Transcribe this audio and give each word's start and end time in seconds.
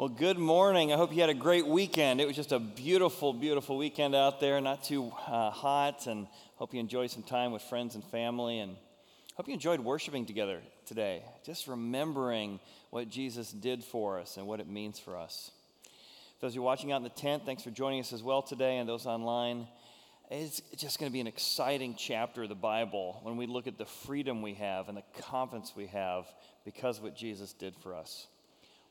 Well, 0.00 0.08
good 0.08 0.38
morning. 0.38 0.94
I 0.94 0.96
hope 0.96 1.12
you 1.12 1.20
had 1.20 1.28
a 1.28 1.34
great 1.34 1.66
weekend. 1.66 2.22
It 2.22 2.26
was 2.26 2.34
just 2.34 2.52
a 2.52 2.58
beautiful, 2.58 3.34
beautiful 3.34 3.76
weekend 3.76 4.14
out 4.14 4.40
there, 4.40 4.58
not 4.58 4.82
too 4.82 5.12
uh, 5.26 5.50
hot, 5.50 6.06
and 6.06 6.26
hope 6.56 6.72
you 6.72 6.80
enjoyed 6.80 7.10
some 7.10 7.22
time 7.22 7.52
with 7.52 7.60
friends 7.60 7.96
and 7.96 8.04
family, 8.04 8.60
and 8.60 8.76
hope 9.34 9.46
you 9.46 9.52
enjoyed 9.52 9.78
worshiping 9.78 10.24
together 10.24 10.62
today. 10.86 11.22
Just 11.44 11.68
remembering 11.68 12.60
what 12.88 13.10
Jesus 13.10 13.52
did 13.52 13.84
for 13.84 14.18
us 14.18 14.38
and 14.38 14.46
what 14.46 14.58
it 14.58 14.66
means 14.66 14.98
for 14.98 15.18
us. 15.18 15.50
For 16.38 16.46
those 16.46 16.52
of 16.52 16.54
you 16.54 16.62
watching 16.62 16.92
out 16.92 16.96
in 16.96 17.02
the 17.02 17.10
tent, 17.10 17.44
thanks 17.44 17.62
for 17.62 17.70
joining 17.70 18.00
us 18.00 18.14
as 18.14 18.22
well 18.22 18.40
today, 18.40 18.78
and 18.78 18.88
those 18.88 19.04
online. 19.04 19.66
It's 20.30 20.62
just 20.78 20.98
going 20.98 21.10
to 21.10 21.12
be 21.12 21.20
an 21.20 21.26
exciting 21.26 21.94
chapter 21.94 22.44
of 22.44 22.48
the 22.48 22.54
Bible 22.54 23.20
when 23.22 23.36
we 23.36 23.44
look 23.44 23.66
at 23.66 23.76
the 23.76 23.84
freedom 23.84 24.40
we 24.40 24.54
have 24.54 24.88
and 24.88 24.96
the 24.96 25.04
confidence 25.20 25.74
we 25.76 25.88
have 25.88 26.24
because 26.64 26.96
of 26.96 27.04
what 27.04 27.14
Jesus 27.14 27.52
did 27.52 27.76
for 27.82 27.94
us. 27.94 28.28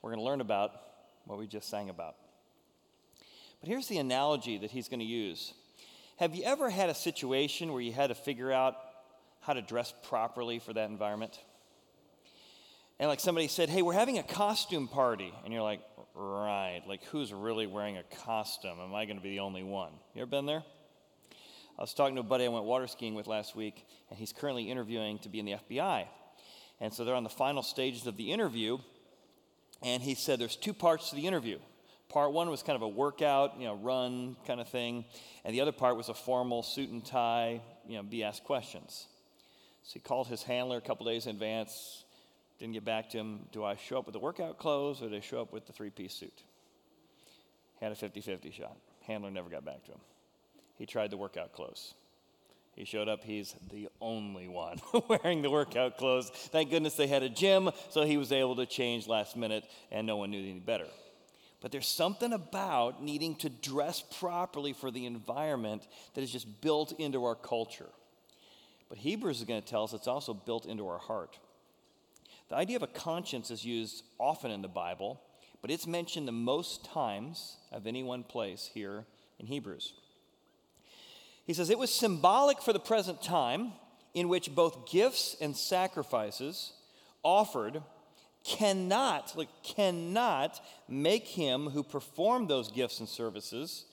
We're 0.04 0.12
going 0.12 0.20
to 0.20 0.26
learn 0.26 0.42
about 0.42 0.89
what 1.30 1.38
we 1.38 1.46
just 1.46 1.70
sang 1.70 1.92
about. 1.92 2.16
But 3.62 3.70
here's 3.70 3.88
the 3.88 4.00
analogy 4.00 4.58
that 4.58 4.72
he's 4.72 4.90
going 4.90 5.00
to 5.00 5.06
use. 5.06 5.54
Have 6.18 6.34
you 6.34 6.44
ever 6.44 6.72
had 6.72 6.90
a 6.90 6.96
situation 6.96 7.72
where 7.72 7.82
you 7.82 7.94
had 7.94 8.08
to 8.08 8.16
figure 8.16 8.52
out 8.52 8.76
how 9.42 9.54
to 9.54 9.62
dress 9.62 9.94
properly 10.08 10.58
for 10.58 10.74
that 10.74 10.90
environment? 10.90 11.40
And 13.00 13.08
like 13.08 13.20
somebody 13.20 13.48
said, 13.48 13.70
hey, 13.70 13.84
we're 13.84 13.94
having 13.94 14.18
a 14.18 14.24
costume 14.24 14.88
party. 14.88 15.32
And 15.44 15.54
you're 15.54 15.62
like, 15.62 15.82
right, 16.16 16.82
like 16.88 17.04
who's 17.06 17.32
really 17.32 17.68
wearing 17.68 17.98
a 17.98 18.04
costume? 18.24 18.80
Am 18.82 18.96
I 18.96 19.06
going 19.06 19.18
to 19.18 19.24
be 19.24 19.30
the 19.30 19.42
only 19.42 19.64
one? 19.64 19.92
You 20.16 20.24
ever 20.24 20.32
been 20.32 20.48
there? 20.48 20.64
I 21.78 21.82
was 21.82 21.94
talking 21.94 22.16
to 22.16 22.22
a 22.22 22.24
buddy 22.24 22.46
I 22.46 22.48
went 22.48 22.66
water 22.66 22.88
skiing 22.88 23.14
with 23.14 23.28
last 23.28 23.56
week, 23.56 23.86
and 24.10 24.18
he's 24.18 24.34
currently 24.34 24.72
interviewing 24.72 25.20
to 25.20 25.30
be 25.30 25.40
in 25.40 25.46
the 25.46 25.58
FBI. 25.70 26.08
And 26.82 26.92
so 26.92 27.06
they're 27.06 27.14
on 27.14 27.24
the 27.24 27.30
final 27.30 27.62
stages 27.62 28.08
of 28.08 28.18
the 28.18 28.32
interview, 28.32 28.80
and 29.84 30.02
he 30.04 30.16
said 30.16 30.40
there's 30.40 30.56
two 30.56 30.74
parts 30.74 31.10
to 31.10 31.16
the 31.16 31.28
interview. 31.28 31.60
Part 32.10 32.34
one 32.34 32.50
was 32.50 32.64
kind 32.64 32.76
of 32.76 32.82
a 32.82 32.88
workout, 32.88 33.60
you 33.60 33.66
know, 33.66 33.76
run 33.76 34.36
kind 34.48 34.60
of 34.60 34.68
thing, 34.68 35.06
and 35.46 35.54
the 35.54 35.62
other 35.62 35.72
part 35.72 35.96
was 35.96 36.10
a 36.10 36.14
formal 36.14 36.64
suit 36.64 36.90
and 36.90 37.06
tie, 37.06 37.62
you 37.88 37.98
know, 37.98 38.04
be 38.04 38.24
asked 38.24 38.44
questions. 38.44 39.08
So 39.84 39.94
he 39.94 40.00
called 40.00 40.28
his 40.28 40.44
handler 40.44 40.78
a 40.78 40.82
couple 40.82 41.06
days 41.06 41.26
in 41.26 41.32
advance, 41.32 42.04
didn't 42.60 42.74
get 42.74 42.86
back 42.86 43.10
to 43.12 43.18
him. 43.18 43.48
Do 43.52 43.64
I 43.64 43.76
show 43.76 44.00
up 44.00 44.06
with 44.06 44.14
the 44.14 44.20
workout 44.20 44.58
clothes 44.58 45.02
or 45.02 45.10
do 45.10 45.16
I 45.16 45.20
show 45.20 45.42
up 45.42 45.54
with 45.54 45.66
the 45.66 45.74
three 45.74 45.90
piece 45.90 46.14
suit? 46.14 46.44
Had 47.80 47.92
a 47.92 47.96
50 47.96 48.22
50 48.22 48.52
shot. 48.52 48.76
Handler 49.08 49.32
never 49.32 49.50
got 49.50 49.64
back 49.64 49.84
to 49.86 49.92
him. 49.92 50.00
He 50.76 50.86
tried 50.86 51.12
the 51.12 51.18
workout 51.18 51.54
clothes. 51.54 51.94
He 52.80 52.86
showed 52.86 53.10
up, 53.10 53.26
he's 53.26 53.56
the 53.74 53.90
only 54.00 54.48
one 54.48 54.80
wearing 55.10 55.42
the 55.42 55.50
workout 55.50 55.98
clothes. 55.98 56.30
Thank 56.30 56.70
goodness 56.70 56.96
they 56.96 57.08
had 57.08 57.24
a 57.24 57.30
gym, 57.30 57.72
so 57.90 58.06
he 58.06 58.16
was 58.16 58.32
able 58.32 58.56
to 58.56 58.66
change 58.66 59.06
last 59.06 59.36
minute, 59.36 59.66
and 59.92 60.08
no 60.08 60.16
one 60.16 60.32
knew 60.32 60.40
any 60.40 60.62
better. 60.62 60.88
But 61.60 61.74
there's 61.74 61.90
something 61.90 62.32
about 62.32 63.04
needing 63.04 63.36
to 63.40 63.50
dress 63.50 64.02
properly 64.18 64.72
for 64.72 64.92
the 64.92 65.06
environment 65.08 65.86
that 66.14 66.22
is 66.22 66.32
just 66.32 66.62
built 66.62 66.94
into 66.94 67.26
our 67.26 67.36
culture. 67.36 67.90
But 68.88 69.00
Hebrews 69.00 69.40
is 69.40 69.44
going 69.44 69.62
to 69.62 69.68
tell 69.68 69.84
us 69.84 69.92
it's 69.92 70.08
also 70.08 70.34
built 70.34 70.66
into 70.66 70.88
our 70.88 71.00
heart. 71.00 71.38
The 72.48 72.56
idea 72.56 72.78
of 72.78 72.84
a 72.84 72.88
conscience 72.88 73.52
is 73.52 73.66
used 73.66 74.06
often 74.18 74.52
in 74.52 74.62
the 74.62 74.70
Bible, 74.70 75.20
but 75.62 75.70
it's 75.70 75.86
mentioned 75.86 76.30
the 76.30 76.32
most 76.32 76.86
times 76.86 77.58
of 77.74 77.86
any 77.86 78.04
one 78.04 78.24
place 78.24 78.70
here 78.74 79.04
in 79.38 79.48
Hebrews. 79.48 79.92
He 81.50 81.56
says, 81.56 81.72
It 81.72 81.80
was 81.80 81.92
symbolic 81.92 82.62
for 82.62 82.74
the 82.74 82.80
present 82.80 83.24
time 83.24 83.72
in 84.14 84.30
which 84.30 84.54
both 84.54 84.88
gifts 84.88 85.36
and 85.42 85.58
sacrifices 85.58 86.74
offered 87.24 87.82
cannot, 88.44 89.36
like, 89.36 89.50
cannot 89.64 90.64
make 90.88 91.28
him 91.28 91.72
who 91.72 91.82
performed 91.82 92.50
those 92.50 92.70
gifts 92.70 93.00
and 93.00 93.10
services 93.10 93.86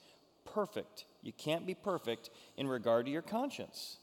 perfect. 0.44 1.06
You 1.22 1.32
can't 1.32 1.66
be 1.66 1.72
perfect 1.72 2.28
in 2.58 2.68
regard 2.68 3.06
to 3.06 3.10
your 3.10 3.22
conscience. 3.22 3.96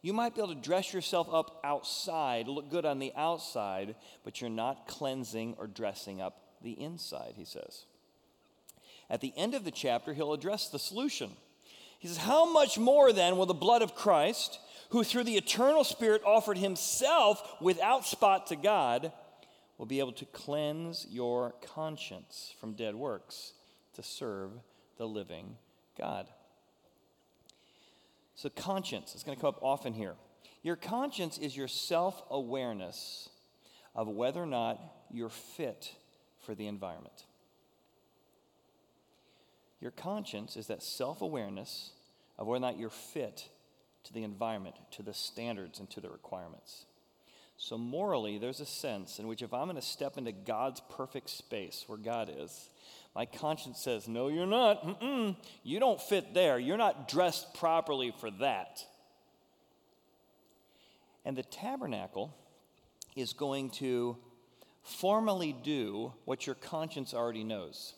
You 0.00 0.14
might 0.14 0.34
be 0.34 0.40
able 0.40 0.54
to 0.54 0.60
dress 0.62 0.94
yourself 0.94 1.28
up 1.30 1.60
outside, 1.62 2.48
look 2.48 2.70
good 2.70 2.86
on 2.86 2.98
the 2.98 3.12
outside, 3.14 3.94
but 4.24 4.40
you're 4.40 4.48
not 4.48 4.88
cleansing 4.88 5.54
or 5.58 5.66
dressing 5.66 6.22
up 6.22 6.54
the 6.62 6.80
inside, 6.80 7.34
he 7.36 7.44
says. 7.44 7.84
At 9.10 9.20
the 9.20 9.34
end 9.36 9.54
of 9.54 9.64
the 9.64 9.70
chapter, 9.70 10.14
he'll 10.14 10.32
address 10.32 10.70
the 10.70 10.78
solution. 10.78 11.32
He 12.00 12.08
says, 12.08 12.16
How 12.16 12.50
much 12.50 12.78
more 12.78 13.12
then 13.12 13.36
will 13.36 13.46
the 13.46 13.54
blood 13.54 13.82
of 13.82 13.94
Christ, 13.94 14.58
who 14.88 15.04
through 15.04 15.24
the 15.24 15.36
eternal 15.36 15.84
Spirit 15.84 16.22
offered 16.24 16.58
himself 16.58 17.56
without 17.60 18.06
spot 18.06 18.48
to 18.48 18.56
God, 18.56 19.12
will 19.78 19.86
be 19.86 20.00
able 20.00 20.12
to 20.14 20.24
cleanse 20.26 21.06
your 21.08 21.54
conscience 21.74 22.54
from 22.58 22.72
dead 22.72 22.94
works 22.94 23.52
to 23.94 24.02
serve 24.02 24.50
the 24.96 25.06
living 25.06 25.56
God? 25.96 26.26
So, 28.34 28.48
conscience 28.48 29.14
is 29.14 29.22
going 29.22 29.36
to 29.36 29.40
come 29.40 29.48
up 29.48 29.62
often 29.62 29.92
here. 29.92 30.14
Your 30.62 30.76
conscience 30.76 31.36
is 31.36 31.54
your 31.54 31.68
self 31.68 32.22
awareness 32.30 33.28
of 33.94 34.08
whether 34.08 34.42
or 34.42 34.46
not 34.46 34.80
you're 35.10 35.28
fit 35.28 35.94
for 36.38 36.54
the 36.54 36.66
environment. 36.66 37.26
Your 39.80 39.90
conscience 39.90 40.56
is 40.56 40.66
that 40.66 40.82
self 40.82 41.22
awareness 41.22 41.90
of 42.38 42.46
whether 42.46 42.64
or 42.64 42.68
not 42.68 42.78
you're 42.78 42.90
fit 42.90 43.48
to 44.04 44.12
the 44.12 44.24
environment, 44.24 44.76
to 44.92 45.02
the 45.02 45.14
standards, 45.14 45.78
and 45.78 45.88
to 45.90 46.00
the 46.00 46.10
requirements. 46.10 46.84
So, 47.56 47.76
morally, 47.76 48.38
there's 48.38 48.60
a 48.60 48.66
sense 48.66 49.18
in 49.18 49.26
which 49.28 49.42
if 49.42 49.52
I'm 49.52 49.64
going 49.64 49.76
to 49.76 49.82
step 49.82 50.16
into 50.16 50.32
God's 50.32 50.80
perfect 50.96 51.28
space 51.28 51.84
where 51.86 51.98
God 51.98 52.30
is, 52.34 52.70
my 53.14 53.26
conscience 53.26 53.80
says, 53.80 54.08
No, 54.08 54.28
you're 54.28 54.46
not. 54.46 54.82
Mm-mm. 54.82 55.36
You 55.62 55.80
don't 55.80 56.00
fit 56.00 56.32
there. 56.32 56.58
You're 56.58 56.78
not 56.78 57.08
dressed 57.08 57.54
properly 57.54 58.14
for 58.18 58.30
that. 58.32 58.84
And 61.24 61.36
the 61.36 61.42
tabernacle 61.42 62.34
is 63.14 63.34
going 63.34 63.70
to 63.70 64.16
formally 64.82 65.54
do 65.62 66.12
what 66.24 66.46
your 66.46 66.54
conscience 66.54 67.12
already 67.12 67.44
knows. 67.44 67.94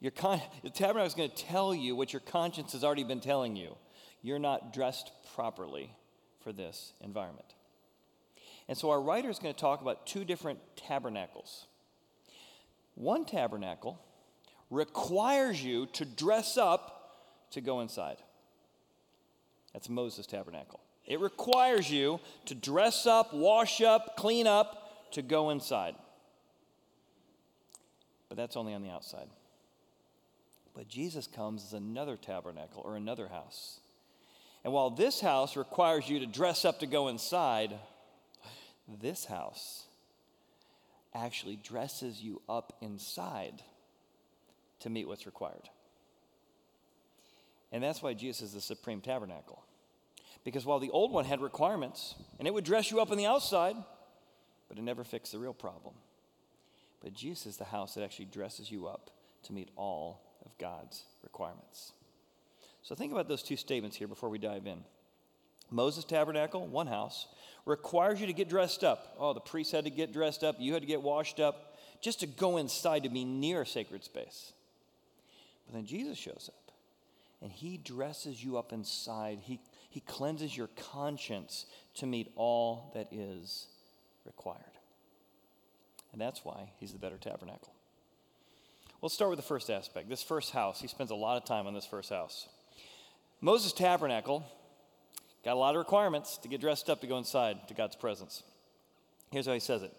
Your 0.00 0.10
con- 0.10 0.42
the 0.62 0.70
tabernacle 0.70 1.06
is 1.06 1.14
going 1.14 1.30
to 1.30 1.36
tell 1.36 1.74
you 1.74 1.96
what 1.96 2.12
your 2.12 2.20
conscience 2.20 2.72
has 2.72 2.84
already 2.84 3.04
been 3.04 3.20
telling 3.20 3.56
you. 3.56 3.76
You're 4.22 4.38
not 4.38 4.72
dressed 4.72 5.10
properly 5.34 5.90
for 6.42 6.52
this 6.52 6.92
environment. 7.00 7.54
And 8.68 8.76
so 8.76 8.90
our 8.90 9.00
writer 9.00 9.30
is 9.30 9.38
going 9.38 9.54
to 9.54 9.60
talk 9.60 9.80
about 9.80 10.06
two 10.06 10.24
different 10.24 10.58
tabernacles. 10.76 11.66
One 12.94 13.24
tabernacle 13.24 14.00
requires 14.70 15.62
you 15.62 15.86
to 15.94 16.04
dress 16.04 16.56
up 16.56 16.96
to 17.52 17.60
go 17.60 17.80
inside. 17.80 18.16
That's 19.72 19.88
Moses' 19.88 20.26
tabernacle. 20.26 20.80
It 21.04 21.20
requires 21.20 21.90
you 21.90 22.18
to 22.46 22.54
dress 22.54 23.06
up, 23.06 23.32
wash 23.32 23.80
up, 23.80 24.16
clean 24.16 24.46
up 24.46 25.12
to 25.12 25.22
go 25.22 25.50
inside. 25.50 25.94
But 28.28 28.36
that's 28.36 28.56
only 28.56 28.74
on 28.74 28.82
the 28.82 28.90
outside. 28.90 29.28
But 30.76 30.88
Jesus 30.88 31.26
comes 31.26 31.64
as 31.64 31.72
another 31.72 32.18
tabernacle 32.18 32.82
or 32.84 32.96
another 32.96 33.28
house. 33.28 33.80
And 34.62 34.74
while 34.74 34.90
this 34.90 35.20
house 35.22 35.56
requires 35.56 36.06
you 36.06 36.18
to 36.18 36.26
dress 36.26 36.66
up 36.66 36.80
to 36.80 36.86
go 36.86 37.08
inside, 37.08 37.74
this 39.00 39.24
house 39.24 39.84
actually 41.14 41.56
dresses 41.56 42.20
you 42.20 42.42
up 42.46 42.76
inside 42.82 43.62
to 44.80 44.90
meet 44.90 45.08
what's 45.08 45.24
required. 45.24 45.70
And 47.72 47.82
that's 47.82 48.02
why 48.02 48.12
Jesus 48.12 48.48
is 48.48 48.52
the 48.52 48.60
supreme 48.60 49.00
tabernacle. 49.00 49.64
Because 50.44 50.66
while 50.66 50.78
the 50.78 50.90
old 50.90 51.10
one 51.10 51.24
had 51.24 51.40
requirements, 51.40 52.14
and 52.38 52.46
it 52.46 52.52
would 52.52 52.64
dress 52.64 52.90
you 52.90 53.00
up 53.00 53.10
on 53.10 53.16
the 53.16 53.26
outside, 53.26 53.76
but 54.68 54.76
it 54.76 54.82
never 54.82 55.04
fixed 55.04 55.32
the 55.32 55.38
real 55.38 55.54
problem. 55.54 55.94
But 57.02 57.14
Jesus 57.14 57.46
is 57.46 57.56
the 57.56 57.64
house 57.64 57.94
that 57.94 58.04
actually 58.04 58.26
dresses 58.26 58.70
you 58.70 58.86
up 58.86 59.10
to 59.44 59.54
meet 59.54 59.70
all 59.74 60.25
of 60.46 60.56
God's 60.58 61.02
requirements. 61.22 61.92
So 62.82 62.94
think 62.94 63.12
about 63.12 63.28
those 63.28 63.42
two 63.42 63.56
statements 63.56 63.96
here 63.96 64.08
before 64.08 64.28
we 64.28 64.38
dive 64.38 64.66
in. 64.66 64.78
Moses' 65.70 66.04
tabernacle, 66.04 66.66
one 66.66 66.86
house, 66.86 67.26
requires 67.64 68.20
you 68.20 68.28
to 68.28 68.32
get 68.32 68.48
dressed 68.48 68.84
up. 68.84 69.16
Oh, 69.18 69.32
the 69.32 69.40
priest 69.40 69.72
had 69.72 69.84
to 69.84 69.90
get 69.90 70.12
dressed 70.12 70.44
up, 70.44 70.56
you 70.58 70.72
had 70.72 70.82
to 70.82 70.86
get 70.86 71.02
washed 71.02 71.40
up 71.40 71.76
just 72.00 72.20
to 72.20 72.26
go 72.26 72.56
inside 72.56 73.02
to 73.02 73.08
be 73.08 73.24
near 73.24 73.62
a 73.62 73.66
sacred 73.66 74.04
space. 74.04 74.52
But 75.66 75.74
then 75.74 75.86
Jesus 75.86 76.16
shows 76.16 76.48
up 76.52 76.72
and 77.42 77.50
he 77.50 77.76
dresses 77.76 78.42
you 78.42 78.56
up 78.56 78.72
inside. 78.72 79.40
He, 79.42 79.60
he 79.90 80.00
cleanses 80.00 80.56
your 80.56 80.68
conscience 80.92 81.66
to 81.94 82.06
meet 82.06 82.32
all 82.36 82.90
that 82.94 83.08
is 83.12 83.66
required. 84.24 84.62
And 86.12 86.20
that's 86.20 86.44
why 86.44 86.70
he's 86.78 86.92
the 86.92 86.98
better 86.98 87.18
tabernacle. 87.18 87.72
Let's 89.02 89.14
start 89.14 89.30
with 89.30 89.38
the 89.38 89.44
first 89.44 89.68
aspect. 89.68 90.08
This 90.08 90.22
first 90.22 90.52
house, 90.52 90.80
he 90.80 90.88
spends 90.88 91.10
a 91.10 91.14
lot 91.14 91.36
of 91.36 91.44
time 91.44 91.66
on 91.66 91.74
this 91.74 91.86
first 91.86 92.10
house. 92.10 92.48
Moses' 93.40 93.72
tabernacle 93.72 94.44
got 95.44 95.54
a 95.54 95.58
lot 95.58 95.74
of 95.74 95.78
requirements 95.78 96.38
to 96.38 96.48
get 96.48 96.60
dressed 96.60 96.88
up 96.88 97.02
to 97.02 97.06
go 97.06 97.18
inside 97.18 97.68
to 97.68 97.74
God's 97.74 97.96
presence. 97.96 98.42
Here's 99.30 99.46
how 99.46 99.52
he 99.52 99.60
says 99.60 99.82
it 99.82 99.92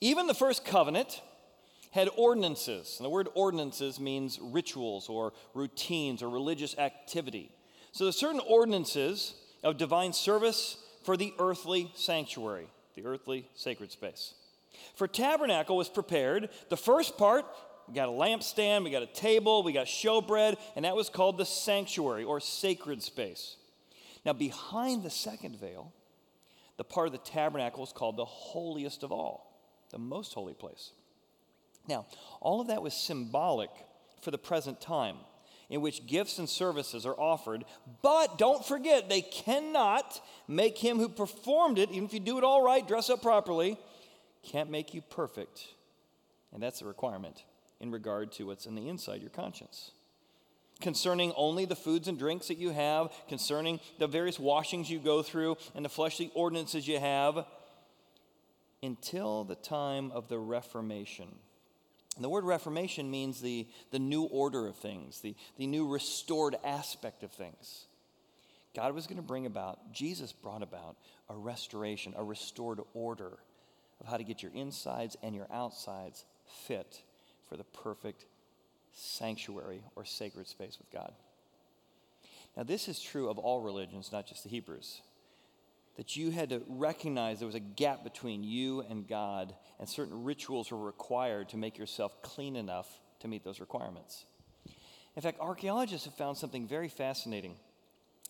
Even 0.00 0.26
the 0.26 0.34
first 0.34 0.64
covenant 0.64 1.22
had 1.90 2.08
ordinances. 2.16 2.96
And 2.98 3.04
the 3.04 3.10
word 3.10 3.28
ordinances 3.34 3.98
means 3.98 4.38
rituals 4.40 5.08
or 5.08 5.32
routines 5.54 6.22
or 6.22 6.30
religious 6.30 6.78
activity. 6.78 7.50
So 7.92 8.04
there's 8.04 8.16
certain 8.16 8.40
ordinances 8.48 9.34
of 9.64 9.76
divine 9.76 10.12
service 10.12 10.76
for 11.02 11.16
the 11.16 11.34
earthly 11.40 11.90
sanctuary, 11.96 12.68
the 12.94 13.04
earthly 13.04 13.48
sacred 13.54 13.90
space. 13.90 14.34
For 14.94 15.08
tabernacle 15.08 15.76
was 15.76 15.88
prepared. 15.88 16.48
The 16.68 16.76
first 16.76 17.18
part, 17.18 17.44
we 17.90 17.96
got 17.96 18.08
a 18.08 18.12
lampstand, 18.12 18.84
we 18.84 18.90
got 18.90 19.02
a 19.02 19.06
table, 19.06 19.64
we 19.64 19.72
got 19.72 19.86
showbread, 19.86 20.56
and 20.76 20.84
that 20.84 20.94
was 20.94 21.08
called 21.08 21.36
the 21.36 21.44
sanctuary 21.44 22.22
or 22.22 22.38
sacred 22.38 23.02
space. 23.02 23.56
Now, 24.24 24.32
behind 24.32 25.02
the 25.02 25.10
second 25.10 25.56
veil, 25.56 25.92
the 26.76 26.84
part 26.84 27.08
of 27.08 27.12
the 27.12 27.18
tabernacle 27.18 27.82
is 27.82 27.92
called 27.92 28.16
the 28.16 28.24
holiest 28.24 29.02
of 29.02 29.10
all, 29.10 29.60
the 29.90 29.98
most 29.98 30.34
holy 30.34 30.54
place. 30.54 30.92
Now, 31.88 32.06
all 32.40 32.60
of 32.60 32.68
that 32.68 32.80
was 32.80 32.94
symbolic 32.94 33.70
for 34.22 34.30
the 34.30 34.38
present 34.38 34.80
time 34.80 35.16
in 35.68 35.80
which 35.80 36.06
gifts 36.06 36.38
and 36.38 36.48
services 36.48 37.04
are 37.04 37.18
offered, 37.18 37.64
but 38.02 38.38
don't 38.38 38.64
forget, 38.64 39.08
they 39.08 39.20
cannot 39.20 40.20
make 40.46 40.78
him 40.78 40.98
who 40.98 41.08
performed 41.08 41.78
it, 41.78 41.90
even 41.90 42.04
if 42.04 42.14
you 42.14 42.20
do 42.20 42.38
it 42.38 42.44
all 42.44 42.62
right, 42.62 42.86
dress 42.86 43.10
up 43.10 43.20
properly, 43.20 43.76
can't 44.44 44.70
make 44.70 44.94
you 44.94 45.00
perfect. 45.00 45.66
And 46.52 46.62
that's 46.62 46.78
the 46.78 46.86
requirement 46.86 47.42
in 47.80 47.90
regard 47.90 48.32
to 48.32 48.44
what's 48.44 48.66
in 48.66 48.74
the 48.74 48.88
inside 48.88 49.20
your 49.20 49.30
conscience. 49.30 49.92
Concerning 50.80 51.32
only 51.36 51.64
the 51.64 51.76
foods 51.76 52.08
and 52.08 52.18
drinks 52.18 52.48
that 52.48 52.58
you 52.58 52.70
have, 52.70 53.12
concerning 53.28 53.80
the 53.98 54.06
various 54.06 54.38
washings 54.38 54.90
you 54.90 54.98
go 54.98 55.22
through, 55.22 55.56
and 55.74 55.84
the 55.84 55.90
fleshly 55.90 56.30
ordinances 56.34 56.88
you 56.88 56.98
have, 56.98 57.44
until 58.82 59.44
the 59.44 59.56
time 59.56 60.10
of 60.12 60.28
the 60.28 60.38
Reformation. 60.38 61.28
And 62.16 62.24
the 62.24 62.30
word 62.30 62.44
Reformation 62.44 63.10
means 63.10 63.40
the, 63.40 63.66
the 63.90 63.98
new 63.98 64.24
order 64.24 64.66
of 64.66 64.76
things, 64.76 65.20
the, 65.20 65.34
the 65.58 65.66
new 65.66 65.86
restored 65.86 66.56
aspect 66.64 67.22
of 67.22 67.30
things. 67.30 67.86
God 68.74 68.94
was 68.94 69.06
going 69.06 69.16
to 69.16 69.22
bring 69.22 69.46
about, 69.46 69.92
Jesus 69.92 70.32
brought 70.32 70.62
about 70.62 70.96
a 71.28 71.36
restoration, 71.36 72.14
a 72.16 72.24
restored 72.24 72.80
order 72.94 73.38
of 74.00 74.06
how 74.06 74.16
to 74.16 74.24
get 74.24 74.42
your 74.42 74.52
insides 74.54 75.16
and 75.22 75.34
your 75.34 75.46
outsides 75.52 76.24
fit 76.66 77.02
for 77.50 77.56
the 77.56 77.64
perfect 77.64 78.24
sanctuary 78.92 79.82
or 79.96 80.04
sacred 80.04 80.46
space 80.46 80.78
with 80.78 80.90
God. 80.90 81.12
Now, 82.56 82.62
this 82.62 82.88
is 82.88 83.00
true 83.00 83.28
of 83.28 83.38
all 83.38 83.60
religions, 83.60 84.10
not 84.12 84.26
just 84.26 84.44
the 84.44 84.50
Hebrews. 84.50 85.02
That 85.96 86.16
you 86.16 86.30
had 86.30 86.50
to 86.50 86.62
recognize 86.68 87.40
there 87.40 87.46
was 87.46 87.54
a 87.54 87.60
gap 87.60 88.04
between 88.04 88.44
you 88.44 88.82
and 88.88 89.06
God, 89.06 89.54
and 89.78 89.88
certain 89.88 90.24
rituals 90.24 90.70
were 90.70 90.78
required 90.78 91.48
to 91.50 91.56
make 91.56 91.76
yourself 91.76 92.22
clean 92.22 92.56
enough 92.56 92.88
to 93.20 93.28
meet 93.28 93.44
those 93.44 93.60
requirements. 93.60 94.24
In 95.16 95.22
fact, 95.22 95.40
archaeologists 95.40 96.06
have 96.06 96.14
found 96.14 96.36
something 96.36 96.66
very 96.66 96.88
fascinating 96.88 97.56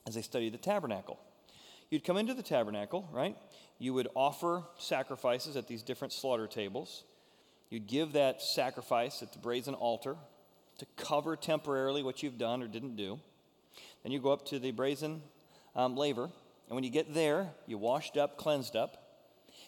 as 0.07 0.15
they 0.15 0.23
study 0.23 0.49
the 0.49 0.59
tabernacle. 0.59 1.19
You'd 1.91 2.05
come 2.05 2.17
into 2.17 2.35
the 2.35 2.43
tabernacle, 2.43 3.09
right? 3.13 3.37
You 3.79 3.95
would 3.95 4.09
offer 4.15 4.65
sacrifices 4.79 5.57
at 5.57 5.69
these 5.69 5.83
different 5.83 6.13
slaughter 6.13 6.47
tables. 6.47 7.05
You'd 7.71 7.87
give 7.87 8.13
that 8.13 8.43
sacrifice 8.43 9.23
at 9.23 9.33
the 9.33 9.39
brazen 9.39 9.75
altar 9.75 10.17
to 10.79 10.87
cover 10.97 11.37
temporarily 11.37 12.03
what 12.03 12.23
you've 12.23 12.39
done 12.39 12.63
or 12.63 12.69
didn't 12.69 12.97
do. 12.97 13.21
Then 14.03 14.13
you 14.13 14.19
go 14.19 14.33
up 14.33 14.47
to 14.47 14.59
the 14.59 14.73
brazen 14.73 15.23
um, 15.77 15.97
laver, 15.97 16.25
and 16.25 16.75
when 16.75 16.85
you 16.85 16.91
get 16.91 17.15
there, 17.15 17.49
you 17.67 17.79
washed 17.79 18.17
up, 18.17 18.37
cleansed 18.37 18.75
up. 18.75 19.07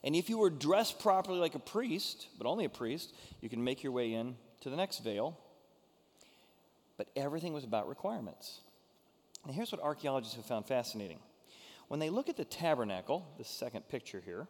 And 0.03 0.17
if 0.17 0.29
you 0.29 0.39
were 0.39 0.51
dressed 0.51 0.99
properly 0.99 1.39
like 1.39 1.55
a 1.55 1.61
priest, 1.61 2.27
but 2.39 2.47
only 2.47 2.65
a 2.65 2.69
priest, 2.69 3.15
you 3.41 3.49
can 3.49 3.63
make 3.63 3.83
your 3.83 3.93
way 3.93 4.15
in 4.15 4.37
to 4.63 4.71
the 4.71 4.77
next 4.77 4.99
veil. 4.99 5.39
But 6.97 7.09
everything 7.15 7.53
was 7.53 7.65
about 7.65 7.89
requirements. 7.89 8.61
And 9.45 9.55
here's 9.55 9.71
what 9.71 9.81
archaeologists 9.81 10.37
have 10.37 10.47
found 10.47 10.67
fascinating 10.67 11.19
when 11.89 12.01
they 12.01 12.09
look 12.09 12.31
at 12.31 12.39
the 12.39 12.45
tabernacle, 12.45 13.27
the 13.37 13.45
second 13.45 13.87
picture 13.89 14.23
here, 14.25 14.47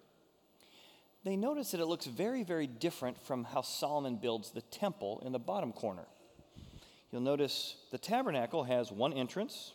they 1.25 1.37
notice 1.37 1.71
that 1.71 1.81
it 1.81 1.87
looks 1.87 2.07
very, 2.07 2.43
very 2.43 2.67
different 2.67 3.25
from 3.25 3.45
how 3.45 3.63
Solomon 3.63 4.17
builds 4.17 4.51
the 4.51 4.63
temple 4.63 5.23
in 5.25 5.33
the 5.33 5.39
bottom 5.39 5.73
corner. 5.73 6.07
You'll 7.11 7.23
notice 7.23 7.77
the 7.91 7.99
tabernacle 7.99 8.65
has 8.65 8.91
one 8.91 9.13
entrance 9.13 9.73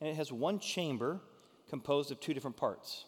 and 0.00 0.08
it 0.08 0.16
has 0.16 0.32
one 0.32 0.58
chamber 0.58 1.20
composed 1.68 2.10
of 2.10 2.20
two 2.20 2.32
different 2.32 2.56
parts. 2.56 3.04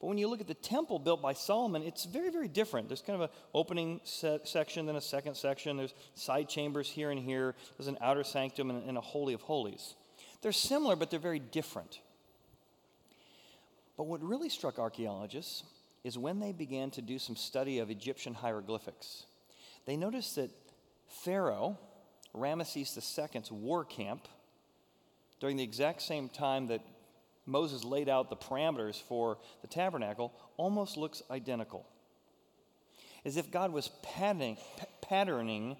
But 0.00 0.06
when 0.06 0.18
you 0.18 0.28
look 0.28 0.40
at 0.40 0.46
the 0.46 0.54
temple 0.54 1.00
built 1.00 1.20
by 1.20 1.32
Solomon, 1.32 1.82
it's 1.82 2.04
very, 2.04 2.30
very 2.30 2.46
different. 2.46 2.88
There's 2.88 3.02
kind 3.02 3.20
of 3.20 3.30
an 3.30 3.36
opening 3.52 4.00
se- 4.04 4.40
section, 4.44 4.86
then 4.86 4.94
a 4.94 5.00
second 5.00 5.34
section. 5.34 5.76
There's 5.76 5.94
side 6.14 6.48
chambers 6.48 6.88
here 6.88 7.10
and 7.10 7.20
here. 7.20 7.56
There's 7.76 7.88
an 7.88 7.98
outer 8.00 8.22
sanctum 8.22 8.70
and, 8.70 8.88
and 8.88 8.96
a 8.96 9.00
holy 9.00 9.34
of 9.34 9.40
holies. 9.40 9.94
They're 10.40 10.52
similar, 10.52 10.94
but 10.94 11.10
they're 11.10 11.18
very 11.18 11.40
different. 11.40 12.00
But 13.96 14.04
what 14.04 14.22
really 14.22 14.48
struck 14.48 14.78
archaeologists 14.78 15.64
is 16.04 16.16
when 16.16 16.38
they 16.38 16.52
began 16.52 16.90
to 16.92 17.02
do 17.02 17.18
some 17.18 17.36
study 17.36 17.78
of 17.78 17.90
Egyptian 17.90 18.34
hieroglyphics. 18.34 19.26
They 19.86 19.96
noticed 19.96 20.36
that 20.36 20.50
Pharaoh, 21.08 21.78
Ramesses 22.34 22.96
II's 22.96 23.50
war 23.50 23.84
camp, 23.84 24.28
during 25.40 25.56
the 25.56 25.62
exact 25.62 26.02
same 26.02 26.28
time 26.28 26.66
that 26.68 26.82
Moses 27.46 27.84
laid 27.84 28.08
out 28.08 28.28
the 28.28 28.36
parameters 28.36 29.00
for 29.00 29.38
the 29.62 29.68
tabernacle, 29.68 30.32
almost 30.56 30.96
looks 30.96 31.22
identical. 31.30 31.86
As 33.24 33.36
if 33.36 33.50
God 33.50 33.72
was 33.72 33.90
patterning, 34.02 34.58
patterning 35.00 35.76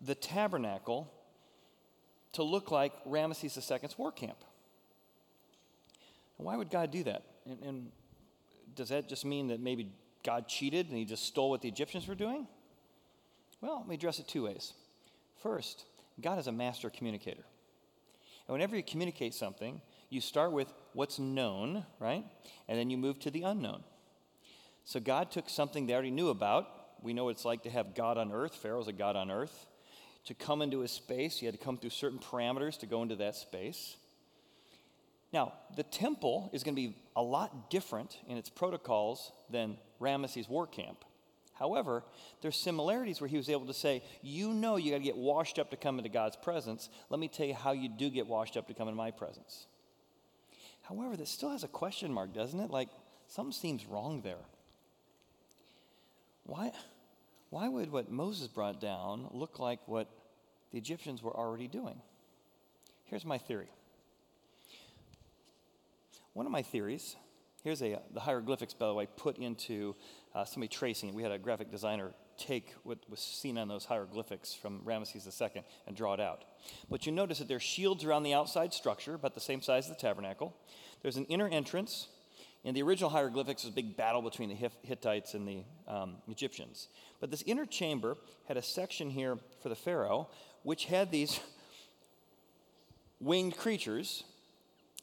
the 0.00 0.14
tabernacle 0.14 1.12
to 2.32 2.42
look 2.42 2.70
like 2.70 2.92
Ramesses 3.04 3.56
II's 3.56 3.98
war 3.98 4.12
camp. 4.12 4.38
Why 6.36 6.56
would 6.56 6.70
God 6.70 6.90
do 6.90 7.02
that? 7.04 7.22
And, 7.46 7.62
and 7.62 7.92
does 8.76 8.90
that 8.90 9.08
just 9.08 9.24
mean 9.24 9.48
that 9.48 9.60
maybe 9.60 9.90
God 10.22 10.46
cheated 10.48 10.88
and 10.88 10.96
he 10.96 11.04
just 11.04 11.24
stole 11.24 11.50
what 11.50 11.62
the 11.62 11.68
Egyptians 11.68 12.06
were 12.06 12.14
doing? 12.14 12.46
Well, 13.60 13.78
let 13.78 13.88
me 13.88 13.94
address 13.94 14.18
it 14.18 14.28
two 14.28 14.44
ways. 14.44 14.74
First, 15.42 15.84
God 16.20 16.38
is 16.38 16.46
a 16.46 16.52
master 16.52 16.90
communicator. 16.90 17.44
And 18.46 18.52
whenever 18.52 18.76
you 18.76 18.82
communicate 18.82 19.34
something, 19.34 19.80
you 20.08 20.20
start 20.20 20.52
with 20.52 20.72
what's 20.92 21.18
known, 21.18 21.84
right? 21.98 22.24
And 22.68 22.78
then 22.78 22.90
you 22.90 22.96
move 22.96 23.18
to 23.20 23.30
the 23.30 23.42
unknown. 23.42 23.82
So 24.84 25.00
God 25.00 25.32
took 25.32 25.48
something 25.48 25.86
they 25.86 25.94
already 25.94 26.12
knew 26.12 26.28
about. 26.28 26.68
We 27.02 27.12
know 27.12 27.24
what 27.24 27.30
it's 27.30 27.44
like 27.44 27.64
to 27.64 27.70
have 27.70 27.94
God 27.94 28.18
on 28.18 28.32
earth. 28.32 28.54
Pharaoh's 28.54 28.88
a 28.88 28.92
God 28.92 29.16
on 29.16 29.30
earth. 29.30 29.66
To 30.26 30.34
come 30.34 30.62
into 30.62 30.80
his 30.80 30.90
space, 30.90 31.40
you 31.40 31.46
had 31.46 31.58
to 31.58 31.64
come 31.64 31.76
through 31.76 31.90
certain 31.90 32.18
parameters 32.18 32.78
to 32.80 32.86
go 32.86 33.02
into 33.02 33.16
that 33.16 33.36
space. 33.36 33.96
Now, 35.32 35.52
the 35.76 35.82
temple 35.82 36.50
is 36.52 36.62
going 36.62 36.74
to 36.74 36.80
be 36.80 36.96
a 37.16 37.22
lot 37.22 37.70
different 37.70 38.18
in 38.28 38.36
its 38.36 38.50
protocols 38.50 39.32
than 39.50 39.78
Ramesses' 40.00 40.48
war 40.48 40.66
camp. 40.66 41.04
However, 41.54 42.04
there's 42.42 42.56
similarities 42.56 43.20
where 43.20 43.28
he 43.28 43.38
was 43.38 43.48
able 43.48 43.66
to 43.66 43.74
say, 43.74 44.02
You 44.22 44.52
know, 44.52 44.76
you 44.76 44.90
got 44.90 44.98
to 44.98 45.02
get 45.02 45.16
washed 45.16 45.58
up 45.58 45.70
to 45.70 45.76
come 45.76 45.96
into 45.98 46.10
God's 46.10 46.36
presence. 46.36 46.90
Let 47.08 47.18
me 47.18 47.28
tell 47.28 47.46
you 47.46 47.54
how 47.54 47.72
you 47.72 47.88
do 47.88 48.10
get 48.10 48.26
washed 48.26 48.58
up 48.58 48.68
to 48.68 48.74
come 48.74 48.88
into 48.88 48.98
my 48.98 49.10
presence. 49.10 49.66
However, 50.82 51.16
that 51.16 51.26
still 51.26 51.50
has 51.50 51.64
a 51.64 51.68
question 51.68 52.12
mark, 52.12 52.34
doesn't 52.34 52.60
it? 52.60 52.70
Like, 52.70 52.90
something 53.26 53.52
seems 53.52 53.86
wrong 53.86 54.20
there. 54.20 54.44
Why, 56.44 56.72
why 57.48 57.68
would 57.68 57.90
what 57.90 58.10
Moses 58.10 58.48
brought 58.48 58.80
down 58.80 59.28
look 59.32 59.58
like 59.58 59.80
what 59.86 60.08
the 60.70 60.78
Egyptians 60.78 61.22
were 61.22 61.34
already 61.34 61.66
doing? 61.66 62.00
Here's 63.04 63.24
my 63.24 63.38
theory 63.38 63.68
one 66.36 66.44
of 66.44 66.52
my 66.52 66.60
theories, 66.60 67.16
here's 67.64 67.80
a, 67.80 67.98
the 68.12 68.20
hieroglyphics, 68.20 68.74
by 68.74 68.86
the 68.86 68.92
way, 68.92 69.08
put 69.16 69.38
into 69.38 69.96
uh, 70.34 70.44
somebody 70.44 70.68
tracing 70.68 71.08
it. 71.08 71.14
We 71.14 71.22
had 71.22 71.32
a 71.32 71.38
graphic 71.38 71.70
designer 71.70 72.12
take 72.36 72.74
what 72.82 72.98
was 73.08 73.20
seen 73.20 73.56
on 73.56 73.68
those 73.68 73.86
hieroglyphics 73.86 74.52
from 74.52 74.82
Ramesses 74.84 75.26
II 75.40 75.62
and 75.86 75.96
draw 75.96 76.12
it 76.12 76.20
out. 76.20 76.44
But 76.90 77.06
you 77.06 77.12
notice 77.12 77.38
that 77.38 77.48
there's 77.48 77.62
shields 77.62 78.04
around 78.04 78.24
the 78.24 78.34
outside 78.34 78.74
structure, 78.74 79.14
about 79.14 79.34
the 79.34 79.40
same 79.40 79.62
size 79.62 79.84
as 79.84 79.88
the 79.88 79.94
tabernacle. 79.94 80.54
There's 81.00 81.16
an 81.16 81.24
inner 81.24 81.48
entrance. 81.48 82.08
In 82.64 82.74
the 82.74 82.82
original 82.82 83.08
hieroglyphics, 83.08 83.64
was 83.64 83.72
a 83.72 83.74
big 83.74 83.96
battle 83.96 84.20
between 84.20 84.50
the 84.50 84.70
Hittites 84.82 85.32
and 85.32 85.48
the 85.48 85.64
um, 85.88 86.16
Egyptians. 86.28 86.88
But 87.18 87.30
this 87.30 87.42
inner 87.46 87.64
chamber 87.64 88.18
had 88.46 88.58
a 88.58 88.62
section 88.62 89.08
here 89.08 89.38
for 89.62 89.70
the 89.70 89.74
Pharaoh, 89.74 90.28
which 90.64 90.84
had 90.84 91.10
these 91.10 91.40
winged 93.20 93.56
creatures 93.56 94.24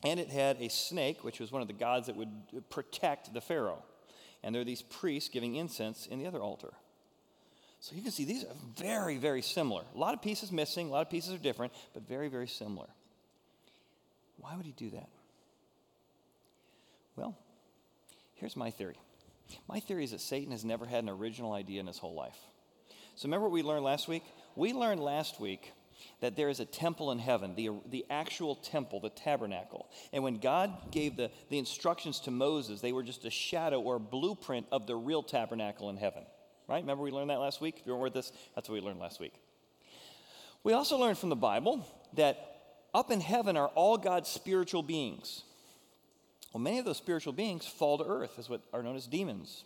and 0.04 0.20
it 0.20 0.30
had 0.30 0.62
a 0.62 0.70
snake, 0.70 1.24
which 1.24 1.40
was 1.40 1.52
one 1.52 1.62
of 1.62 1.68
the 1.68 1.74
gods 1.74 2.08
that 2.08 2.16
would 2.16 2.30
protect 2.70 3.34
the 3.34 3.42
Pharaoh. 3.42 3.84
And 4.44 4.54
there 4.54 4.62
are 4.62 4.66
these 4.66 4.82
priests 4.82 5.30
giving 5.30 5.56
incense 5.56 6.06
in 6.06 6.20
the 6.20 6.28
other 6.28 6.40
altar. 6.40 6.74
So 7.80 7.96
you 7.96 8.02
can 8.02 8.12
see 8.12 8.26
these 8.26 8.44
are 8.44 8.56
very, 8.78 9.18
very 9.18 9.42
similar. 9.42 9.84
A 9.94 9.98
lot 9.98 10.14
of 10.14 10.22
pieces 10.22 10.52
missing, 10.52 10.88
a 10.88 10.92
lot 10.92 11.02
of 11.02 11.10
pieces 11.10 11.34
are 11.34 11.38
different, 11.38 11.74
but 11.94 12.08
very, 12.08 12.28
very 12.28 12.48
similar. 12.48 12.88
Why 14.38 14.56
would 14.56 14.66
he 14.66 14.72
do 14.72 14.90
that? 14.92 15.10
Well, 17.16 17.38
here's 18.36 18.56
my 18.56 18.72
theory. 18.72 18.98
My 19.68 19.80
theory 19.80 20.04
is 20.04 20.12
that 20.12 20.22
Satan 20.22 20.52
has 20.52 20.66
never 20.66 20.86
had 20.86 21.04
an 21.04 21.10
original 21.10 21.54
idea 21.54 21.80
in 21.80 21.88
his 21.88 21.98
whole 21.98 22.16
life. 22.16 22.38
So 23.16 23.28
remember 23.28 23.48
what 23.48 23.54
we 23.54 23.64
learned 23.64 23.84
last 23.84 24.08
week? 24.08 24.24
We 24.56 24.74
learned 24.74 25.02
last 25.02 25.40
week 25.40 25.72
that 26.22 26.36
there 26.36 26.50
is 26.50 26.60
a 26.60 26.66
temple 26.66 27.12
in 27.12 27.20
heaven, 27.20 27.56
the, 27.56 27.70
the 27.90 28.06
actual 28.10 28.56
temple, 28.56 29.00
the 29.00 29.10
tabernacle. 29.10 29.90
And 30.12 30.24
when 30.24 30.38
God 30.38 30.92
gave 30.92 31.18
the, 31.18 31.32
the 31.50 31.60
instructions 31.60 32.20
to 32.22 32.32
Moses, 32.32 32.82
they 32.82 32.92
were 32.92 33.04
just 33.04 33.26
a 33.26 33.30
shadow 33.30 33.82
or 33.82 33.96
a 33.96 34.00
blueprint 34.00 34.68
of 34.72 34.88
the 34.88 34.96
real 34.96 35.24
tabernacle 35.24 35.90
in 35.90 35.98
heaven. 35.98 36.24
Right? 36.68 36.82
Remember 36.82 37.04
we 37.04 37.12
learned 37.12 37.30
that 37.30 37.40
last 37.40 37.60
week? 37.62 37.78
If 37.80 37.88
you 37.88 37.94
remember 37.94 38.14
this, 38.14 38.32
that's 38.56 38.70
what 38.70 38.76
we 38.76 38.82
learned 38.82 39.00
last 39.00 39.20
week. 39.20 39.34
We 40.64 40.74
also 40.74 40.98
learned 40.98 41.18
from 41.18 41.30
the 41.30 41.36
Bible 41.36 41.86
that 42.14 42.54
up 42.94 43.12
in 43.12 43.20
heaven 43.20 43.58
are 43.58 43.68
all 43.70 43.98
God's 43.98 44.30
spiritual 44.30 44.84
beings. 44.84 45.44
Well, 46.54 46.62
many 46.62 46.80
of 46.80 46.86
those 46.86 46.98
spiritual 46.98 47.34
beings 47.34 47.66
fall 47.66 47.98
to 47.98 48.06
earth, 48.06 48.38
as 48.38 48.48
what 48.48 48.62
are 48.72 48.84
known 48.84 48.96
as 48.96 49.08
demons. 49.08 49.64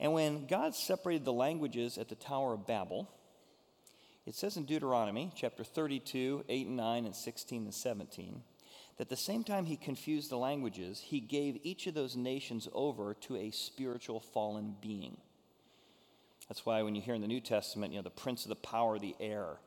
And 0.00 0.12
when 0.12 0.46
God 0.46 0.74
separated 0.74 1.24
the 1.24 1.32
languages 1.32 1.96
at 1.96 2.08
the 2.08 2.14
Tower 2.14 2.54
of 2.54 2.66
Babel, 2.66 3.08
it 4.28 4.34
says 4.34 4.58
in 4.58 4.66
Deuteronomy 4.66 5.32
chapter 5.34 5.64
32, 5.64 6.44
8 6.50 6.66
and 6.66 6.76
9, 6.76 7.06
and 7.06 7.16
16 7.16 7.62
and 7.64 7.72
17, 7.72 8.42
that 8.98 9.08
the 9.08 9.16
same 9.16 9.42
time 9.42 9.64
he 9.64 9.76
confused 9.76 10.28
the 10.28 10.36
languages, 10.36 11.00
he 11.00 11.18
gave 11.18 11.58
each 11.62 11.86
of 11.86 11.94
those 11.94 12.14
nations 12.14 12.68
over 12.74 13.14
to 13.14 13.36
a 13.36 13.50
spiritual 13.50 14.20
fallen 14.20 14.76
being. 14.82 15.16
That's 16.46 16.66
why 16.66 16.82
when 16.82 16.94
you 16.94 17.00
hear 17.00 17.14
in 17.14 17.22
the 17.22 17.26
New 17.26 17.40
Testament, 17.40 17.94
you 17.94 18.00
know, 18.00 18.02
the 18.02 18.10
prince 18.10 18.44
of 18.44 18.50
the 18.50 18.56
power 18.56 18.96
of 18.96 19.00
the 19.00 19.16
air, 19.18 19.60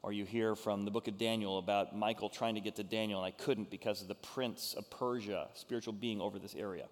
or 0.00 0.12
you 0.12 0.24
hear 0.24 0.54
from 0.54 0.84
the 0.84 0.92
book 0.92 1.08
of 1.08 1.18
Daniel 1.18 1.58
about 1.58 1.96
Michael 1.96 2.28
trying 2.28 2.54
to 2.54 2.60
get 2.60 2.76
to 2.76 2.84
Daniel, 2.84 3.18
and 3.18 3.26
I 3.26 3.32
couldn't 3.32 3.68
because 3.68 4.00
of 4.00 4.06
the 4.06 4.14
prince 4.14 4.74
of 4.78 4.88
Persia, 4.90 5.48
spiritual 5.54 5.92
being 5.92 6.20
over 6.20 6.38
this 6.38 6.54
area. 6.54 6.86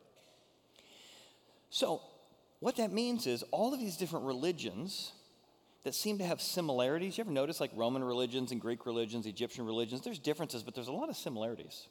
So, 1.70 2.02
what 2.58 2.76
that 2.78 2.90
means 2.92 3.28
is 3.28 3.44
all 3.52 3.72
of 3.72 3.78
these 3.78 3.96
different 3.96 4.26
religions 4.26 5.12
that 5.84 5.94
seem 5.94 6.18
to 6.18 6.24
have 6.24 6.40
similarities. 6.40 7.18
You 7.18 7.22
ever 7.22 7.32
notice 7.32 7.60
like 7.60 7.70
Roman 7.74 8.04
religions 8.04 8.52
and 8.52 8.60
Greek 8.60 8.86
religions, 8.86 9.26
Egyptian 9.26 9.66
religions? 9.66 10.02
There's 10.02 10.18
differences, 10.18 10.62
but 10.62 10.74
there's 10.74 10.88
a 10.88 10.92
lot 10.92 11.08
of 11.08 11.16
similarities. 11.16 11.88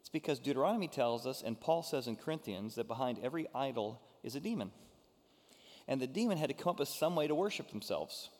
It's 0.00 0.08
because 0.08 0.38
Deuteronomy 0.38 0.86
tells 0.86 1.26
us, 1.26 1.42
and 1.42 1.60
Paul 1.60 1.82
says 1.82 2.06
in 2.06 2.16
Corinthians, 2.16 2.76
that 2.76 2.86
behind 2.86 3.18
every 3.22 3.48
idol 3.54 4.00
is 4.22 4.36
a 4.36 4.40
demon. 4.40 4.70
And 5.88 6.00
the 6.00 6.06
demon 6.06 6.38
had 6.38 6.48
to 6.48 6.54
come 6.54 6.70
up 6.70 6.78
with 6.78 6.88
some 6.88 7.16
way 7.16 7.26
to 7.26 7.34
worship 7.34 7.70
themselves. 7.70 8.30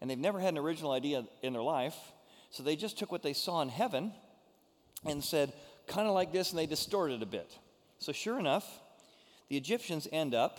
And 0.00 0.08
they've 0.08 0.16
never 0.16 0.38
had 0.38 0.54
an 0.54 0.58
original 0.58 0.92
idea 0.92 1.24
in 1.42 1.52
their 1.52 1.62
life, 1.62 1.96
so 2.50 2.62
they 2.62 2.76
just 2.76 2.98
took 2.98 3.10
what 3.10 3.22
they 3.22 3.32
saw 3.32 3.60
in 3.62 3.68
heaven 3.68 4.12
and 5.04 5.22
said, 5.22 5.52
kind 5.88 6.06
of 6.06 6.14
like 6.14 6.32
this, 6.32 6.50
and 6.50 6.58
they 6.58 6.66
distorted 6.66 7.14
it 7.14 7.22
a 7.22 7.26
bit. 7.26 7.50
So, 7.98 8.12
sure 8.12 8.38
enough, 8.38 8.64
the 9.48 9.56
Egyptians 9.56 10.06
end 10.12 10.34
up, 10.34 10.58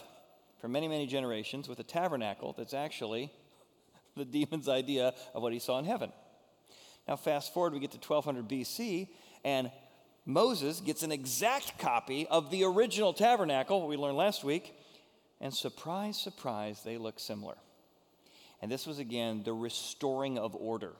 for 0.60 0.68
many, 0.68 0.88
many 0.88 1.08
generations, 1.08 1.68
with 1.68 1.80
a 1.80 1.84
tabernacle 1.84 2.54
that's 2.58 2.74
actually 2.74 3.32
the 4.16 4.26
demon's 4.26 4.70
idea 4.70 5.14
of 5.34 5.42
what 5.42 5.54
he 5.54 5.60
saw 5.60 5.80
in 5.80 5.86
heaven. 5.86 6.12
Now, 7.08 7.16
fast 7.16 7.54
forward, 7.54 7.74
we 7.74 7.80
get 7.80 7.92
to 7.92 7.98
1200 7.98 8.48
BC, 8.48 9.10
and 9.44 9.72
Moses 10.26 10.80
gets 10.80 11.02
an 11.02 11.12
exact 11.12 11.80
copy 11.80 12.28
of 12.28 12.52
the 12.52 12.64
original 12.64 13.14
tabernacle, 13.14 13.88
we 13.88 13.98
learned 13.98 14.18
last 14.18 14.44
week, 14.44 14.76
and 15.42 15.54
surprise, 15.54 16.20
surprise, 16.20 16.82
they 16.84 16.98
look 16.98 17.20
similar. 17.20 17.56
And 18.62 18.70
this 18.72 18.86
was 18.86 19.00
again 19.00 19.44
the 19.44 19.54
restoring 19.54 20.38
of 20.38 20.56
order, 20.56 20.94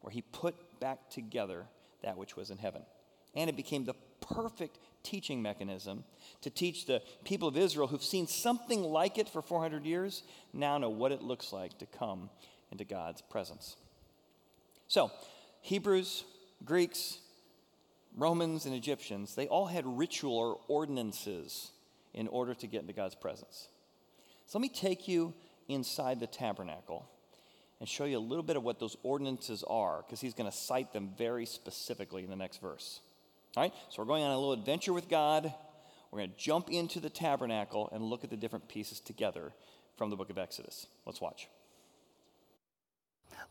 where 0.00 0.12
he 0.12 0.22
put 0.22 0.54
back 0.80 1.10
together 1.10 1.66
that 2.02 2.16
which 2.16 2.36
was 2.36 2.50
in 2.50 2.58
heaven. 2.58 2.82
And 3.34 3.50
it 3.50 3.56
became 3.56 3.84
the 3.84 3.94
perfect 4.20 4.78
teaching 5.02 5.42
mechanism 5.42 6.04
to 6.42 6.50
teach 6.50 6.86
the 6.86 7.02
people 7.24 7.48
of 7.48 7.56
Israel 7.56 7.86
who've 7.86 8.02
seen 8.02 8.26
something 8.26 8.82
like 8.82 9.18
it 9.18 9.28
for 9.28 9.42
400 9.42 9.84
years 9.84 10.22
now 10.52 10.78
know 10.78 10.90
what 10.90 11.12
it 11.12 11.22
looks 11.22 11.52
like 11.52 11.78
to 11.78 11.86
come 11.86 12.30
into 12.70 12.84
God's 12.84 13.22
presence. 13.22 13.76
So, 14.88 15.10
Hebrews, 15.60 16.24
Greeks, 16.64 17.18
Romans, 18.16 18.66
and 18.66 18.74
Egyptians, 18.74 19.34
they 19.34 19.46
all 19.46 19.66
had 19.66 19.86
ritual 19.86 20.36
or 20.36 20.58
ordinances 20.68 21.70
in 22.14 22.28
order 22.28 22.54
to 22.54 22.66
get 22.66 22.82
into 22.82 22.92
God's 22.92 23.14
presence. 23.14 23.68
So, 24.46 24.58
let 24.58 24.62
me 24.62 24.68
take 24.68 25.08
you 25.08 25.34
inside 25.68 26.20
the 26.20 26.26
tabernacle 26.26 27.08
and 27.80 27.88
show 27.88 28.04
you 28.04 28.18
a 28.18 28.20
little 28.20 28.44
bit 28.44 28.56
of 28.56 28.62
what 28.62 28.78
those 28.78 28.96
ordinances 29.02 29.64
are, 29.68 30.02
because 30.02 30.20
he's 30.20 30.34
going 30.34 30.50
to 30.50 30.56
cite 30.56 30.92
them 30.92 31.10
very 31.18 31.46
specifically 31.46 32.22
in 32.22 32.30
the 32.30 32.36
next 32.36 32.60
verse. 32.60 33.00
All 33.54 33.62
right, 33.62 33.74
so 33.90 34.00
we're 34.00 34.06
going 34.06 34.22
on 34.22 34.30
a 34.30 34.34
little 34.34 34.54
adventure 34.54 34.94
with 34.94 35.10
God. 35.10 35.52
We're 36.10 36.20
going 36.20 36.30
to 36.30 36.36
jump 36.38 36.70
into 36.70 37.00
the 37.00 37.10
tabernacle 37.10 37.86
and 37.92 38.02
look 38.02 38.24
at 38.24 38.30
the 38.30 38.36
different 38.36 38.66
pieces 38.66 38.98
together 38.98 39.52
from 39.98 40.08
the 40.08 40.16
book 40.16 40.30
of 40.30 40.38
Exodus. 40.38 40.86
Let's 41.04 41.20
watch. 41.20 41.48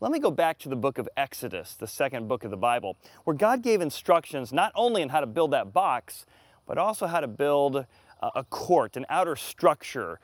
Let 0.00 0.10
me 0.10 0.18
go 0.18 0.32
back 0.32 0.58
to 0.58 0.68
the 0.68 0.74
book 0.74 0.98
of 0.98 1.08
Exodus, 1.16 1.74
the 1.74 1.86
second 1.86 2.26
book 2.26 2.42
of 2.42 2.50
the 2.50 2.56
Bible, 2.56 2.96
where 3.22 3.36
God 3.36 3.62
gave 3.62 3.80
instructions 3.80 4.52
not 4.52 4.72
only 4.74 5.04
on 5.04 5.10
how 5.10 5.20
to 5.20 5.26
build 5.26 5.52
that 5.52 5.72
box, 5.72 6.26
but 6.66 6.78
also 6.78 7.06
how 7.06 7.20
to 7.20 7.28
build 7.28 7.86
a 8.20 8.42
court, 8.42 8.96
an 8.96 9.06
outer 9.08 9.36
structure 9.36 10.18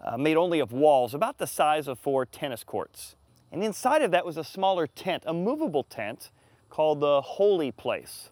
uh, 0.00 0.16
made 0.16 0.36
only 0.36 0.60
of 0.60 0.70
walls, 0.70 1.12
about 1.12 1.38
the 1.38 1.46
size 1.48 1.88
of 1.88 1.98
four 1.98 2.24
tennis 2.24 2.62
courts. 2.62 3.16
And 3.50 3.64
inside 3.64 4.02
of 4.02 4.12
that 4.12 4.24
was 4.24 4.36
a 4.36 4.44
smaller 4.44 4.86
tent, 4.86 5.24
a 5.26 5.34
movable 5.34 5.82
tent 5.82 6.30
called 6.70 7.00
the 7.00 7.20
Holy 7.20 7.72
Place, 7.72 8.30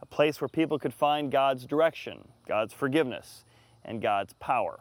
a 0.00 0.06
place 0.06 0.40
where 0.40 0.48
people 0.48 0.78
could 0.78 0.94
find 0.94 1.30
God's 1.30 1.66
direction, 1.66 2.28
God's 2.46 2.72
forgiveness, 2.72 3.44
and 3.84 4.02
God's 4.02 4.34
power. 4.34 4.80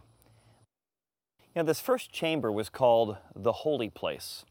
Know, 1.55 1.63
this 1.63 1.79
first 1.79 2.11
chamber 2.11 2.51
was 2.51 2.67
called 2.67 3.17
the 3.33 3.53
Holy 3.53 3.89
Place, 3.89 4.43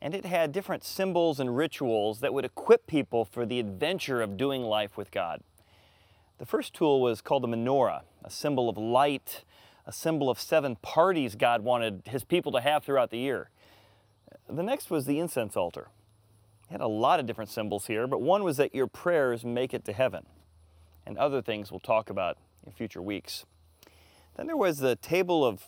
and 0.00 0.14
it 0.14 0.24
had 0.24 0.50
different 0.50 0.82
symbols 0.82 1.38
and 1.38 1.56
rituals 1.56 2.20
that 2.20 2.32
would 2.32 2.46
equip 2.46 2.86
people 2.86 3.26
for 3.26 3.44
the 3.44 3.60
adventure 3.60 4.22
of 4.22 4.38
doing 4.38 4.62
life 4.62 4.96
with 4.96 5.10
God. 5.10 5.42
The 6.38 6.46
first 6.46 6.72
tool 6.72 7.02
was 7.02 7.20
called 7.20 7.42
the 7.42 7.48
menorah, 7.48 8.02
a 8.24 8.30
symbol 8.30 8.68
of 8.68 8.78
light 8.78 9.44
a 9.88 9.92
symbol 9.92 10.28
of 10.28 10.38
seven 10.38 10.76
parties 10.76 11.34
God 11.34 11.62
wanted 11.62 12.02
his 12.04 12.22
people 12.22 12.52
to 12.52 12.60
have 12.60 12.84
throughout 12.84 13.10
the 13.10 13.18
year. 13.18 13.48
The 14.46 14.62
next 14.62 14.90
was 14.90 15.06
the 15.06 15.18
incense 15.18 15.56
altar. 15.56 15.88
It 16.68 16.72
had 16.72 16.80
a 16.80 16.88
lot 16.88 17.18
of 17.20 17.26
different 17.26 17.50
symbols 17.50 17.86
here, 17.86 18.06
but 18.06 18.20
one 18.20 18.44
was 18.44 18.56
that 18.58 18.74
your 18.74 18.86
prayers 18.86 19.44
make 19.44 19.72
it 19.72 19.84
to 19.86 19.92
heaven, 19.92 20.26
and 21.06 21.16
other 21.16 21.40
things 21.40 21.70
we'll 21.70 21.80
talk 21.80 22.10
about 22.10 22.36
in 22.66 22.72
future 22.72 23.00
weeks. 23.00 23.46
Then 24.36 24.46
there 24.46 24.56
was 24.56 24.78
the 24.78 24.96
table 24.96 25.44
of, 25.44 25.64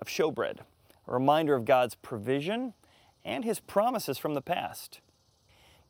of 0.00 0.08
showbread, 0.08 0.60
a 1.08 1.12
reminder 1.12 1.54
of 1.54 1.64
God's 1.64 1.94
provision 1.94 2.74
and 3.24 3.44
his 3.44 3.60
promises 3.60 4.18
from 4.18 4.34
the 4.34 4.42
past. 4.42 5.00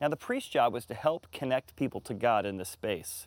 Now, 0.00 0.08
the 0.08 0.16
priest's 0.16 0.50
job 0.50 0.72
was 0.72 0.84
to 0.86 0.94
help 0.94 1.26
connect 1.32 1.76
people 1.76 2.00
to 2.02 2.14
God 2.14 2.44
in 2.46 2.56
this 2.56 2.68
space. 2.68 3.26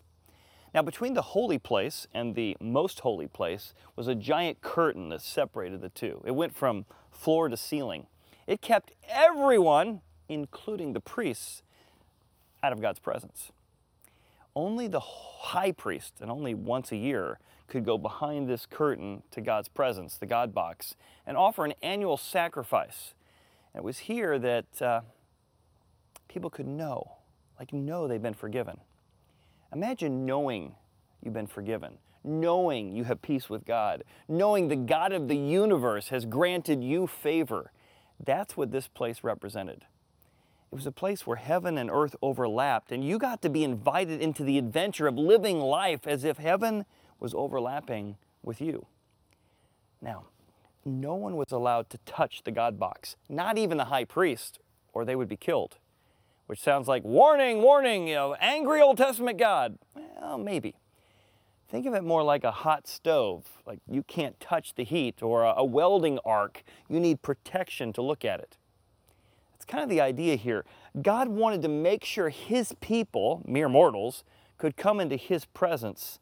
Now, 0.74 0.82
between 0.82 1.14
the 1.14 1.22
holy 1.22 1.58
place 1.58 2.06
and 2.14 2.36
the 2.36 2.58
most 2.60 3.00
holy 3.00 3.28
place 3.28 3.74
was 3.96 4.08
a 4.08 4.16
giant 4.16 4.62
curtain 4.62 5.08
that 5.10 5.22
separated 5.22 5.82
the 5.82 5.90
two. 5.90 6.22
It 6.26 6.36
went 6.36 6.54
from 6.54 6.86
floor 7.12 7.48
to 7.48 7.56
ceiling. 7.56 8.08
It 8.46 8.62
kept 8.62 8.92
everyone, 9.08 10.02
including 10.28 10.94
the 10.94 11.00
priests, 11.00 11.62
out 12.64 12.74
of 12.74 12.82
God's 12.82 13.00
presence. 13.00 13.52
Only 14.56 14.88
the 14.88 15.00
high 15.00 15.72
priest, 15.72 16.16
and 16.22 16.32
only 16.32 16.54
once 16.54 16.92
a 16.92 16.98
year, 16.98 17.40
could 17.68 17.86
go 17.86 17.98
behind 17.98 18.48
this 18.48 18.66
curtain 18.66 19.24
to 19.32 19.42
God's 19.42 19.68
presence, 19.68 20.18
the 20.18 20.26
God 20.26 20.54
box, 20.54 20.96
and 21.26 21.36
offer 21.36 21.66
an 21.66 21.74
annual 21.82 22.18
sacrifice. 22.18 23.14
And 23.74 23.82
it 23.82 23.84
was 23.84 24.00
here 24.00 24.40
that 24.40 24.82
uh, 24.82 25.02
people 26.28 26.50
could 26.50 26.68
know, 26.68 27.18
like 27.60 27.74
know 27.74 28.08
they've 28.08 28.22
been 28.22 28.34
forgiven. 28.34 28.80
Imagine 29.74 30.26
knowing 30.26 30.76
you've 31.22 31.34
been 31.34 31.48
forgiven, 31.48 31.98
knowing 32.24 32.96
you 32.96 33.04
have 33.04 33.22
peace 33.22 33.50
with 33.50 33.66
God, 33.66 34.04
knowing 34.28 34.68
the 34.68 34.76
God 34.76 35.12
of 35.12 35.28
the 35.28 35.38
universe 35.38 36.10
has 36.10 36.26
granted 36.26 36.84
you 36.84 37.08
favor. 37.08 37.72
That's 38.24 38.56
what 38.56 38.72
this 38.72 38.88
place 38.88 39.24
represented. 39.24 39.86
It 40.72 40.76
was 40.76 40.86
a 40.86 40.92
place 40.92 41.26
where 41.26 41.38
heaven 41.38 41.78
and 41.78 41.90
earth 41.90 42.16
overlapped, 42.22 42.92
and 42.92 43.04
you 43.04 43.18
got 43.18 43.42
to 43.44 43.50
be 43.50 43.64
invited 43.64 44.22
into 44.22 44.44
the 44.44 44.58
adventure 44.58 45.08
of 45.08 45.16
living 45.16 45.60
life 45.60 46.06
as 46.06 46.24
if 46.24 46.38
heaven 46.38 46.86
was 47.20 47.34
overlapping 47.34 48.18
with 48.44 48.60
you. 48.60 48.86
Now, 50.02 50.26
no 50.84 51.16
one 51.16 51.36
was 51.36 51.52
allowed 51.52 51.90
to 51.92 51.98
touch 52.00 52.44
the 52.44 52.52
God 52.52 52.78
box, 52.78 53.16
not 53.30 53.58
even 53.58 53.78
the 53.78 53.86
high 53.86 54.06
priest, 54.06 54.60
or 54.94 55.06
they 55.06 55.16
would 55.16 55.30
be 55.30 55.38
killed 55.38 55.78
which 56.48 56.60
sounds 56.60 56.88
like 56.88 57.04
warning, 57.04 57.62
warning, 57.62 58.08
you 58.08 58.16
know, 58.16 58.36
angry 58.40 58.82
Old 58.82 58.98
Testament 58.98 59.38
God. 59.38 59.78
Well, 59.96 60.38
maybe. 60.38 60.76
Think 61.70 61.88
of 61.88 61.94
it 61.96 62.04
more 62.04 62.24
like 62.24 62.44
a 62.44 62.52
hot 62.52 62.88
stove, 62.88 63.46
like 63.66 63.80
you 63.90 64.04
can't 64.04 64.40
touch 64.40 64.76
the 64.76 64.84
heat, 64.84 65.24
or 65.24 65.44
a, 65.44 65.56
a 65.58 65.66
welding 65.66 66.20
arc. 66.24 66.64
You 66.88 67.00
need 67.00 67.22
protection 67.22 67.92
to 67.94 68.02
look 68.02 68.24
at 68.24 68.40
it. 68.40 68.58
That's 69.66 69.72
kind 69.72 69.84
of 69.84 69.90
the 69.90 70.02
idea 70.02 70.36
here. 70.36 70.64
God 71.02 71.28
wanted 71.28 71.62
to 71.64 71.68
make 71.68 72.04
sure 72.04 72.30
His 72.30 72.74
people, 72.82 73.42
mere 73.46 73.70
mortals, 73.70 74.24
could 74.58 74.78
come 74.78 75.00
into 75.00 75.16
His 75.16 75.46
presence, 75.46 76.20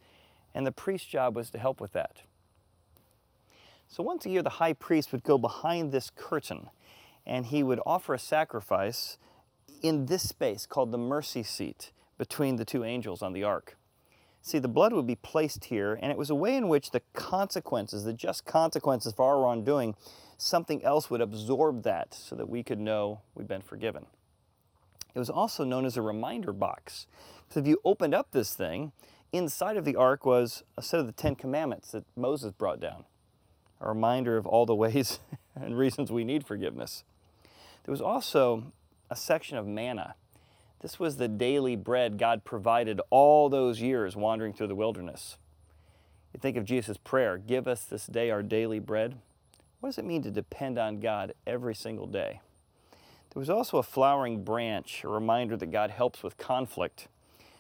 and 0.54 0.66
the 0.66 0.72
priest's 0.72 1.08
job 1.08 1.36
was 1.36 1.50
to 1.52 1.58
help 1.58 1.82
with 1.82 1.92
that. 1.94 2.22
So 3.88 4.02
once 4.02 4.26
a 4.26 4.30
year, 4.30 4.42
the 4.42 4.50
high 4.50 4.74
priest 4.74 5.12
would 5.12 5.24
go 5.24 5.38
behind 5.38 5.92
this 5.92 6.10
curtain 6.16 6.70
and 7.26 7.46
he 7.46 7.64
would 7.64 7.80
offer 7.86 8.14
a 8.14 8.20
sacrifice 8.20 9.18
in 9.82 10.08
this 10.08 10.28
space 10.28 10.66
called 10.66 10.92
the 10.92 10.98
mercy 10.98 11.44
seat 11.44 11.92
between 12.18 12.56
the 12.56 12.66
two 12.66 12.84
angels 12.84 13.22
on 13.22 13.34
the 13.34 13.44
ark. 13.44 13.78
See, 14.42 14.60
the 14.60 14.68
blood 14.68 14.92
would 14.92 15.08
be 15.08 15.16
placed 15.16 15.66
here, 15.66 15.98
and 16.02 16.12
it 16.12 16.18
was 16.18 16.30
a 16.30 16.36
way 16.36 16.58
in 16.58 16.68
which 16.68 16.92
the 16.92 17.02
consequences, 17.14 18.04
the 18.04 18.12
just 18.12 18.46
consequences 18.46 19.14
for 19.14 19.24
our 19.24 19.42
wrongdoing, 19.42 19.96
something 20.44 20.84
else 20.84 21.10
would 21.10 21.22
absorb 21.22 21.84
that 21.84 22.14
so 22.14 22.36
that 22.36 22.50
we 22.50 22.64
could 22.64 22.80
know 22.80 23.22
we've 23.36 23.48
been 23.48 23.62
forgiven. 23.62 24.06
It 25.16 25.20
was 25.20 25.30
also 25.30 25.64
known 25.64 25.86
as 25.86 25.98
a 25.98 26.02
reminder 26.02 26.54
box. 26.54 27.08
So 27.50 27.60
if 27.60 27.68
you 27.68 27.80
opened 27.86 28.16
up 28.16 28.32
this 28.32 28.54
thing, 28.54 28.92
inside 29.32 29.78
of 29.78 29.86
the 29.86 29.96
ark 29.96 30.26
was 30.26 30.64
a 30.78 30.82
set 30.82 31.00
of 31.00 31.06
the 31.06 31.12
Ten 31.12 31.36
Commandments 31.36 31.92
that 31.92 32.06
Moses 32.16 32.52
brought 32.52 32.80
down, 32.80 33.06
a 33.80 33.88
reminder 33.88 34.38
of 34.38 34.46
all 34.46 34.66
the 34.66 34.76
ways 34.76 35.20
and 35.56 35.78
reasons 35.78 36.12
we 36.12 36.24
need 36.24 36.46
forgiveness. 36.46 37.04
There 37.86 37.92
was 37.92 38.02
also 38.02 38.72
a 39.10 39.16
section 39.16 39.58
of 39.58 39.68
manna 39.68 40.16
this 40.84 41.00
was 41.00 41.16
the 41.16 41.30
daily 41.30 41.78
bread 41.78 42.18
God 42.18 42.44
provided 42.44 43.00
all 43.10 43.48
those 43.48 43.80
years 43.80 44.18
wandering 44.18 44.52
through 44.52 44.68
the 44.68 44.76
wilderness. 44.76 45.38
You 46.34 46.42
think 46.42 46.58
of 46.58 46.66
Jesus' 46.66 46.98
prayer 46.98 47.38
Give 47.38 47.70
us 47.70 47.86
this 47.86 48.06
day 48.06 48.30
our 48.30 48.44
daily 48.44 48.80
bread. 48.80 49.16
What 49.84 49.90
does 49.90 49.98
it 49.98 50.06
mean 50.06 50.22
to 50.22 50.32
depend 50.32 50.80
on 50.80 51.02
God 51.02 51.34
every 51.46 51.76
single 51.76 52.08
day? 52.08 52.40
There 53.34 53.42
was 53.42 53.50
also 53.50 53.80
a 53.80 53.84
flowering 53.84 54.46
branch, 54.46 55.04
a 55.04 55.10
reminder 55.10 55.58
that 55.58 55.74
God 55.74 55.90
helps 55.90 56.24
with 56.24 56.38
conflict. 56.38 57.10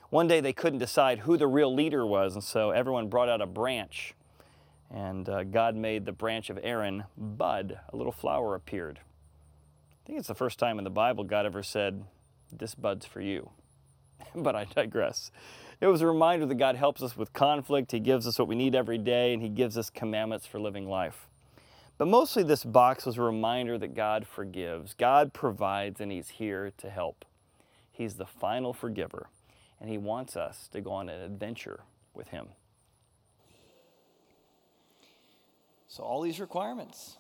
One 0.10 0.30
day 0.30 0.40
they 0.40 0.54
couldn't 0.54 0.80
decide 0.80 1.20
who 1.20 1.36
the 1.36 1.48
real 1.48 1.76
leader 1.76 2.06
was, 2.06 2.36
and 2.36 2.42
so 2.42 2.72
everyone 2.72 3.10
brought 3.10 3.28
out 3.28 3.42
a 3.42 3.46
branch. 3.46 4.14
And 4.90 5.28
uh, 5.28 5.44
God 5.44 5.76
made 5.76 6.06
the 6.06 6.14
branch 6.14 6.50
of 6.50 6.58
Aaron 6.64 7.04
bud. 7.18 7.78
A 7.92 7.98
little 7.98 8.14
flower 8.14 8.56
appeared. 8.56 9.02
I 9.02 10.08
think 10.08 10.18
it's 10.18 10.30
the 10.30 10.34
first 10.34 10.58
time 10.58 10.78
in 10.78 10.86
the 10.86 10.90
Bible 10.90 11.26
God 11.26 11.46
ever 11.46 11.62
said, 11.62 12.06
this 12.54 12.74
bud's 12.74 13.06
for 13.06 13.20
you. 13.20 13.50
but 14.34 14.56
I 14.56 14.64
digress. 14.64 15.30
It 15.82 15.88
was 15.88 16.00
a 16.00 16.08
reminder 16.08 16.46
that 16.46 16.56
God 16.56 16.78
helps 16.78 17.02
us 17.02 17.18
with 17.18 17.34
conflict. 17.34 17.92
He 17.92 18.00
gives 18.00 18.26
us 18.26 18.40
what 18.40 18.48
we 18.48 18.56
need 18.56 18.76
every 18.76 18.98
day, 18.98 19.34
and 19.34 19.44
He 19.44 19.50
gives 19.50 19.78
us 19.78 19.90
commandments 19.90 20.48
for 20.48 20.58
living 20.58 20.88
life. 20.88 21.28
But 22.04 22.10
mostly, 22.10 22.44
this 22.44 22.66
box 22.66 23.06
was 23.06 23.18
a 23.18 23.22
reminder 23.22 23.78
that 23.78 23.96
God 23.96 24.28
forgives, 24.28 24.94
God 24.94 25.32
provides, 25.32 26.02
and 26.02 26.12
He's 26.12 26.32
here 26.32 26.74
to 26.80 26.90
help. 26.90 27.24
He's 27.94 28.16
the 28.16 28.26
final 28.26 28.74
forgiver, 28.74 29.30
and 29.80 29.90
He 29.90 29.98
wants 29.98 30.36
us 30.36 30.68
to 30.74 30.82
go 30.82 30.92
on 30.92 31.08
an 31.08 31.22
adventure 31.22 31.86
with 32.14 32.28
Him. 32.28 32.48
So, 35.88 36.04
all 36.04 36.20
these 36.20 36.42
requirements, 36.42 37.16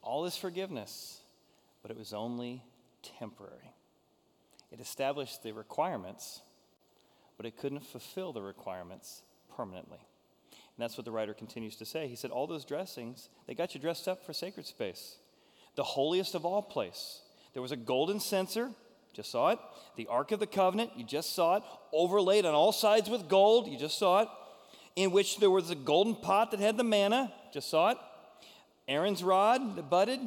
all 0.00 0.22
this 0.22 0.36
forgiveness, 0.36 1.22
but 1.82 1.90
it 1.90 1.96
was 1.96 2.12
only 2.12 2.62
temporary. 3.02 3.74
It 4.70 4.78
established 4.78 5.42
the 5.42 5.50
requirements, 5.50 6.42
but 7.36 7.46
it 7.46 7.56
couldn't 7.56 7.84
fulfill 7.84 8.32
the 8.32 8.42
requirements 8.42 9.22
permanently. 9.56 10.06
And 10.78 10.84
that's 10.84 10.96
what 10.96 11.04
the 11.04 11.10
writer 11.10 11.34
continues 11.34 11.74
to 11.76 11.84
say. 11.84 12.06
He 12.06 12.14
said, 12.14 12.30
All 12.30 12.46
those 12.46 12.64
dressings, 12.64 13.30
they 13.48 13.54
got 13.54 13.74
you 13.74 13.80
dressed 13.80 14.06
up 14.06 14.24
for 14.24 14.32
sacred 14.32 14.64
space. 14.64 15.16
The 15.74 15.82
holiest 15.82 16.36
of 16.36 16.44
all 16.44 16.62
place. 16.62 17.20
There 17.52 17.62
was 17.62 17.72
a 17.72 17.76
golden 17.76 18.20
censer, 18.20 18.70
just 19.12 19.32
saw 19.32 19.48
it. 19.48 19.58
The 19.96 20.06
Ark 20.06 20.30
of 20.30 20.38
the 20.38 20.46
Covenant, 20.46 20.92
you 20.96 21.02
just 21.02 21.34
saw 21.34 21.56
it. 21.56 21.64
Overlaid 21.92 22.46
on 22.46 22.54
all 22.54 22.70
sides 22.70 23.10
with 23.10 23.28
gold, 23.28 23.66
you 23.66 23.76
just 23.76 23.98
saw 23.98 24.20
it. 24.20 24.28
In 24.94 25.10
which 25.10 25.38
there 25.38 25.50
was 25.50 25.68
a 25.70 25.74
golden 25.74 26.14
pot 26.14 26.52
that 26.52 26.60
had 26.60 26.76
the 26.76 26.84
manna, 26.84 27.32
just 27.52 27.68
saw 27.68 27.90
it. 27.90 27.98
Aaron's 28.86 29.24
rod 29.24 29.74
that 29.74 29.90
budded, 29.90 30.20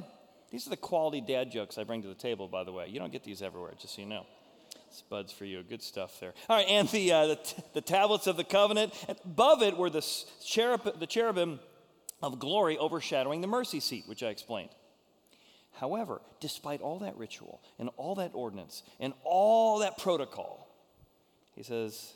these 0.51 0.67
are 0.67 0.71
the 0.71 0.77
quality 0.77 1.21
dad 1.21 1.49
jokes 1.49 1.77
I 1.77 1.85
bring 1.85 2.01
to 2.01 2.09
the 2.09 2.13
table, 2.13 2.49
by 2.49 2.65
the 2.65 2.73
way. 2.73 2.87
You 2.89 2.99
don't 2.99 3.11
get 3.11 3.23
these 3.23 3.41
everywhere, 3.41 3.71
just 3.79 3.95
so 3.95 4.01
you 4.01 4.07
know. 4.07 4.25
Spuds 4.93 5.31
for 5.31 5.45
you. 5.45 5.63
Good 5.63 5.81
stuff 5.81 6.19
there. 6.19 6.33
All 6.49 6.57
right, 6.57 6.67
and 6.67 6.87
the, 6.89 7.11
uh, 7.11 7.27
the, 7.27 7.63
the, 7.73 7.81
tablets 7.81 8.27
of 8.27 8.37
the 8.37 8.43
covenant. 8.43 8.93
Above 9.07 9.61
it 9.61 9.77
were 9.77 9.89
the, 9.89 10.05
cherub, 10.45 10.99
the 10.99 11.07
cherubim 11.07 11.59
of 12.21 12.39
glory 12.39 12.77
overshadowing 12.77 13.41
the 13.41 13.47
mercy 13.47 13.79
seat, 13.79 14.03
which 14.07 14.21
I 14.21 14.27
explained. 14.27 14.69
However, 15.73 16.21
despite 16.39 16.81
all 16.81 16.99
that 16.99 17.17
ritual 17.17 17.61
and 17.79 17.89
all 17.97 18.15
that 18.15 18.31
ordinance 18.33 18.83
and 18.99 19.13
all 19.23 19.79
that 19.79 19.97
protocol, 19.97 20.67
he 21.55 21.63
says, 21.63 22.13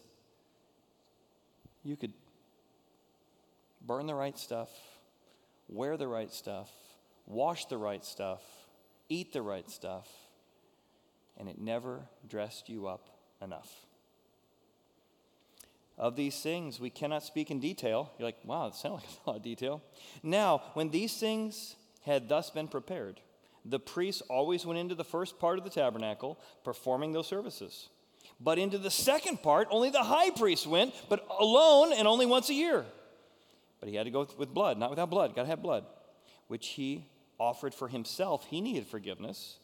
you 1.83 1.95
could 1.95 2.13
burn 3.81 4.07
the 4.07 4.15
right 4.15 4.37
stuff, 4.37 4.69
wear 5.67 5.97
the 5.97 6.07
right 6.07 6.31
stuff, 6.31 6.69
wash 7.25 7.65
the 7.65 7.77
right 7.77 8.03
stuff, 8.03 8.41
eat 9.07 9.33
the 9.33 9.41
right 9.41 9.69
stuff, 9.69 10.07
and 11.37 11.49
it 11.49 11.59
never 11.59 12.01
dressed 12.27 12.69
you 12.69 12.87
up 12.87 13.09
enough. 13.41 13.85
Of 15.97 16.15
these 16.15 16.39
things, 16.41 16.79
we 16.79 16.89
cannot 16.89 17.23
speak 17.23 17.51
in 17.51 17.59
detail. 17.59 18.11
You're 18.17 18.27
like, 18.27 18.39
wow, 18.43 18.67
it 18.67 18.75
sounds 18.75 19.01
like 19.03 19.19
a 19.25 19.29
lot 19.29 19.37
of 19.37 19.43
detail. 19.43 19.81
Now, 20.23 20.61
when 20.73 20.89
these 20.89 21.17
things 21.17 21.75
had 22.05 22.27
thus 22.27 22.49
been 22.49 22.67
prepared, 22.67 23.21
the 23.63 23.79
priests 23.79 24.21
always 24.29 24.65
went 24.65 24.77
into 24.77 24.95
the 24.95 25.03
first 25.03 25.39
part 25.39 25.57
of 25.57 25.63
the 25.63 25.69
tabernacle, 25.69 26.37
performing 26.63 27.13
those 27.13 27.27
services. 27.27 27.89
But 28.39 28.59
into 28.59 28.77
the 28.77 28.91
second 28.91 29.41
part, 29.41 29.67
only 29.71 29.89
the 29.89 30.03
high 30.03 30.31
priest 30.31 30.67
went, 30.67 30.93
but 31.09 31.25
alone 31.39 31.93
and 31.93 32.07
only 32.07 32.25
once 32.25 32.49
a 32.49 32.53
year. 32.53 32.85
But 33.79 33.89
he 33.89 33.95
had 33.95 34.05
to 34.05 34.11
go 34.11 34.27
with 34.37 34.53
blood, 34.53 34.77
not 34.77 34.89
without 34.89 35.09
blood. 35.09 35.35
Got 35.35 35.43
to 35.43 35.47
have 35.47 35.61
blood, 35.61 35.85
which 36.47 36.67
he 36.69 37.05
offered 37.39 37.73
for 37.73 37.87
himself, 37.87 38.45
he 38.45 38.61
needed 38.61 38.87
forgiveness, 38.87 39.57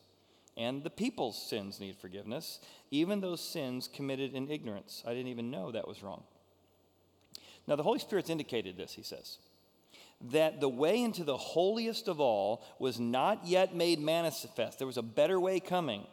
and 0.57 0.83
the 0.83 0.89
people's 0.89 1.41
sins 1.41 1.79
need 1.79 1.95
forgiveness, 1.95 2.59
even 2.89 3.21
those 3.21 3.41
sins 3.41 3.87
committed 3.87 4.33
in 4.33 4.49
ignorance. 4.49 5.03
I 5.05 5.11
didn't 5.11 5.27
even 5.27 5.49
know 5.49 5.71
that 5.71 5.87
was 5.87 6.03
wrong. 6.03 6.23
Now, 7.67 7.75
the 7.75 7.83
Holy 7.83 7.99
Spirit's 7.99 8.29
indicated 8.29 8.75
this, 8.75 8.93
he 8.93 9.03
says, 9.03 9.37
that 10.29 10.59
the 10.59 10.69
way 10.69 11.01
into 11.01 11.23
the 11.23 11.37
holiest 11.37 12.07
of 12.07 12.19
all 12.19 12.63
was 12.79 12.99
not 12.99 13.45
yet 13.45 13.75
made 13.75 13.99
manifest. 13.99 14.77
There 14.77 14.87
was 14.87 14.97
a 14.97 15.03
better 15.03 15.39
way 15.39 15.59
coming. 15.59 16.05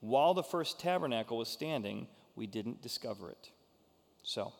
While 0.00 0.34
the 0.34 0.42
first 0.42 0.80
tabernacle 0.80 1.38
was 1.38 1.48
standing, 1.48 2.06
we 2.34 2.46
didn't 2.46 2.82
discover 2.82 3.30
it. 3.30 3.50
So, 4.22 4.52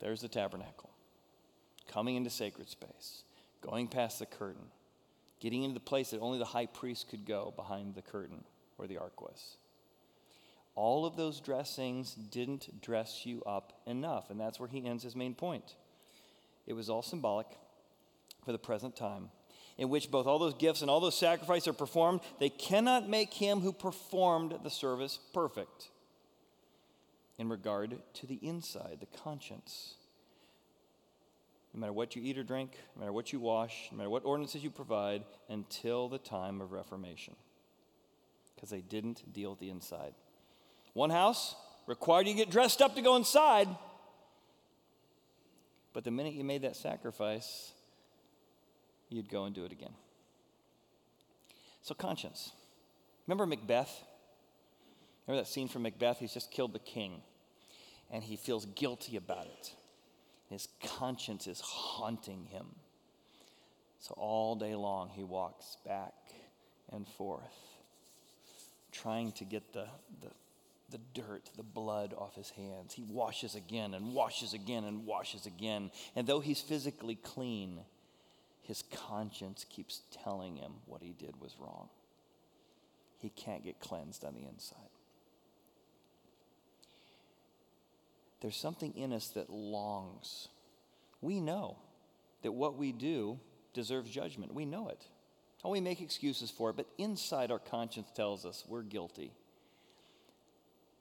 there's 0.00 0.22
the 0.22 0.28
tabernacle, 0.28 0.90
coming 1.88 2.16
into 2.16 2.30
sacred 2.30 2.68
space, 2.68 3.22
going 3.60 3.88
past 3.88 4.18
the 4.18 4.26
curtain 4.26 4.70
getting 5.44 5.62
into 5.62 5.74
the 5.74 5.80
place 5.80 6.10
that 6.10 6.20
only 6.20 6.38
the 6.38 6.44
high 6.46 6.64
priest 6.64 7.10
could 7.10 7.26
go 7.26 7.52
behind 7.54 7.94
the 7.94 8.00
curtain 8.00 8.42
where 8.76 8.88
the 8.88 8.96
ark 8.96 9.20
was. 9.20 9.58
All 10.74 11.04
of 11.04 11.16
those 11.16 11.38
dressings 11.38 12.14
didn't 12.14 12.80
dress 12.80 13.26
you 13.26 13.42
up 13.44 13.74
enough, 13.86 14.30
and 14.30 14.40
that's 14.40 14.58
where 14.58 14.70
he 14.70 14.86
ends 14.86 15.04
his 15.04 15.14
main 15.14 15.34
point. 15.34 15.76
It 16.66 16.72
was 16.72 16.88
all 16.88 17.02
symbolic 17.02 17.46
for 18.42 18.52
the 18.52 18.58
present 18.58 18.96
time, 18.96 19.28
in 19.76 19.90
which 19.90 20.10
both 20.10 20.26
all 20.26 20.38
those 20.38 20.54
gifts 20.54 20.80
and 20.80 20.90
all 20.90 20.98
those 20.98 21.18
sacrifices 21.18 21.68
are 21.68 21.74
performed. 21.74 22.20
They 22.40 22.48
cannot 22.48 23.10
make 23.10 23.34
him 23.34 23.60
who 23.60 23.74
performed 23.74 24.56
the 24.62 24.70
service 24.70 25.18
perfect 25.34 25.90
in 27.36 27.50
regard 27.50 27.98
to 28.14 28.26
the 28.26 28.36
inside, 28.36 28.96
the 29.00 29.18
conscience 29.18 29.96
no 31.74 31.80
matter 31.80 31.92
what 31.92 32.14
you 32.14 32.22
eat 32.22 32.38
or 32.38 32.44
drink, 32.44 32.70
no 32.94 33.00
matter 33.00 33.12
what 33.12 33.32
you 33.32 33.40
wash, 33.40 33.88
no 33.90 33.98
matter 33.98 34.10
what 34.10 34.24
ordinances 34.24 34.62
you 34.62 34.70
provide, 34.70 35.24
until 35.48 36.08
the 36.08 36.18
time 36.18 36.60
of 36.60 36.70
Reformation. 36.70 37.34
Because 38.54 38.70
they 38.70 38.80
didn't 38.80 39.32
deal 39.32 39.50
with 39.50 39.58
the 39.58 39.70
inside. 39.70 40.14
One 40.92 41.10
house 41.10 41.56
required 41.86 42.28
you 42.28 42.34
to 42.34 42.38
get 42.38 42.50
dressed 42.50 42.80
up 42.80 42.94
to 42.94 43.02
go 43.02 43.16
inside. 43.16 43.68
But 45.92 46.04
the 46.04 46.12
minute 46.12 46.34
you 46.34 46.44
made 46.44 46.62
that 46.62 46.76
sacrifice, 46.76 47.72
you'd 49.08 49.28
go 49.28 49.44
and 49.44 49.54
do 49.54 49.64
it 49.64 49.72
again. 49.72 49.94
So, 51.82 51.94
conscience. 51.94 52.52
Remember 53.26 53.46
Macbeth? 53.46 53.92
Remember 55.26 55.42
that 55.42 55.50
scene 55.50 55.68
from 55.68 55.82
Macbeth? 55.82 56.18
He's 56.18 56.32
just 56.32 56.52
killed 56.52 56.72
the 56.72 56.78
king, 56.78 57.20
and 58.12 58.22
he 58.22 58.36
feels 58.36 58.64
guilty 58.64 59.16
about 59.16 59.46
it. 59.46 59.74
His 60.54 60.68
conscience 60.84 61.48
is 61.48 61.58
haunting 61.58 62.46
him. 62.52 62.66
So 63.98 64.14
all 64.16 64.54
day 64.54 64.76
long 64.76 65.10
he 65.12 65.24
walks 65.24 65.78
back 65.84 66.14
and 66.92 67.08
forth, 67.08 67.72
trying 68.92 69.32
to 69.32 69.44
get 69.44 69.72
the, 69.72 69.88
the, 70.20 70.28
the 70.90 71.00
dirt, 71.12 71.50
the 71.56 71.64
blood 71.64 72.14
off 72.16 72.36
his 72.36 72.50
hands. 72.50 72.94
He 72.94 73.02
washes 73.02 73.56
again 73.56 73.94
and 73.94 74.14
washes 74.14 74.54
again 74.54 74.84
and 74.84 75.04
washes 75.04 75.44
again. 75.44 75.90
And 76.14 76.24
though 76.24 76.38
he's 76.38 76.60
physically 76.60 77.16
clean, 77.16 77.80
his 78.62 78.84
conscience 79.08 79.66
keeps 79.68 80.02
telling 80.22 80.54
him 80.54 80.74
what 80.86 81.02
he 81.02 81.16
did 81.18 81.40
was 81.40 81.56
wrong. 81.58 81.88
He 83.18 83.30
can't 83.30 83.64
get 83.64 83.80
cleansed 83.80 84.24
on 84.24 84.34
the 84.34 84.46
inside. 84.48 84.93
There's 88.44 88.56
something 88.56 88.94
in 88.94 89.14
us 89.14 89.28
that 89.28 89.48
longs. 89.48 90.48
We 91.22 91.40
know 91.40 91.78
that 92.42 92.52
what 92.52 92.76
we 92.76 92.92
do 92.92 93.40
deserves 93.72 94.10
judgment. 94.10 94.52
We 94.52 94.66
know 94.66 94.90
it. 94.90 95.02
And 95.62 95.72
we 95.72 95.80
make 95.80 96.02
excuses 96.02 96.50
for 96.50 96.68
it, 96.68 96.76
but 96.76 96.86
inside 96.98 97.50
our 97.50 97.58
conscience 97.58 98.10
tells 98.14 98.44
us 98.44 98.62
we're 98.68 98.82
guilty. 98.82 99.32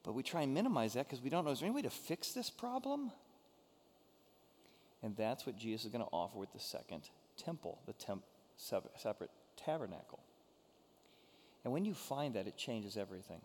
But 0.04 0.14
we 0.14 0.24
try 0.24 0.44
and 0.44 0.54
minimize 0.54 0.94
that 0.94 1.06
because 1.10 1.22
we 1.22 1.30
don't 1.30 1.44
know 1.44 1.52
is 1.52 1.60
there 1.60 1.68
any 1.68 1.76
way 1.76 1.82
to 1.82 1.90
fix 1.90 2.32
this 2.32 2.50
problem? 2.50 3.12
And 5.02 5.14
that's 5.18 5.46
what 5.46 5.58
Jesus 5.58 5.84
is 5.84 5.92
going 5.92 6.06
to 6.06 6.12
offer 6.14 6.40
with 6.40 6.54
the 6.54 6.60
second 6.60 7.10
temple, 7.36 7.78
the 7.86 7.92
temp- 7.92 8.24
separate 8.56 9.32
tabernacle. 9.58 10.24
And 11.66 11.74
when 11.74 11.84
you 11.84 11.94
find 11.94 12.36
that, 12.36 12.48
it 12.48 12.56
changes 12.56 12.96
everything. 12.96 13.42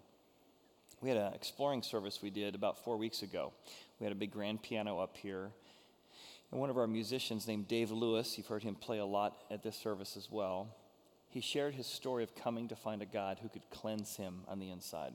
We 1.01 1.09
had 1.09 1.19
an 1.19 1.33
exploring 1.33 1.83
service 1.83 2.21
we 2.23 2.31
did 2.31 2.57
about 2.57 2.85
four 2.85 2.97
weeks 2.97 3.23
ago. 3.23 3.53
We 4.01 4.05
had 4.05 4.13
a 4.13 4.17
big 4.17 4.33
grand 4.33 4.63
piano 4.63 4.99
up 4.99 5.17
here. 5.17 5.51
And 6.51 6.61
one 6.61 6.71
of 6.71 6.79
our 6.79 6.89
musicians 6.89 7.47
named 7.47 7.69
Dave 7.69 7.91
Lewis, 7.91 8.37
you've 8.37 8.49
heard 8.49 8.65
him 8.65 8.75
play 8.75 8.99
a 8.99 9.05
lot 9.05 9.37
at 9.51 9.63
this 9.63 9.77
service 9.77 10.17
as 10.17 10.29
well, 10.31 10.75
he 11.29 11.41
shared 11.41 11.75
his 11.75 11.87
story 11.87 12.25
of 12.25 12.35
coming 12.35 12.69
to 12.69 12.77
find 12.77 13.03
a 13.03 13.07
God 13.07 13.39
who 13.41 13.49
could 13.49 13.69
cleanse 13.71 14.17
him 14.17 14.41
on 14.49 14.59
the 14.59 14.71
inside. 14.71 15.13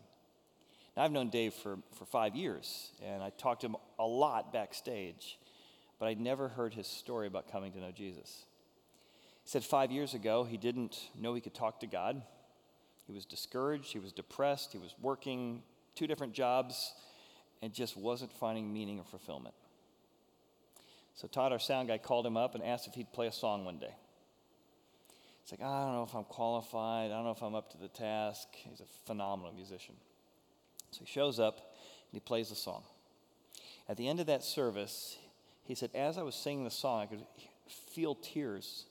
Now, 0.96 1.04
I've 1.04 1.12
known 1.12 1.30
Dave 1.30 1.54
for, 1.56 1.80
for 1.96 2.06
five 2.06 2.36
years, 2.36 2.92
and 3.04 3.24
I 3.24 3.32
talked 3.32 3.62
to 3.62 3.68
him 3.68 3.76
a 3.98 4.06
lot 4.06 4.54
backstage, 4.54 5.40
but 6.00 6.06
I'd 6.06 6.20
never 6.20 6.50
heard 6.50 6.76
his 6.76 6.88
story 6.88 7.26
about 7.26 7.52
coming 7.52 7.72
to 7.74 7.80
know 7.80 7.92
Jesus. 7.92 8.46
He 9.44 9.50
said 9.50 9.64
five 9.64 9.92
years 9.92 10.14
ago, 10.14 10.44
he 10.44 10.58
didn't 10.58 11.10
know 11.20 11.34
he 11.34 11.42
could 11.42 11.56
talk 11.56 11.80
to 11.80 11.88
God. 11.88 12.22
He 13.08 13.12
was 13.12 13.26
discouraged, 13.26 13.92
he 13.92 14.00
was 14.00 14.14
depressed, 14.14 14.72
he 14.72 14.78
was 14.78 14.94
working 15.02 15.64
two 15.96 16.08
different 16.08 16.34
jobs, 16.34 16.94
and 17.62 17.74
just 17.74 17.96
wasn't 17.96 18.32
finding 18.34 18.72
meaning 18.74 19.00
or 19.00 19.06
fulfillment. 19.06 19.56
So 21.16 21.28
Todd, 21.28 21.52
our 21.52 21.60
sound 21.60 21.88
guy, 21.88 21.98
called 21.98 22.26
him 22.26 22.38
up 22.38 22.56
and 22.56 22.64
asked 22.64 22.88
if 22.88 22.94
he'd 22.94 23.12
play 23.14 23.28
a 23.28 23.32
song 23.32 23.66
one 23.66 23.78
day. 23.78 23.94
He's 25.44 25.52
like, 25.52 25.68
I 25.68 25.86
don't 25.86 25.94
know 25.94 26.04
if 26.04 26.16
I'm 26.16 26.24
qualified. 26.24 27.12
I 27.12 27.16
don't 27.16 27.26
know 27.26 27.32
if 27.32 27.42
I'm 27.42 27.56
up 27.56 27.72
to 27.72 27.78
the 27.78 27.90
task. 27.90 28.48
He's 28.54 28.80
a 28.80 28.86
phenomenal 29.06 29.54
musician. 29.54 29.96
So 30.92 31.02
he 31.02 31.06
shows 31.06 31.40
up 31.40 31.58
and 31.58 32.14
he 32.14 32.20
plays 32.20 32.50
the 32.50 32.56
song. 32.56 32.84
At 33.90 33.98
the 33.98 34.08
end 34.08 34.20
of 34.20 34.28
that 34.28 34.44
service, 34.44 35.18
he 35.66 35.76
said, 35.76 35.90
As 35.94 36.18
I 36.18 36.24
was 36.24 36.36
singing 36.36 36.64
the 36.64 36.72
song, 36.72 37.02
I 37.02 37.06
could 37.06 37.26
feel 37.68 38.16
tears 38.16 38.86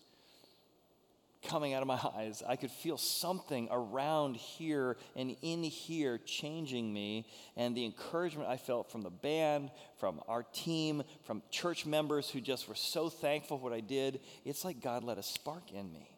coming 1.43 1.75
out 1.75 1.83
of 1.83 1.89
my 1.89 2.01
eyes. 2.17 2.43
I 2.47 2.57
could 2.57 2.71
feel 2.71 2.97
something 2.97 3.69
around 3.71 4.37
here 4.37 4.97
and 5.17 5.37
in 5.43 5.63
here 5.63 6.19
changing 6.19 6.93
me. 6.93 7.27
And 7.57 7.77
the 7.77 7.85
encouragement 7.85 8.49
I 8.49 8.57
felt 8.57 8.91
from 8.91 9.03
the 9.03 9.11
band, 9.11 9.71
from 9.99 10.21
our 10.29 10.43
team, 10.43 11.03
from 11.25 11.43
church 11.51 11.85
members 11.85 12.31
who 12.31 12.41
just 12.41 12.69
were 12.69 12.75
so 12.75 13.09
thankful 13.09 13.59
for 13.59 13.65
what 13.65 13.73
I 13.73 13.81
did, 13.81 14.21
it's 14.45 14.65
like 14.65 14.81
God 14.81 15.05
let 15.05 15.19
a 15.19 15.23
spark 15.23 15.73
in 15.73 15.93
me. 15.93 16.09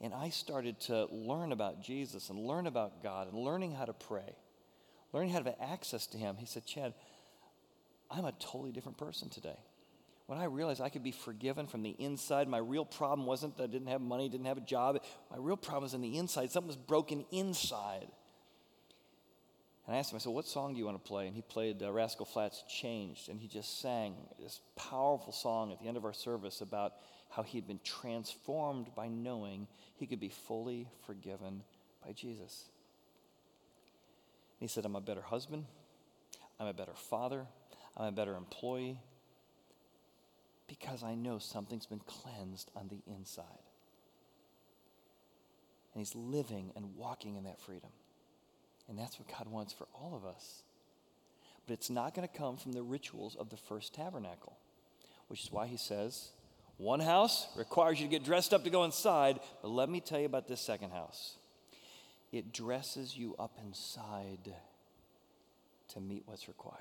And 0.00 0.12
I 0.12 0.30
started 0.30 0.80
to 0.80 1.06
learn 1.06 1.52
about 1.52 1.82
Jesus 1.82 2.28
and 2.28 2.38
learn 2.38 2.66
about 2.66 3.02
God 3.02 3.28
and 3.32 3.38
learning 3.38 3.74
how 3.74 3.84
to 3.84 3.92
pray, 3.92 4.36
learning 5.12 5.30
how 5.30 5.38
to 5.38 5.50
have 5.50 5.58
access 5.60 6.06
to 6.08 6.18
Him. 6.18 6.36
He 6.36 6.46
said, 6.46 6.66
Chad, 6.66 6.94
I'm 8.10 8.24
a 8.24 8.32
totally 8.32 8.72
different 8.72 8.98
person 8.98 9.28
today 9.30 9.56
when 10.26 10.38
I 10.38 10.44
realized 10.44 10.80
I 10.80 10.88
could 10.88 11.02
be 11.02 11.12
forgiven 11.12 11.66
from 11.66 11.82
the 11.82 11.90
inside, 11.90 12.48
my 12.48 12.58
real 12.58 12.84
problem 12.84 13.26
wasn't 13.26 13.56
that 13.58 13.64
I 13.64 13.66
didn't 13.66 13.88
have 13.88 14.00
money, 14.00 14.28
didn't 14.28 14.46
have 14.46 14.56
a 14.56 14.62
job. 14.62 15.02
My 15.30 15.36
real 15.38 15.56
problem 15.56 15.82
was 15.82 15.94
on 15.94 16.00
the 16.00 16.16
inside. 16.16 16.50
Something 16.50 16.68
was 16.68 16.76
broken 16.76 17.26
inside. 17.30 18.08
And 19.86 19.94
I 19.94 19.98
asked 19.98 20.12
him, 20.12 20.16
I 20.16 20.20
said, 20.20 20.32
What 20.32 20.46
song 20.46 20.72
do 20.72 20.78
you 20.78 20.86
want 20.86 21.02
to 21.02 21.06
play? 21.06 21.26
And 21.26 21.36
he 21.36 21.42
played 21.42 21.82
uh, 21.82 21.92
Rascal 21.92 22.24
Flatts 22.24 22.64
Changed. 22.68 23.28
And 23.28 23.38
he 23.38 23.48
just 23.48 23.82
sang 23.82 24.14
this 24.40 24.60
powerful 24.76 25.32
song 25.32 25.72
at 25.72 25.80
the 25.80 25.88
end 25.88 25.98
of 25.98 26.06
our 26.06 26.14
service 26.14 26.62
about 26.62 26.94
how 27.28 27.42
he'd 27.42 27.66
been 27.66 27.80
transformed 27.84 28.94
by 28.96 29.08
knowing 29.08 29.66
he 29.96 30.06
could 30.06 30.20
be 30.20 30.30
fully 30.30 30.88
forgiven 31.06 31.62
by 32.02 32.12
Jesus. 32.12 32.64
And 34.58 34.70
he 34.70 34.72
said, 34.72 34.86
I'm 34.86 34.96
a 34.96 35.02
better 35.02 35.20
husband. 35.20 35.66
I'm 36.58 36.66
a 36.66 36.72
better 36.72 36.94
father. 36.94 37.44
I'm 37.94 38.06
a 38.06 38.12
better 38.12 38.36
employee 38.36 38.98
because 40.66 41.02
I 41.02 41.14
know 41.14 41.38
something's 41.38 41.86
been 41.86 42.00
cleansed 42.06 42.70
on 42.74 42.88
the 42.88 43.02
inside. 43.12 43.44
And 45.92 46.00
he's 46.00 46.14
living 46.14 46.72
and 46.74 46.96
walking 46.96 47.36
in 47.36 47.44
that 47.44 47.60
freedom. 47.60 47.90
And 48.88 48.98
that's 48.98 49.18
what 49.18 49.28
God 49.28 49.48
wants 49.48 49.72
for 49.72 49.86
all 49.94 50.14
of 50.14 50.26
us. 50.26 50.62
But 51.66 51.74
it's 51.74 51.90
not 51.90 52.14
going 52.14 52.28
to 52.28 52.38
come 52.38 52.56
from 52.56 52.72
the 52.72 52.82
rituals 52.82 53.36
of 53.36 53.48
the 53.50 53.56
first 53.56 53.94
tabernacle, 53.94 54.56
which 55.28 55.44
is 55.44 55.52
why 55.52 55.66
he 55.66 55.76
says, 55.76 56.30
one 56.76 57.00
house 57.00 57.46
requires 57.56 58.00
you 58.00 58.06
to 58.06 58.10
get 58.10 58.24
dressed 58.24 58.52
up 58.52 58.64
to 58.64 58.70
go 58.70 58.84
inside, 58.84 59.38
but 59.62 59.68
let 59.68 59.88
me 59.88 60.00
tell 60.00 60.18
you 60.18 60.26
about 60.26 60.48
this 60.48 60.60
second 60.60 60.90
house. 60.90 61.36
It 62.32 62.52
dresses 62.52 63.16
you 63.16 63.36
up 63.38 63.56
inside 63.64 64.54
to 65.92 66.00
meet 66.00 66.24
what's 66.26 66.48
required. 66.48 66.80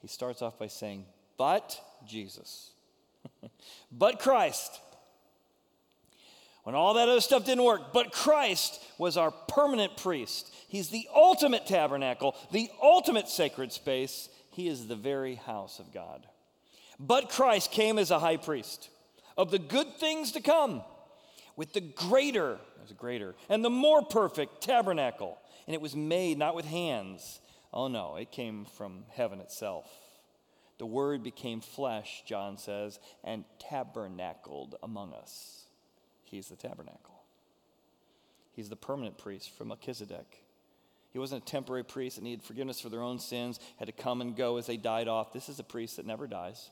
He 0.00 0.08
starts 0.08 0.40
off 0.40 0.58
by 0.58 0.68
saying, 0.68 1.04
but 1.36 1.78
Jesus, 2.06 2.70
but 3.92 4.18
Christ. 4.18 4.80
When 6.62 6.76
all 6.76 6.94
that 6.94 7.08
other 7.08 7.20
stuff 7.20 7.44
didn't 7.44 7.64
work, 7.64 7.92
but 7.92 8.12
Christ 8.12 8.80
was 8.96 9.16
our 9.16 9.32
permanent 9.32 9.96
priest. 9.96 10.54
He's 10.68 10.90
the 10.90 11.08
ultimate 11.12 11.66
tabernacle, 11.66 12.36
the 12.52 12.70
ultimate 12.80 13.28
sacred 13.28 13.72
space. 13.72 14.28
He 14.52 14.68
is 14.68 14.86
the 14.86 14.94
very 14.94 15.34
house 15.34 15.80
of 15.80 15.92
God. 15.92 16.24
But 17.00 17.30
Christ 17.30 17.72
came 17.72 17.98
as 17.98 18.12
a 18.12 18.20
high 18.20 18.36
priest 18.36 18.90
of 19.36 19.50
the 19.50 19.58
good 19.58 19.96
things 19.98 20.32
to 20.32 20.40
come 20.40 20.82
with 21.56 21.72
the 21.72 21.80
greater, 21.80 22.58
there's 22.76 22.92
greater, 22.92 23.34
and 23.48 23.64
the 23.64 23.70
more 23.70 24.02
perfect 24.02 24.62
tabernacle. 24.62 25.38
And 25.66 25.74
it 25.74 25.80
was 25.80 25.96
made 25.96 26.38
not 26.38 26.54
with 26.54 26.64
hands. 26.64 27.40
Oh 27.72 27.88
no, 27.88 28.16
it 28.16 28.30
came 28.30 28.66
from 28.76 29.04
heaven 29.10 29.40
itself. 29.40 29.90
The 30.82 30.86
Word 30.86 31.22
became 31.22 31.60
flesh, 31.60 32.24
John 32.26 32.58
says, 32.58 32.98
and 33.22 33.44
tabernacled 33.60 34.74
among 34.82 35.12
us. 35.12 35.66
He's 36.24 36.48
the 36.48 36.56
tabernacle. 36.56 37.22
He's 38.56 38.68
the 38.68 38.74
permanent 38.74 39.16
priest 39.16 39.56
from 39.56 39.68
Melchizedek. 39.68 40.42
He 41.12 41.20
wasn't 41.20 41.44
a 41.44 41.46
temporary 41.46 41.84
priest 41.84 42.16
that 42.16 42.24
needed 42.24 42.42
forgiveness 42.42 42.80
for 42.80 42.88
their 42.88 43.00
own 43.00 43.20
sins, 43.20 43.60
had 43.76 43.86
to 43.86 43.92
come 43.92 44.20
and 44.20 44.34
go 44.34 44.56
as 44.56 44.66
they 44.66 44.76
died 44.76 45.06
off. 45.06 45.32
This 45.32 45.48
is 45.48 45.60
a 45.60 45.62
priest 45.62 45.98
that 45.98 46.04
never 46.04 46.26
dies. 46.26 46.70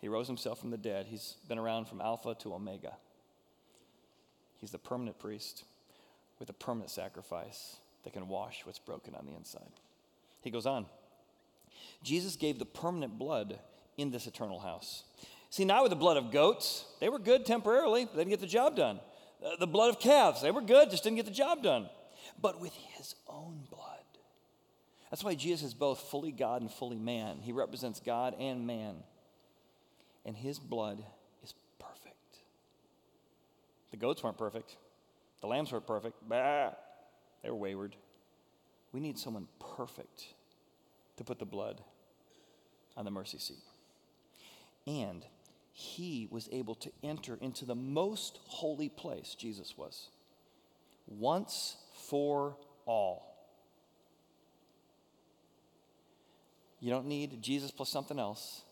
He 0.00 0.08
rose 0.08 0.26
himself 0.26 0.58
from 0.58 0.70
the 0.70 0.78
dead. 0.78 1.04
He's 1.06 1.36
been 1.50 1.58
around 1.58 1.88
from 1.88 2.00
Alpha 2.00 2.34
to 2.36 2.54
Omega. 2.54 2.94
He's 4.56 4.70
the 4.70 4.78
permanent 4.78 5.18
priest 5.18 5.64
with 6.38 6.48
a 6.48 6.54
permanent 6.54 6.90
sacrifice 6.90 7.76
that 8.04 8.14
can 8.14 8.28
wash 8.28 8.64
what's 8.64 8.78
broken 8.78 9.14
on 9.14 9.26
the 9.26 9.34
inside. 9.34 9.68
He 10.40 10.50
goes 10.50 10.64
on. 10.64 10.86
Jesus 12.02 12.36
gave 12.36 12.58
the 12.58 12.66
permanent 12.66 13.18
blood 13.18 13.58
in 13.96 14.10
this 14.10 14.26
eternal 14.26 14.60
house. 14.60 15.04
See, 15.50 15.64
now 15.64 15.82
with 15.82 15.90
the 15.90 15.96
blood 15.96 16.16
of 16.16 16.30
goats, 16.30 16.84
they 17.00 17.08
were 17.08 17.18
good 17.18 17.46
temporarily, 17.46 18.04
they 18.04 18.18
didn't 18.18 18.30
get 18.30 18.40
the 18.40 18.46
job 18.46 18.76
done. 18.76 19.00
Uh, 19.44 19.56
the 19.58 19.66
blood 19.66 19.90
of 19.90 20.00
calves, 20.00 20.42
they 20.42 20.50
were 20.50 20.60
good, 20.60 20.90
just 20.90 21.04
didn't 21.04 21.16
get 21.16 21.26
the 21.26 21.30
job 21.30 21.62
done. 21.62 21.88
But 22.40 22.60
with 22.60 22.74
his 22.74 23.14
own 23.28 23.66
blood. 23.70 23.96
That's 25.10 25.22
why 25.22 25.34
Jesus 25.34 25.68
is 25.68 25.74
both 25.74 26.00
fully 26.00 26.32
God 26.32 26.62
and 26.62 26.70
fully 26.70 26.98
man. 26.98 27.38
He 27.40 27.52
represents 27.52 28.00
God 28.00 28.34
and 28.38 28.66
man. 28.66 28.96
And 30.24 30.36
his 30.36 30.58
blood 30.58 31.02
is 31.42 31.54
perfect. 31.78 32.38
The 33.92 33.96
goats 33.96 34.22
weren't 34.22 34.38
perfect, 34.38 34.76
the 35.40 35.46
lambs 35.46 35.72
weren't 35.72 35.86
perfect. 35.86 36.16
Bah, 36.28 36.70
they 37.42 37.50
were 37.50 37.56
wayward. 37.56 37.94
We 38.92 39.00
need 39.00 39.18
someone 39.18 39.46
perfect 39.76 40.26
to 41.16 41.24
put 41.24 41.38
the 41.38 41.44
blood 41.44 41.80
on 42.96 43.04
the 43.04 43.10
mercy 43.10 43.38
seat. 43.38 43.62
And 44.86 45.24
he 45.72 46.26
was 46.30 46.48
able 46.52 46.74
to 46.76 46.90
enter 47.02 47.36
into 47.40 47.64
the 47.64 47.74
most 47.74 48.38
holy 48.46 48.88
place, 48.88 49.34
Jesus 49.34 49.74
was, 49.76 50.08
once 51.06 51.76
for 52.08 52.56
all. 52.86 53.36
You 56.80 56.90
don't 56.90 57.06
need 57.06 57.42
Jesus 57.42 57.70
plus 57.70 57.88
something 57.88 58.18
else, 58.18 58.62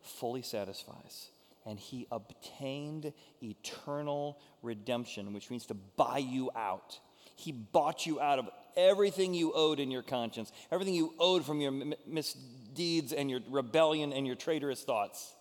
fully 0.00 0.42
satisfies. 0.42 1.28
And 1.64 1.78
he 1.78 2.08
obtained 2.10 3.12
eternal 3.40 4.38
redemption, 4.62 5.32
which 5.32 5.50
means 5.50 5.66
to 5.66 5.74
buy 5.74 6.18
you 6.18 6.50
out. 6.56 6.98
He 7.36 7.52
bought 7.52 8.04
you 8.04 8.20
out 8.20 8.38
of 8.38 8.48
everything 8.76 9.34
you 9.34 9.52
owed 9.52 9.80
in 9.80 9.90
your 9.90 10.02
conscience, 10.02 10.52
everything 10.70 10.94
you 10.94 11.14
owed 11.18 11.44
from 11.44 11.60
your 11.60 11.72
misdeeds 12.06 13.12
and 13.12 13.30
your 13.30 13.40
rebellion 13.50 14.12
and 14.12 14.26
your 14.26 14.36
traitorous 14.36 14.82
thoughts. 14.82 15.32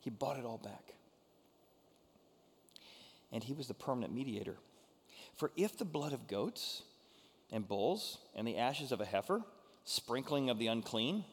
He 0.00 0.10
bought 0.10 0.38
it 0.38 0.44
all 0.44 0.58
back. 0.58 0.94
And 3.32 3.44
he 3.44 3.52
was 3.52 3.68
the 3.68 3.74
permanent 3.74 4.14
mediator. 4.14 4.56
For 5.36 5.50
if 5.56 5.78
the 5.78 5.84
blood 5.84 6.12
of 6.12 6.26
goats 6.26 6.82
and 7.52 7.66
bulls 7.66 8.18
and 8.34 8.46
the 8.46 8.58
ashes 8.58 8.92
of 8.92 9.00
a 9.00 9.04
heifer, 9.04 9.42
sprinkling 9.84 10.50
of 10.50 10.58
the 10.58 10.66
unclean, 10.66 11.24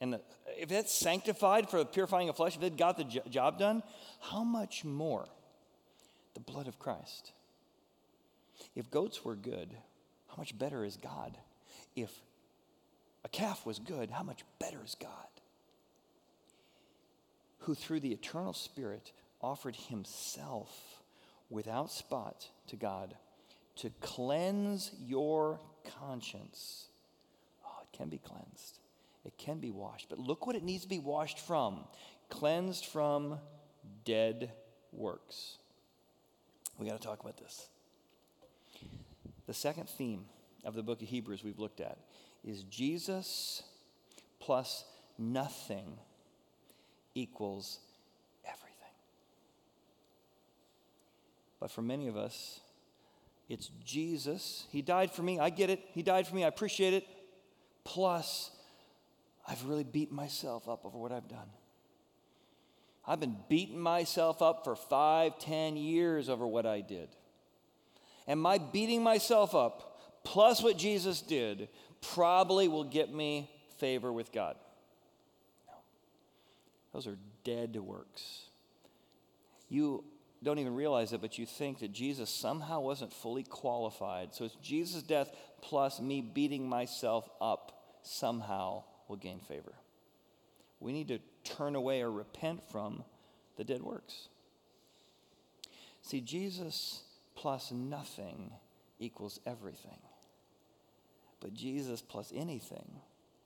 and 0.00 0.12
the, 0.12 0.20
if 0.58 0.68
that's 0.68 0.92
sanctified 0.92 1.70
for 1.70 1.78
the 1.78 1.84
purifying 1.84 2.28
of 2.28 2.36
flesh, 2.36 2.56
if 2.56 2.62
it 2.62 2.76
got 2.76 2.96
the 2.96 3.04
job 3.04 3.58
done, 3.58 3.82
how 4.20 4.44
much 4.44 4.84
more 4.84 5.26
the 6.34 6.40
blood 6.40 6.66
of 6.66 6.78
Christ? 6.78 7.32
If 8.74 8.90
goats 8.90 9.24
were 9.24 9.36
good, 9.36 9.70
how 10.34 10.40
much 10.40 10.58
better 10.58 10.84
is 10.84 10.96
God? 10.96 11.36
If 11.94 12.10
a 13.24 13.28
calf 13.28 13.64
was 13.64 13.78
good, 13.78 14.10
how 14.10 14.24
much 14.24 14.42
better 14.58 14.80
is 14.84 14.96
God? 15.00 15.10
Who 17.60 17.74
through 17.74 18.00
the 18.00 18.12
eternal 18.12 18.52
Spirit 18.52 19.12
offered 19.40 19.76
himself 19.76 21.02
without 21.50 21.90
spot 21.90 22.48
to 22.66 22.76
God 22.76 23.14
to 23.76 23.90
cleanse 24.00 24.90
your 25.06 25.60
conscience. 26.00 26.88
Oh, 27.64 27.82
it 27.82 27.96
can 27.96 28.08
be 28.08 28.18
cleansed, 28.18 28.80
it 29.24 29.38
can 29.38 29.58
be 29.58 29.70
washed. 29.70 30.08
But 30.08 30.18
look 30.18 30.46
what 30.46 30.56
it 30.56 30.64
needs 30.64 30.82
to 30.82 30.88
be 30.88 30.98
washed 30.98 31.38
from 31.38 31.84
cleansed 32.28 32.86
from 32.86 33.38
dead 34.04 34.50
works. 34.92 35.58
We 36.78 36.88
got 36.88 37.00
to 37.00 37.06
talk 37.06 37.20
about 37.20 37.36
this. 37.36 37.68
The 39.46 39.54
second 39.54 39.88
theme 39.88 40.24
of 40.64 40.74
the 40.74 40.82
book 40.82 41.02
of 41.02 41.08
Hebrews 41.08 41.44
we've 41.44 41.58
looked 41.58 41.80
at 41.80 41.98
is 42.44 42.62
Jesus 42.64 43.62
plus 44.40 44.84
nothing 45.18 45.98
equals 47.14 47.78
everything. 48.44 48.70
But 51.60 51.70
for 51.70 51.82
many 51.82 52.08
of 52.08 52.16
us, 52.16 52.60
it's 53.48 53.70
Jesus. 53.84 54.66
He 54.70 54.82
died 54.82 55.10
for 55.10 55.22
me. 55.22 55.38
I 55.38 55.50
get 55.50 55.70
it. 55.70 55.80
He 55.92 56.02
died 56.02 56.26
for 56.26 56.34
me. 56.34 56.44
I 56.44 56.48
appreciate 56.48 56.94
it. 56.94 57.06
Plus, 57.84 58.50
I've 59.46 59.64
really 59.66 59.84
beaten 59.84 60.16
myself 60.16 60.68
up 60.68 60.84
over 60.84 60.96
what 60.96 61.12
I've 61.12 61.28
done. 61.28 61.48
I've 63.06 63.20
been 63.20 63.36
beating 63.50 63.78
myself 63.78 64.40
up 64.40 64.64
for 64.64 64.74
five, 64.74 65.38
ten 65.38 65.76
years 65.76 66.30
over 66.30 66.46
what 66.46 66.64
I 66.64 66.80
did. 66.80 67.08
And 68.26 68.40
my 68.40 68.58
beating 68.58 69.02
myself 69.02 69.54
up, 69.54 70.00
plus 70.24 70.62
what 70.62 70.76
Jesus 70.78 71.20
did, 71.20 71.68
probably 72.00 72.68
will 72.68 72.84
get 72.84 73.12
me 73.12 73.50
favor 73.78 74.12
with 74.12 74.32
God. 74.32 74.56
No. 75.66 75.74
Those 76.92 77.06
are 77.06 77.18
dead 77.44 77.76
works. 77.76 78.46
You 79.68 80.04
don't 80.42 80.58
even 80.58 80.74
realize 80.74 81.12
it, 81.12 81.20
but 81.20 81.38
you 81.38 81.46
think 81.46 81.80
that 81.80 81.92
Jesus 81.92 82.30
somehow 82.30 82.80
wasn't 82.80 83.12
fully 83.12 83.42
qualified. 83.42 84.34
So 84.34 84.44
it's 84.44 84.56
Jesus' 84.56 85.02
death 85.02 85.30
plus 85.62 86.00
me 86.00 86.20
beating 86.20 86.68
myself 86.68 87.28
up 87.40 87.82
somehow 88.02 88.84
will 89.08 89.16
gain 89.16 89.40
favor. 89.40 89.72
We 90.80 90.92
need 90.92 91.08
to 91.08 91.18
turn 91.44 91.74
away 91.74 92.02
or 92.02 92.10
repent 92.10 92.62
from 92.70 93.04
the 93.56 93.64
dead 93.64 93.82
works. 93.82 94.28
See, 96.02 96.20
Jesus 96.20 97.02
plus 97.34 97.72
nothing 97.72 98.50
equals 98.98 99.40
everything. 99.46 99.98
But 101.40 101.54
Jesus 101.54 102.00
plus 102.00 102.32
anything, 102.34 102.88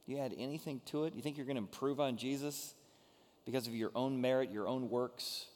you 0.06 0.18
add 0.18 0.34
anything 0.38 0.80
to 0.86 1.04
it, 1.04 1.14
you 1.14 1.22
think 1.22 1.36
you're 1.36 1.46
going 1.46 1.56
to 1.56 1.62
improve 1.62 2.00
on 2.00 2.16
Jesus 2.16 2.74
because 3.44 3.66
of 3.66 3.74
your 3.74 3.90
own 3.94 4.20
merit, 4.20 4.50
your 4.50 4.68
own 4.68 4.90
works, 4.90 5.46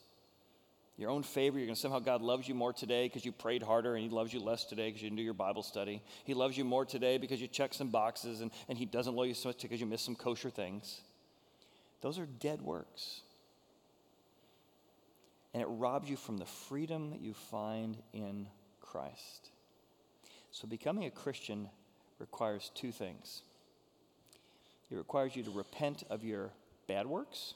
your 0.97 1.11
own 1.11 1.23
favor. 1.23 1.59
You're 1.59 1.67
going 1.67 1.75
to 1.75 1.81
somehow 1.81 1.99
God 1.99 2.23
loves 2.23 2.49
you 2.49 2.55
more 2.55 2.73
today 2.73 3.07
because 3.07 3.25
you 3.25 3.33
prayed 3.33 3.63
harder, 3.63 3.95
and 3.95 4.03
He 4.03 4.11
loves 4.11 4.33
you 4.33 4.41
less 4.41 4.65
today 4.65 4.89
because 4.89 5.03
you 5.03 5.09
didn't 5.09 5.19
do 5.19 5.25
your 5.25 5.35
Bible 5.35 5.63
study. 5.63 6.03
He 6.25 6.35
loves 6.35 6.57
you 6.57 6.65
more 6.65 6.85
today 6.85 7.19
because 7.19 7.41
you 7.41 7.49
checked 7.49 7.75
some 7.75 7.89
boxes, 7.89 8.41
and, 8.41 8.51
and 8.69 8.79
He 8.79 8.87
doesn't 8.87 9.15
love 9.15 9.27
you 9.27 9.35
so 9.35 9.51
much 9.51 9.63
because 9.63 9.81
you 9.81 9.87
missed 9.87 10.05
some 10.05 10.17
kosher 10.17 10.51
things. 10.51 11.01
Those 12.01 12.19
are 12.19 12.27
dead 12.27 12.63
works 12.63 13.21
and 15.53 15.63
it 15.63 15.67
robs 15.67 16.09
you 16.09 16.17
from 16.17 16.39
the 16.39 16.47
freedom 16.47 17.11
that 17.11 17.21
you 17.21 17.35
find 17.35 17.97
in 18.13 18.47
Christ. 18.81 19.51
So, 20.51 20.67
becoming 20.67 21.05
a 21.05 21.11
Christian 21.11 21.69
requires 22.19 22.71
two 22.75 22.93
things 22.93 23.43
it 24.93 24.97
requires 24.97 25.35
you 25.35 25.43
to 25.45 25.51
repent 25.51 26.05
of 26.11 26.23
your 26.23 26.51
bad 26.87 27.07
works. 27.07 27.55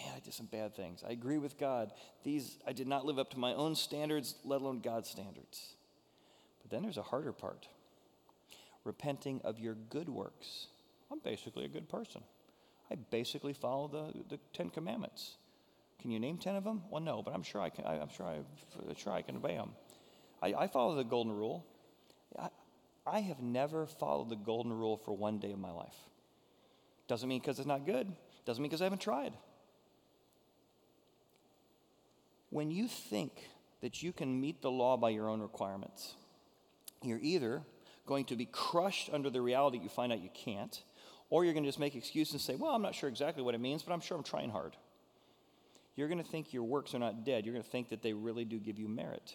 Man, 0.00 0.12
I 0.16 0.18
did 0.18 0.34
some 0.34 0.46
bad 0.46 0.74
things. 0.74 1.04
I 1.08 1.12
agree 1.12 1.38
with 1.38 1.56
God. 1.56 1.92
These, 2.24 2.58
I 2.66 2.72
did 2.72 2.88
not 2.88 3.06
live 3.06 3.16
up 3.20 3.30
to 3.30 3.38
my 3.38 3.54
own 3.54 3.76
standards, 3.76 4.34
let 4.44 4.60
alone 4.60 4.80
God's 4.80 5.08
standards. 5.08 5.74
But 6.60 6.72
then 6.72 6.82
there's 6.82 6.96
a 6.96 7.02
harder 7.02 7.32
part 7.32 7.68
repenting 8.82 9.40
of 9.44 9.60
your 9.60 9.74
good 9.88 10.08
works. 10.08 10.66
I'm 11.12 11.20
basically 11.20 11.64
a 11.64 11.68
good 11.68 11.88
person. 11.88 12.22
I 12.90 12.96
basically 12.96 13.52
follow 13.52 13.88
the, 13.88 14.24
the 14.28 14.40
Ten 14.52 14.68
Commandments. 14.68 15.36
Can 16.04 16.10
you 16.10 16.20
name 16.20 16.36
10 16.36 16.56
of 16.56 16.64
them? 16.64 16.82
Well, 16.90 17.00
no, 17.00 17.22
but 17.22 17.32
I'm 17.32 17.42
sure 17.42 17.62
I 17.62 17.70
can, 17.70 17.86
I, 17.86 17.96
am 17.96 18.10
sure 18.10 18.26
I, 18.26 18.40
sure 18.94 19.14
I 19.14 19.22
can 19.22 19.36
obey 19.36 19.56
them. 19.56 19.70
I, 20.42 20.52
I 20.52 20.66
follow 20.66 20.96
the 20.96 21.02
golden 21.02 21.32
rule. 21.32 21.64
I, 22.38 22.50
I 23.06 23.20
have 23.20 23.40
never 23.40 23.86
followed 23.86 24.28
the 24.28 24.36
golden 24.36 24.74
rule 24.74 24.98
for 24.98 25.16
one 25.16 25.38
day 25.38 25.52
of 25.52 25.58
my 25.58 25.70
life. 25.70 25.96
Doesn't 27.08 27.26
mean 27.26 27.40
because 27.40 27.58
it's 27.58 27.66
not 27.66 27.86
good, 27.86 28.12
doesn't 28.44 28.60
mean 28.60 28.68
because 28.68 28.82
I 28.82 28.84
haven't 28.84 29.00
tried. 29.00 29.32
When 32.50 32.70
you 32.70 32.86
think 32.86 33.32
that 33.80 34.02
you 34.02 34.12
can 34.12 34.38
meet 34.38 34.60
the 34.60 34.70
law 34.70 34.98
by 34.98 35.08
your 35.08 35.30
own 35.30 35.40
requirements, 35.40 36.16
you're 37.02 37.18
either 37.22 37.62
going 38.04 38.26
to 38.26 38.36
be 38.36 38.44
crushed 38.44 39.08
under 39.10 39.30
the 39.30 39.40
reality 39.40 39.78
you 39.78 39.88
find 39.88 40.12
out 40.12 40.20
you 40.20 40.28
can't, 40.34 40.82
or 41.30 41.46
you're 41.46 41.54
going 41.54 41.64
to 41.64 41.68
just 41.68 41.80
make 41.80 41.94
excuses 41.94 42.34
and 42.34 42.42
say, 42.42 42.56
Well, 42.56 42.72
I'm 42.72 42.82
not 42.82 42.94
sure 42.94 43.08
exactly 43.08 43.42
what 43.42 43.54
it 43.54 43.60
means, 43.62 43.82
but 43.82 43.94
I'm 43.94 44.02
sure 44.02 44.18
I'm 44.18 44.22
trying 44.22 44.50
hard 44.50 44.76
you're 45.96 46.08
going 46.08 46.22
to 46.22 46.28
think 46.28 46.52
your 46.52 46.64
works 46.64 46.94
are 46.94 46.98
not 46.98 47.24
dead. 47.24 47.44
You're 47.44 47.54
going 47.54 47.64
to 47.64 47.70
think 47.70 47.90
that 47.90 48.02
they 48.02 48.12
really 48.12 48.44
do 48.44 48.58
give 48.58 48.78
you 48.78 48.88
merit. 48.88 49.34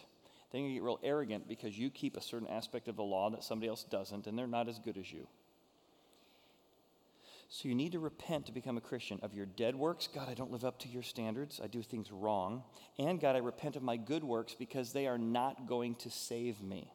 Then 0.52 0.62
you 0.62 0.74
get 0.74 0.82
real 0.82 1.00
arrogant 1.02 1.48
because 1.48 1.78
you 1.78 1.90
keep 1.90 2.16
a 2.16 2.20
certain 2.20 2.48
aspect 2.48 2.88
of 2.88 2.96
the 2.96 3.02
law 3.02 3.30
that 3.30 3.44
somebody 3.44 3.68
else 3.68 3.84
doesn't, 3.84 4.26
and 4.26 4.38
they're 4.38 4.46
not 4.46 4.68
as 4.68 4.78
good 4.78 4.98
as 4.98 5.10
you. 5.12 5.26
So 7.52 7.68
you 7.68 7.74
need 7.74 7.92
to 7.92 7.98
repent 7.98 8.46
to 8.46 8.52
become 8.52 8.76
a 8.76 8.80
Christian 8.80 9.18
of 9.22 9.34
your 9.34 9.46
dead 9.46 9.74
works. 9.74 10.08
God, 10.12 10.28
I 10.28 10.34
don't 10.34 10.52
live 10.52 10.64
up 10.64 10.78
to 10.80 10.88
your 10.88 11.02
standards. 11.02 11.60
I 11.62 11.66
do 11.66 11.82
things 11.82 12.12
wrong. 12.12 12.62
And 12.96 13.20
God, 13.20 13.34
I 13.34 13.40
repent 13.40 13.74
of 13.74 13.82
my 13.82 13.96
good 13.96 14.22
works 14.22 14.54
because 14.56 14.92
they 14.92 15.08
are 15.08 15.18
not 15.18 15.66
going 15.66 15.96
to 15.96 16.10
save 16.10 16.62
me. 16.62 16.92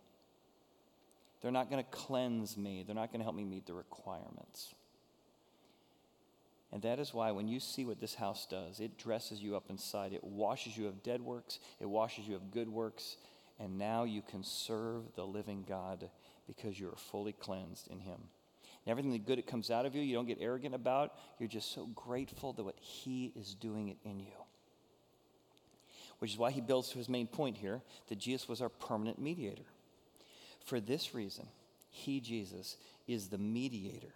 They're 1.41 1.51
not 1.51 1.69
going 1.69 1.83
to 1.83 1.89
cleanse 1.91 2.57
me. 2.57 2.83
They're 2.85 2.95
not 2.95 3.11
going 3.11 3.19
to 3.19 3.25
help 3.25 3.35
me 3.35 3.43
meet 3.43 3.65
the 3.65 3.73
requirements. 3.73 4.73
And 6.71 6.81
that 6.81 6.99
is 6.99 7.13
why 7.13 7.31
when 7.31 7.47
you 7.47 7.59
see 7.59 7.85
what 7.85 7.99
this 7.99 8.15
house 8.15 8.47
does, 8.49 8.79
it 8.79 8.97
dresses 8.97 9.41
you 9.41 9.55
up 9.55 9.69
inside. 9.69 10.13
It 10.13 10.23
washes 10.23 10.77
you 10.77 10.87
of 10.87 11.03
dead 11.03 11.21
works, 11.21 11.59
it 11.79 11.89
washes 11.89 12.27
you 12.27 12.35
of 12.35 12.51
good 12.51 12.69
works, 12.69 13.17
and 13.59 13.77
now 13.77 14.03
you 14.03 14.21
can 14.21 14.43
serve 14.43 15.03
the 15.15 15.25
living 15.25 15.65
God 15.67 16.09
because 16.47 16.79
you 16.79 16.89
are 16.89 16.97
fully 16.97 17.33
cleansed 17.33 17.87
in 17.87 17.99
Him. 17.99 18.19
And 18.85 18.91
everything 18.91 19.19
good 19.25 19.37
that 19.37 19.47
comes 19.47 19.71
out 19.71 19.85
of 19.85 19.95
you, 19.95 20.01
you 20.01 20.13
don't 20.13 20.27
get 20.27 20.39
arrogant 20.41 20.75
about. 20.75 21.13
You're 21.39 21.49
just 21.49 21.73
so 21.73 21.87
grateful 21.87 22.53
that 22.53 22.63
what 22.63 22.77
He 22.79 23.31
is 23.35 23.53
doing 23.53 23.87
it 23.87 23.97
in 24.03 24.19
you. 24.19 24.33
Which 26.19 26.31
is 26.31 26.37
why 26.37 26.51
he 26.51 26.61
builds 26.61 26.89
to 26.89 26.97
his 26.97 27.09
main 27.09 27.27
point 27.27 27.57
here 27.57 27.81
that 28.07 28.17
Jesus 28.17 28.47
was 28.47 28.61
our 28.61 28.69
permanent 28.69 29.19
mediator. 29.19 29.65
For 30.65 30.79
this 30.79 31.13
reason, 31.13 31.47
He, 31.89 32.19
Jesus, 32.19 32.77
is 33.07 33.27
the 33.27 33.37
mediator 33.37 34.13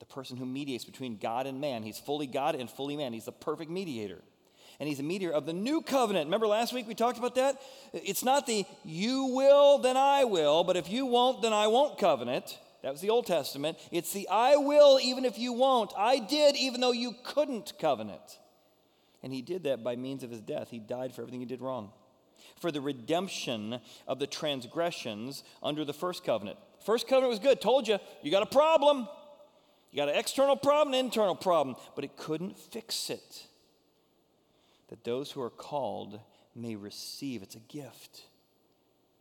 the 0.00 0.06
person 0.06 0.36
who 0.36 0.46
mediates 0.46 0.84
between 0.84 1.18
God 1.18 1.46
and 1.46 1.60
man. 1.60 1.82
He's 1.82 1.98
fully 1.98 2.26
God 2.26 2.54
and 2.54 2.70
fully 2.70 2.96
man. 2.96 3.12
He's 3.12 3.24
the 3.24 3.32
perfect 3.32 3.70
mediator. 3.70 4.22
And 4.80 4.88
he's 4.88 5.00
a 5.00 5.04
mediator 5.04 5.32
of 5.32 5.46
the 5.46 5.52
new 5.52 5.82
covenant. 5.82 6.26
Remember 6.26 6.48
last 6.48 6.72
week 6.72 6.88
we 6.88 6.94
talked 6.94 7.18
about 7.18 7.36
that? 7.36 7.60
It's 7.92 8.24
not 8.24 8.46
the 8.46 8.64
you 8.84 9.26
will, 9.26 9.78
then 9.78 9.96
I 9.96 10.24
will, 10.24 10.64
but 10.64 10.76
if 10.76 10.90
you 10.90 11.06
won't, 11.06 11.42
then 11.42 11.52
I 11.52 11.68
won't 11.68 11.98
covenant. 11.98 12.58
That 12.82 12.92
was 12.92 13.00
the 13.00 13.10
Old 13.10 13.26
Testament. 13.26 13.78
It's 13.90 14.12
the 14.12 14.28
I 14.28 14.56
will, 14.56 14.98
even 15.00 15.24
if 15.24 15.38
you 15.38 15.52
won't. 15.52 15.92
I 15.96 16.18
did, 16.18 16.56
even 16.56 16.80
though 16.80 16.92
you 16.92 17.14
couldn't 17.24 17.72
covenant. 17.78 18.38
And 19.22 19.32
he 19.32 19.40
did 19.40 19.62
that 19.62 19.82
by 19.82 19.96
means 19.96 20.22
of 20.22 20.30
his 20.30 20.42
death. 20.42 20.68
He 20.70 20.80
died 20.80 21.14
for 21.14 21.22
everything 21.22 21.40
he 21.40 21.46
did 21.46 21.62
wrong. 21.62 21.92
For 22.60 22.70
the 22.70 22.82
redemption 22.82 23.80
of 24.06 24.18
the 24.18 24.26
transgressions 24.26 25.44
under 25.62 25.84
the 25.84 25.94
first 25.94 26.24
covenant. 26.24 26.58
First 26.84 27.08
covenant 27.08 27.30
was 27.30 27.38
good. 27.38 27.60
Told 27.60 27.88
you, 27.88 27.98
you 28.22 28.30
got 28.30 28.42
a 28.42 28.46
problem. 28.46 29.08
You 29.94 29.98
got 29.98 30.08
an 30.08 30.16
external 30.16 30.56
problem, 30.56 30.92
an 30.92 31.04
internal 31.04 31.36
problem, 31.36 31.76
but 31.94 32.02
it 32.02 32.16
couldn't 32.16 32.58
fix 32.58 33.10
it. 33.10 33.46
That 34.88 35.04
those 35.04 35.30
who 35.30 35.40
are 35.40 35.50
called 35.50 36.18
may 36.52 36.74
receive. 36.74 37.44
It's 37.44 37.54
a 37.54 37.60
gift. 37.60 38.22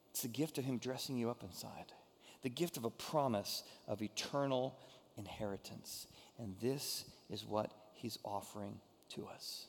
It's 0.10 0.24
the 0.24 0.30
gift 0.30 0.58
of 0.58 0.66
Him 0.66 0.80
dressing 0.80 1.16
you 1.16 1.30
up 1.30 1.44
inside, 1.44 1.94
the 2.42 2.50
gift 2.50 2.78
of 2.78 2.86
a 2.86 2.90
promise 2.90 3.62
of 3.88 4.02
eternal 4.02 4.76
inheritance. 5.16 6.08
And 6.40 6.56
this 6.60 7.06
is 7.30 7.46
what 7.46 7.72
He's 7.94 8.18
offering 8.26 8.80
to 9.10 9.28
us 9.28 9.68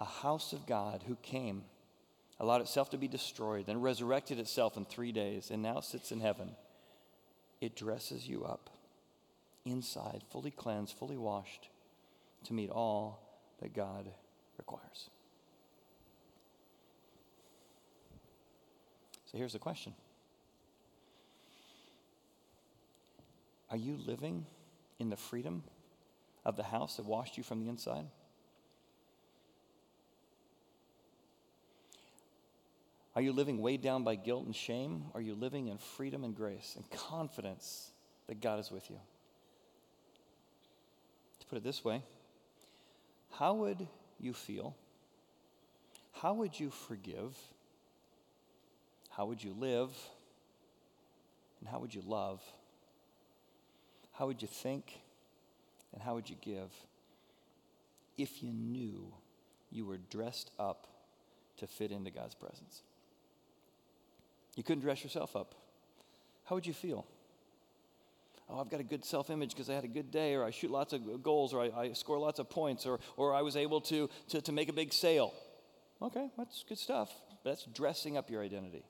a 0.00 0.06
house 0.06 0.54
of 0.54 0.64
God 0.64 1.04
who 1.06 1.16
came, 1.16 1.64
allowed 2.40 2.62
itself 2.62 2.88
to 2.90 2.96
be 2.96 3.08
destroyed, 3.08 3.66
then 3.66 3.82
resurrected 3.82 4.38
itself 4.38 4.78
in 4.78 4.86
three 4.86 5.12
days, 5.12 5.50
and 5.50 5.62
now 5.62 5.80
sits 5.80 6.12
in 6.12 6.20
heaven. 6.20 6.52
It 7.60 7.76
dresses 7.76 8.26
you 8.26 8.44
up 8.44 8.70
inside, 9.64 10.22
fully 10.30 10.50
cleansed, 10.50 10.96
fully 10.96 11.16
washed, 11.16 11.68
to 12.44 12.52
meet 12.52 12.70
all 12.70 13.20
that 13.60 13.74
God 13.74 14.06
requires. 14.58 15.10
So 19.30 19.38
here's 19.38 19.52
the 19.52 19.58
question 19.58 19.94
Are 23.70 23.76
you 23.76 23.98
living 24.06 24.46
in 24.98 25.08
the 25.08 25.16
freedom 25.16 25.62
of 26.44 26.56
the 26.56 26.62
house 26.62 26.96
that 26.96 27.06
washed 27.06 27.38
you 27.38 27.42
from 27.42 27.60
the 27.60 27.68
inside? 27.68 28.06
Are 33.14 33.22
you 33.22 33.32
living 33.32 33.60
weighed 33.60 33.82
down 33.82 34.04
by 34.04 34.14
guilt 34.14 34.46
and 34.46 34.56
shame? 34.56 35.04
Are 35.14 35.20
you 35.20 35.34
living 35.34 35.68
in 35.68 35.76
freedom 35.76 36.24
and 36.24 36.34
grace 36.34 36.74
and 36.76 36.90
confidence 36.90 37.90
that 38.26 38.40
God 38.40 38.58
is 38.58 38.70
with 38.70 38.88
you? 38.90 38.98
Put 41.52 41.58
it 41.58 41.64
this 41.64 41.84
way, 41.84 42.02
how 43.32 43.52
would 43.52 43.86
you 44.18 44.32
feel? 44.32 44.74
How 46.12 46.32
would 46.32 46.58
you 46.58 46.70
forgive? 46.70 47.36
How 49.10 49.26
would 49.26 49.44
you 49.44 49.54
live? 49.58 49.90
And 51.60 51.68
how 51.68 51.78
would 51.78 51.94
you 51.94 52.00
love? 52.06 52.40
How 54.12 54.26
would 54.28 54.40
you 54.40 54.48
think? 54.48 55.00
And 55.92 56.02
how 56.02 56.14
would 56.14 56.30
you 56.30 56.36
give 56.40 56.70
if 58.16 58.42
you 58.42 58.50
knew 58.50 59.12
you 59.70 59.84
were 59.84 59.98
dressed 60.08 60.52
up 60.58 60.86
to 61.58 61.66
fit 61.66 61.92
into 61.92 62.10
God's 62.10 62.34
presence? 62.34 62.80
You 64.56 64.62
couldn't 64.62 64.84
dress 64.84 65.04
yourself 65.04 65.36
up. 65.36 65.54
How 66.46 66.54
would 66.54 66.66
you 66.66 66.72
feel? 66.72 67.04
Oh, 68.52 68.60
I've 68.60 68.68
got 68.68 68.80
a 68.80 68.84
good 68.84 69.04
self 69.04 69.30
image 69.30 69.50
because 69.50 69.70
I 69.70 69.74
had 69.74 69.84
a 69.84 69.88
good 69.88 70.10
day, 70.10 70.34
or 70.34 70.44
I 70.44 70.50
shoot 70.50 70.70
lots 70.70 70.92
of 70.92 71.22
goals, 71.22 71.54
or 71.54 71.62
I, 71.62 71.70
I, 71.74 71.92
score 71.94 72.18
lots 72.18 72.38
of 72.38 72.50
points, 72.50 72.84
or, 72.84 73.00
or 73.16 73.34
I 73.34 73.40
was 73.40 73.56
able 73.56 73.80
to, 73.82 74.10
to, 74.28 74.42
to 74.42 74.52
make 74.52 74.68
a 74.68 74.74
big 74.74 74.92
sale. 74.92 75.32
Okay, 76.02 76.28
that's 76.36 76.64
good 76.68 76.78
stuff. 76.78 77.10
But 77.42 77.50
That's 77.50 77.64
dressing 77.64 78.16
up 78.16 78.30
your 78.30 78.42
identity. 78.42 78.84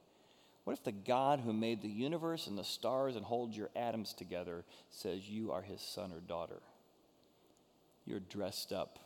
What 0.65 0.73
if 0.75 0.85
the 0.85 0.93
God 0.93 1.41
who 1.41 1.53
made 1.53 1.83
the 1.83 1.89
universe 1.89 2.47
and 2.47 2.59
the 2.59 2.65
stars 2.65 3.15
and 3.15 3.25
holds 3.25 3.57
your 3.57 3.71
atoms 3.77 4.13
together 4.13 4.65
says 4.91 5.29
you 5.29 5.53
are 5.53 5.63
his 5.63 5.81
son 5.81 6.13
or 6.13 6.21
daughter? 6.21 6.61
You're 8.05 8.21
dressed 8.21 8.73
up 8.73 8.99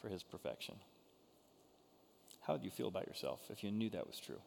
for 0.00 0.08
his 0.08 0.22
perfection. 0.22 0.76
How 2.42 2.54
would 2.54 2.64
you 2.64 2.70
feel 2.70 2.88
about 2.88 3.06
yourself 3.06 3.40
if 3.50 3.64
you 3.64 3.70
knew 3.70 3.90
that 3.90 4.06
was 4.06 4.18
true? 4.18 4.40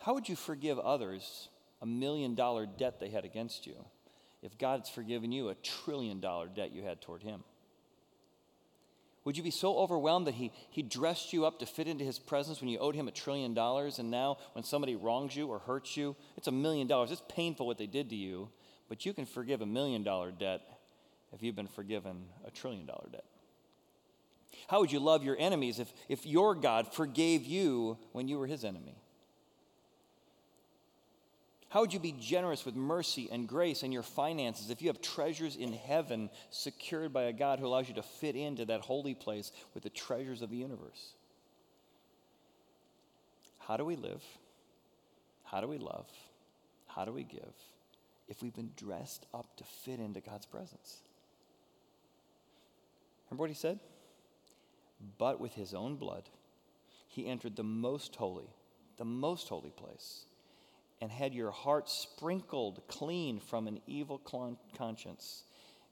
How 0.00 0.14
would 0.14 0.28
you 0.28 0.36
forgive 0.36 0.78
others 0.78 1.48
a 1.82 1.86
million 1.86 2.34
dollar 2.34 2.66
debt 2.66 3.00
they 3.00 3.10
had 3.10 3.24
against 3.24 3.66
you 3.66 3.84
if 4.42 4.58
God's 4.58 4.88
forgiven 4.88 5.32
you 5.32 5.48
a 5.48 5.54
trillion 5.54 6.20
dollar 6.20 6.48
debt 6.48 6.72
you 6.72 6.82
had 6.82 7.00
toward 7.00 7.22
Him? 7.22 7.44
Would 9.24 9.38
you 9.38 9.42
be 9.42 9.50
so 9.50 9.78
overwhelmed 9.78 10.26
that 10.26 10.34
he, 10.34 10.52
he 10.70 10.82
dressed 10.82 11.32
you 11.32 11.46
up 11.46 11.58
to 11.60 11.66
fit 11.66 11.88
into 11.88 12.04
his 12.04 12.18
presence 12.18 12.60
when 12.60 12.68
you 12.68 12.78
owed 12.78 12.94
him 12.94 13.08
a 13.08 13.10
trillion 13.10 13.54
dollars, 13.54 13.98
and 13.98 14.10
now 14.10 14.36
when 14.52 14.64
somebody 14.64 14.96
wrongs 14.96 15.34
you 15.34 15.48
or 15.48 15.60
hurts 15.60 15.96
you, 15.96 16.14
it's 16.36 16.46
a 16.46 16.52
million 16.52 16.86
dollars. 16.86 17.10
It's 17.10 17.22
painful 17.28 17.66
what 17.66 17.78
they 17.78 17.86
did 17.86 18.10
to 18.10 18.16
you, 18.16 18.50
but 18.88 19.06
you 19.06 19.14
can 19.14 19.24
forgive 19.24 19.62
a 19.62 19.66
million 19.66 20.02
dollar 20.02 20.30
debt 20.30 20.60
if 21.32 21.42
you've 21.42 21.56
been 21.56 21.68
forgiven 21.68 22.26
a 22.46 22.50
trillion 22.50 22.84
dollar 22.84 23.08
debt. 23.10 23.24
How 24.68 24.80
would 24.80 24.92
you 24.92 25.00
love 25.00 25.24
your 25.24 25.36
enemies 25.38 25.78
if, 25.78 25.92
if 26.08 26.26
your 26.26 26.54
God 26.54 26.92
forgave 26.92 27.44
you 27.44 27.98
when 28.12 28.28
you 28.28 28.38
were 28.38 28.46
his 28.46 28.62
enemy? 28.62 28.96
How 31.74 31.80
would 31.80 31.92
you 31.92 31.98
be 31.98 32.14
generous 32.20 32.64
with 32.64 32.76
mercy 32.76 33.28
and 33.32 33.48
grace 33.48 33.82
and 33.82 33.92
your 33.92 34.04
finances 34.04 34.70
if 34.70 34.80
you 34.80 34.86
have 34.86 35.00
treasures 35.00 35.56
in 35.56 35.72
heaven 35.72 36.30
secured 36.50 37.12
by 37.12 37.24
a 37.24 37.32
God 37.32 37.58
who 37.58 37.66
allows 37.66 37.88
you 37.88 37.94
to 37.94 38.02
fit 38.04 38.36
into 38.36 38.64
that 38.66 38.82
holy 38.82 39.12
place 39.12 39.50
with 39.74 39.82
the 39.82 39.90
treasures 39.90 40.40
of 40.40 40.50
the 40.50 40.56
universe? 40.56 41.14
How 43.58 43.76
do 43.76 43.84
we 43.84 43.96
live? 43.96 44.22
How 45.42 45.60
do 45.60 45.66
we 45.66 45.78
love? 45.78 46.06
How 46.86 47.04
do 47.04 47.12
we 47.12 47.24
give 47.24 47.56
if 48.28 48.40
we've 48.40 48.54
been 48.54 48.70
dressed 48.76 49.26
up 49.34 49.56
to 49.56 49.64
fit 49.64 49.98
into 49.98 50.20
God's 50.20 50.46
presence? 50.46 50.98
Remember 53.28 53.40
what 53.40 53.50
he 53.50 53.56
said? 53.56 53.80
But 55.18 55.40
with 55.40 55.54
his 55.54 55.74
own 55.74 55.96
blood, 55.96 56.30
he 57.08 57.26
entered 57.26 57.56
the 57.56 57.64
most 57.64 58.14
holy, 58.14 58.54
the 58.96 59.04
most 59.04 59.48
holy 59.48 59.70
place 59.70 60.26
and 61.00 61.10
had 61.10 61.34
your 61.34 61.50
heart 61.50 61.88
sprinkled 61.88 62.82
clean 62.88 63.40
from 63.40 63.66
an 63.66 63.80
evil 63.86 64.20
conscience. 64.76 65.44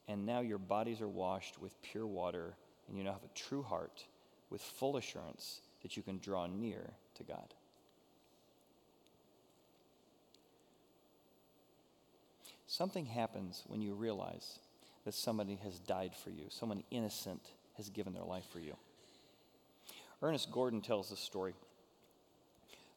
And 0.08 0.26
now 0.26 0.40
your 0.40 0.58
bodies 0.58 1.00
are 1.00 1.08
washed 1.08 1.60
with 1.60 1.80
pure 1.82 2.06
water, 2.06 2.54
and 2.88 2.96
you 2.96 3.04
now 3.04 3.12
have 3.12 3.24
a 3.24 3.38
true 3.38 3.62
heart 3.62 4.04
with 4.50 4.60
full 4.60 4.96
assurance 4.96 5.60
that 5.82 5.96
you 5.96 6.02
can 6.02 6.18
draw 6.18 6.46
near 6.46 6.90
to 7.14 7.22
God. 7.24 7.54
Something 12.66 13.04
happens 13.04 13.64
when 13.66 13.82
you 13.82 13.94
realize 13.94 14.58
that 15.04 15.14
somebody 15.14 15.56
has 15.62 15.78
died 15.78 16.12
for 16.14 16.30
you, 16.30 16.46
someone 16.48 16.82
innocent 16.90 17.42
has 17.76 17.90
given 17.90 18.14
their 18.14 18.24
life 18.24 18.46
for 18.50 18.60
you. 18.60 18.76
Ernest 20.22 20.50
Gordon 20.50 20.80
tells 20.80 21.10
this 21.10 21.20
story 21.20 21.54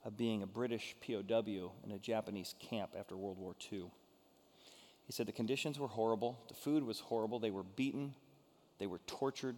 of 0.06 0.15
being 0.15 0.44
a 0.44 0.48
British 0.48 0.96
POW 1.06 1.72
in 1.84 1.91
a 1.91 2.00
Japanese 2.00 2.54
camp 2.60 2.91
after 2.98 3.18
World 3.18 3.39
War 3.39 3.56
II. 3.72 3.86
He 5.06 5.12
said 5.12 5.26
the 5.26 5.32
conditions 5.32 5.80
were 5.80 5.88
horrible, 5.88 6.39
the 6.48 6.54
food 6.54 6.84
was 6.84 7.00
horrible, 7.00 7.39
they 7.39 7.52
were 7.52 7.63
beaten, 7.63 8.13
they 8.80 8.88
were 8.88 9.00
tortured. 9.08 9.56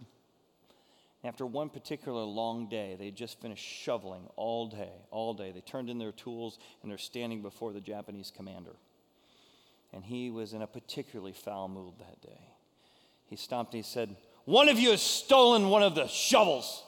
After 1.24 1.44
one 1.44 1.68
particular 1.68 2.22
long 2.22 2.68
day, 2.68 2.96
they 2.98 3.06
had 3.06 3.16
just 3.16 3.40
finished 3.40 3.64
shoveling 3.64 4.28
all 4.36 4.68
day, 4.68 4.92
all 5.10 5.34
day. 5.34 5.50
They 5.50 5.60
turned 5.60 5.90
in 5.90 5.98
their 5.98 6.12
tools 6.12 6.58
and 6.82 6.90
they're 6.90 6.98
standing 6.98 7.42
before 7.42 7.72
the 7.72 7.80
Japanese 7.80 8.32
commander. 8.34 8.76
And 9.92 10.04
he 10.04 10.30
was 10.30 10.52
in 10.52 10.62
a 10.62 10.66
particularly 10.66 11.32
foul 11.32 11.68
mood 11.68 11.94
that 11.98 12.20
day. 12.20 12.40
He 13.26 13.36
stomped 13.36 13.74
and 13.74 13.82
he 13.82 13.88
said, 13.88 14.16
One 14.44 14.68
of 14.68 14.78
you 14.78 14.90
has 14.92 15.02
stolen 15.02 15.70
one 15.70 15.82
of 15.82 15.94
the 15.94 16.06
shovels. 16.06 16.84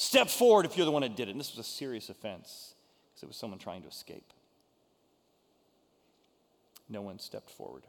Step 0.00 0.30
forward 0.30 0.64
if 0.64 0.78
you're 0.78 0.86
the 0.86 0.90
one 0.90 1.02
that 1.02 1.14
did 1.14 1.28
it. 1.28 1.32
And 1.32 1.38
this 1.38 1.54
was 1.54 1.66
a 1.66 1.68
serious 1.68 2.08
offense 2.08 2.74
because 3.10 3.22
it 3.22 3.26
was 3.26 3.36
someone 3.36 3.58
trying 3.58 3.82
to 3.82 3.88
escape. 3.88 4.32
No 6.88 7.02
one 7.02 7.18
stepped 7.18 7.50
forward. 7.50 7.82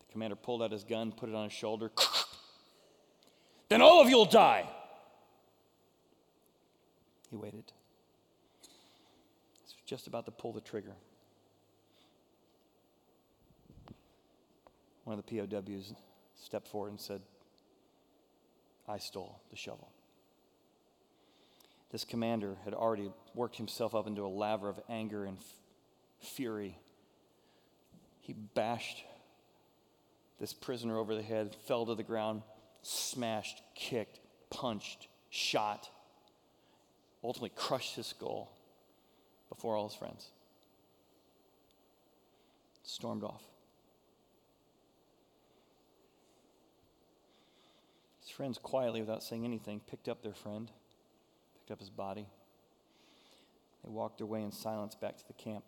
The 0.00 0.12
commander 0.12 0.34
pulled 0.34 0.60
out 0.60 0.72
his 0.72 0.82
gun, 0.82 1.12
put 1.12 1.28
it 1.28 1.36
on 1.36 1.44
his 1.44 1.52
shoulder. 1.52 1.92
then 3.68 3.80
all 3.80 4.02
of 4.02 4.08
you 4.08 4.16
will 4.16 4.24
die. 4.24 4.68
He 7.30 7.36
waited. 7.36 7.70
He 8.62 8.68
was 9.62 9.74
just 9.86 10.08
about 10.08 10.24
to 10.24 10.32
pull 10.32 10.52
the 10.52 10.60
trigger. 10.60 10.96
One 15.04 15.16
of 15.16 15.24
the 15.24 15.38
POWs 15.38 15.94
stepped 16.34 16.66
forward 16.66 16.90
and 16.90 17.00
said, 17.00 17.22
I 18.88 18.98
stole 18.98 19.40
the 19.52 19.56
shovel. 19.56 19.88
This 21.92 22.04
commander 22.06 22.56
had 22.64 22.72
already 22.72 23.12
worked 23.34 23.56
himself 23.56 23.94
up 23.94 24.06
into 24.06 24.24
a 24.24 24.28
laver 24.28 24.70
of 24.70 24.80
anger 24.88 25.26
and 25.26 25.36
f- 25.36 25.54
fury. 26.20 26.78
He 28.20 28.32
bashed 28.32 29.04
this 30.40 30.54
prisoner 30.54 30.98
over 30.98 31.14
the 31.14 31.22
head, 31.22 31.54
fell 31.66 31.84
to 31.84 31.94
the 31.94 32.02
ground, 32.02 32.42
smashed, 32.80 33.62
kicked, 33.74 34.20
punched, 34.48 35.06
shot, 35.28 35.90
ultimately 37.22 37.52
crushed 37.54 37.96
his 37.96 38.06
skull 38.06 38.56
before 39.50 39.76
all 39.76 39.86
his 39.86 39.96
friends. 39.96 40.30
Stormed 42.84 43.22
off. 43.22 43.42
His 48.22 48.30
friends 48.30 48.56
quietly, 48.56 49.02
without 49.02 49.22
saying 49.22 49.44
anything, 49.44 49.80
picked 49.86 50.08
up 50.08 50.22
their 50.22 50.32
friend 50.32 50.70
up 51.72 51.80
his 51.80 51.90
body. 51.90 52.26
They 53.82 53.90
walked 53.90 54.18
their 54.18 54.26
way 54.26 54.42
in 54.42 54.52
silence 54.52 54.94
back 54.94 55.16
to 55.16 55.26
the 55.26 55.32
camp. 55.32 55.64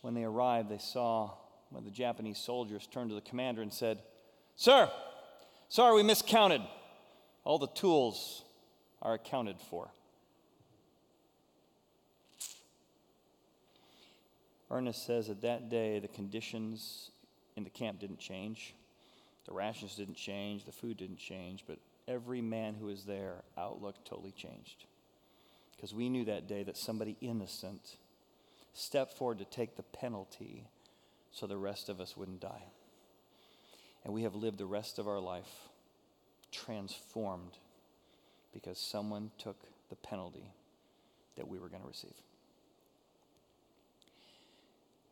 When 0.00 0.14
they 0.14 0.24
arrived, 0.24 0.70
they 0.70 0.78
saw 0.78 1.30
one 1.70 1.80
of 1.80 1.84
the 1.84 1.90
Japanese 1.90 2.38
soldiers 2.38 2.86
turned 2.86 3.10
to 3.10 3.14
the 3.14 3.20
commander 3.20 3.60
and 3.60 3.72
said, 3.72 3.98
Sir, 4.56 4.90
sorry 5.68 5.96
we 5.96 6.02
miscounted. 6.02 6.62
All 7.44 7.58
the 7.58 7.68
tools 7.68 8.44
are 9.02 9.14
accounted 9.14 9.56
for. 9.60 9.90
Ernest 14.70 15.06
says 15.06 15.28
that 15.28 15.42
that 15.42 15.68
day 15.70 15.98
the 15.98 16.08
conditions 16.08 17.10
in 17.56 17.64
the 17.64 17.70
camp 17.70 18.00
didn't 18.00 18.18
change. 18.18 18.74
The 19.46 19.54
rations 19.54 19.96
didn't 19.96 20.16
change, 20.16 20.64
the 20.64 20.72
food 20.72 20.98
didn't 20.98 21.18
change, 21.18 21.64
but 21.66 21.78
every 22.08 22.40
man 22.40 22.74
who 22.74 22.86
was 22.86 23.04
there, 23.04 23.42
outlook 23.56 24.04
totally 24.04 24.32
changed. 24.32 24.86
Because 25.76 25.94
we 25.94 26.08
knew 26.08 26.24
that 26.24 26.48
day 26.48 26.64
that 26.64 26.76
somebody 26.76 27.16
innocent 27.20 27.96
stepped 28.72 29.16
forward 29.16 29.38
to 29.38 29.44
take 29.44 29.76
the 29.76 29.82
penalty 29.82 30.66
so 31.30 31.46
the 31.46 31.56
rest 31.56 31.88
of 31.88 32.00
us 32.00 32.16
wouldn't 32.16 32.40
die. 32.40 32.64
And 34.04 34.14
we 34.14 34.22
have 34.22 34.34
lived 34.34 34.58
the 34.58 34.66
rest 34.66 34.98
of 34.98 35.06
our 35.06 35.20
life 35.20 35.68
transformed 36.50 37.58
because 38.52 38.78
someone 38.78 39.30
took 39.38 39.56
the 39.90 39.96
penalty 39.96 40.50
that 41.36 41.46
we 41.46 41.58
were 41.58 41.68
going 41.68 41.82
to 41.82 41.88
receive. 41.88 42.14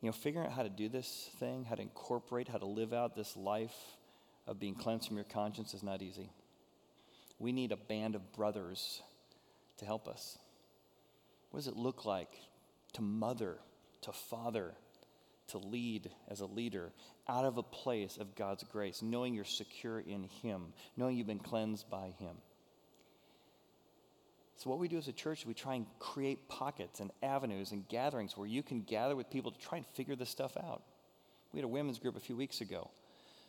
You 0.01 0.09
know, 0.09 0.13
figuring 0.13 0.47
out 0.47 0.53
how 0.53 0.63
to 0.63 0.69
do 0.69 0.89
this 0.89 1.31
thing, 1.39 1.65
how 1.65 1.75
to 1.75 1.83
incorporate, 1.83 2.49
how 2.49 2.59
to 2.59 2.67
live 2.67 2.93
out 2.93 3.15
this 3.15 3.37
life 3.37 3.97
of 4.47 4.61
being 4.61 4.75
cleansed 4.75 5.09
from 5.09 5.17
your 5.17 5.25
conscience 5.25 5.75
is 5.75 5.83
not 5.83 6.03
easy. 6.03 6.31
We 7.39 7.53
need 7.53 7.73
a 7.73 7.77
band 7.77 8.15
of 8.15 8.33
brothers 8.33 9.03
to 9.79 9.85
help 9.85 10.09
us. 10.09 10.39
What 11.51 11.61
does 11.61 11.69
it 11.69 11.77
look 11.77 12.05
like 12.05 12.31
to 12.95 13.03
mother, 13.03 13.59
to 14.03 14.13
father, 14.13 14.75
to 15.49 15.59
lead 15.59 16.11
as 16.29 16.41
a 16.41 16.47
leader 16.47 16.93
out 17.29 17.45
of 17.45 17.57
a 17.57 17.63
place 17.63 18.17
of 18.17 18.35
God's 18.35 18.65
grace, 18.65 19.03
knowing 19.03 19.35
you're 19.35 19.45
secure 19.45 20.01
in 20.01 20.25
Him, 20.43 20.73
knowing 20.97 21.17
you've 21.17 21.27
been 21.27 21.39
cleansed 21.39 21.89
by 21.91 22.15
Him? 22.19 22.37
So, 24.57 24.71
what 24.71 24.79
we 24.79 24.89
do 24.89 24.97
as 24.97 25.07
a 25.07 25.13
church 25.13 25.41
is 25.41 25.47
we 25.47 25.55
try 25.55 25.75
and 25.75 25.87
create 25.99 26.49
pockets 26.49 27.01
and 27.01 27.11
avenues 27.23 27.73
and 27.73 27.87
gatherings 27.89 28.37
where 28.37 28.47
you 28.47 28.63
can 28.63 28.81
gather 28.81 29.15
with 29.15 29.29
people 29.29 29.51
to 29.51 29.59
try 29.59 29.77
and 29.79 29.87
figure 29.89 30.17
this 30.17 30.31
stuff 30.31 30.57
out. 30.57 30.83
We 31.53 31.59
had 31.59 31.65
a 31.65 31.69
women's 31.69 31.99
group 31.99 32.17
a 32.17 32.21
few 32.21 32.37
weeks 32.37 32.63
ago. 32.63 32.91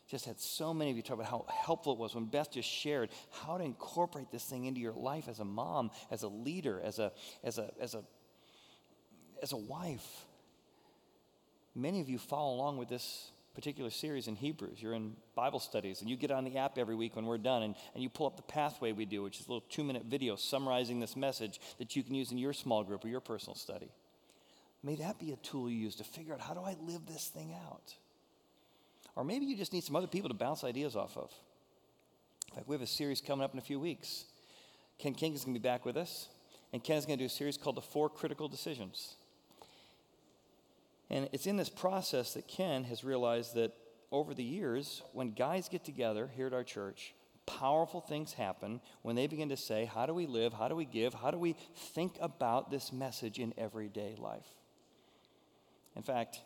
Just 0.08 0.26
had 0.26 0.40
so 0.40 0.74
many 0.74 0.90
of 0.90 0.96
you 0.96 1.04
talk 1.04 1.16
about 1.16 1.30
how 1.30 1.46
helpful 1.50 1.94
it 1.94 2.00
was 2.00 2.16
when 2.16 2.26
Beth 2.26 2.52
just 2.52 2.70
shared 2.70 3.10
how 3.44 3.58
to 3.58 3.64
incorporate 3.64 4.32
this 4.32 4.46
thing 4.46 4.66
into 4.66 4.80
your 4.80 4.94
life 4.94 5.28
as 5.28 5.40
a 5.40 5.46
mom, 5.46 5.92
as 6.10 6.24
a 6.24 6.30
leader, 6.30 6.82
as 6.82 6.98
a, 7.00 7.12
as 7.44 7.58
a, 7.58 7.70
as 7.80 7.94
a, 7.94 8.04
as 9.44 9.52
a 9.52 9.58
wife. 9.58 10.26
Many 11.76 12.00
of 12.00 12.08
you 12.10 12.18
follow 12.18 12.56
along 12.56 12.78
with 12.78 12.88
this 12.88 13.32
particular 13.54 13.90
series 13.90 14.28
in 14.28 14.36
Hebrews. 14.36 14.82
You're 14.82 14.94
in 14.94 15.16
Bible 15.36 15.60
studies, 15.60 16.00
and 16.02 16.10
you 16.10 16.16
get 16.16 16.32
on 16.32 16.46
the 16.46 16.58
app 16.58 16.78
every 16.78 16.96
week 16.96 17.16
when 17.16 17.26
we're 17.26 17.38
done, 17.38 17.64
and, 17.64 17.76
and 17.94 18.02
you 18.02 18.10
pull 18.10 18.28
up 18.28 18.38
the 18.38 18.44
pathway 18.44 18.94
we 18.94 19.06
do, 19.06 19.24
which 19.24 19.40
is 19.40 19.48
a 19.48 19.50
little 19.50 19.66
two 19.68 19.84
minute 19.84 20.06
video 20.06 20.38
summarizing 20.38 21.00
this 21.02 21.18
message 21.18 21.60
that 21.80 21.96
you 21.96 22.04
can 22.04 22.16
use 22.16 22.32
in 22.32 22.38
your 22.38 22.54
small 22.54 22.84
group 22.84 23.04
or 23.04 23.10
your 23.10 23.20
personal 23.20 23.56
study. 23.56 23.92
May 24.84 24.96
that 24.96 25.20
be 25.20 25.34
a 25.34 25.38
tool 25.38 25.70
you 25.70 25.78
use 25.78 25.96
to 25.96 26.04
figure 26.06 26.34
out 26.34 26.40
how 26.40 26.54
do 26.54 26.62
I 26.62 26.78
live 26.82 27.08
this 27.08 27.28
thing 27.28 27.54
out? 27.68 27.94
Or 29.18 29.24
maybe 29.24 29.48
you 29.48 29.58
just 29.58 29.74
need 29.74 29.84
some 29.84 29.96
other 29.96 30.08
people 30.08 30.30
to 30.30 30.36
bounce 30.36 30.64
ideas 30.64 30.96
off 30.96 31.18
of. 31.18 31.32
In 32.50 32.56
fact, 32.56 32.68
we 32.68 32.76
have 32.76 32.84
a 32.84 32.88
series 32.88 33.20
coming 33.20 33.44
up 33.44 33.52
in 33.52 33.58
a 33.58 33.64
few 33.64 33.80
weeks. 33.80 34.26
Ken 35.00 35.16
King 35.16 35.34
is 35.34 35.44
going 35.44 35.56
to 35.56 35.60
be 35.60 35.68
back 35.68 35.86
with 35.86 35.98
us, 35.98 36.30
and 36.72 36.84
Ken 36.84 36.98
is 36.98 37.08
going 37.08 37.18
to 37.18 37.24
do 37.24 37.26
a 37.26 37.30
series 37.30 37.58
called 37.58 37.78
The 37.78 37.82
Four 37.82 38.10
Critical 38.12 38.48
Decisions. 38.48 39.16
And 41.10 41.28
it's 41.32 41.48
in 41.48 41.58
this 41.58 41.68
process 41.68 42.36
that 42.36 42.48
Ken 42.48 42.84
has 42.84 43.04
realized 43.04 43.56
that 43.56 43.74
over 44.12 44.36
the 44.36 44.44
years, 44.44 45.02
when 45.14 45.32
guys 45.32 45.68
get 45.68 45.84
together 45.84 46.30
here 46.36 46.46
at 46.46 46.54
our 46.54 46.64
church, 46.64 47.16
powerful 47.48 48.02
things 48.02 48.34
happen 48.34 48.82
when 49.02 49.16
they 49.16 49.26
begin 49.26 49.50
to 49.50 49.58
say, 49.58 49.86
How 49.86 50.06
do 50.06 50.14
we 50.14 50.28
live? 50.28 50.54
How 50.54 50.68
do 50.68 50.76
we 50.76 50.86
give? 50.86 51.16
How 51.16 51.32
do 51.32 51.40
we 51.40 51.56
think 51.76 52.18
about 52.22 52.70
this 52.70 52.94
message 52.94 53.40
in 53.40 53.56
everyday 53.58 54.16
life? 54.16 54.46
In 55.96 56.04
fact, 56.04 56.42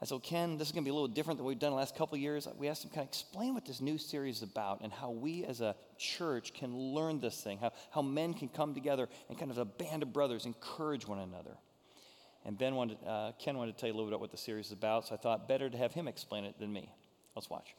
I 0.00 0.04
said, 0.04 0.22
Ken, 0.22 0.58
this 0.58 0.68
is 0.68 0.72
going 0.72 0.84
to 0.84 0.88
be 0.88 0.90
a 0.90 0.94
little 0.94 1.08
different 1.08 1.38
than 1.38 1.46
we've 1.46 1.58
done 1.58 1.70
the 1.70 1.76
last 1.76 1.96
couple 1.96 2.18
years. 2.18 2.46
We 2.58 2.68
asked 2.68 2.84
him, 2.84 2.90
kind 2.90 3.02
of 3.02 3.08
explain 3.08 3.54
what 3.54 3.64
this 3.64 3.80
new 3.80 3.96
series 3.96 4.38
is 4.38 4.42
about 4.42 4.82
and 4.82 4.92
how 4.92 5.10
we 5.10 5.44
as 5.44 5.62
a 5.62 5.74
church 5.96 6.52
can 6.52 6.76
learn 6.76 7.18
this 7.18 7.40
thing, 7.40 7.58
how, 7.58 7.72
how 7.90 8.02
men 8.02 8.34
can 8.34 8.48
come 8.48 8.74
together 8.74 9.08
and 9.30 9.38
kind 9.38 9.50
of 9.50 9.56
a 9.56 9.64
band 9.64 10.02
of 10.02 10.12
brothers 10.12 10.44
encourage 10.44 11.08
one 11.08 11.18
another. 11.18 11.56
And 12.44 12.58
Ben 12.58 12.74
wanted, 12.74 12.98
uh, 13.06 13.32
Ken 13.38 13.56
wanted 13.56 13.72
to 13.72 13.80
tell 13.80 13.88
you 13.88 13.94
a 13.94 13.96
little 13.96 14.08
bit 14.08 14.14
about 14.14 14.20
what 14.20 14.30
the 14.30 14.36
series 14.36 14.66
is 14.66 14.72
about, 14.72 15.08
so 15.08 15.14
I 15.14 15.18
thought 15.18 15.48
better 15.48 15.70
to 15.70 15.78
have 15.78 15.94
him 15.94 16.06
explain 16.06 16.44
it 16.44 16.58
than 16.58 16.72
me. 16.72 16.92
Let's 17.34 17.48
watch. 17.48 17.74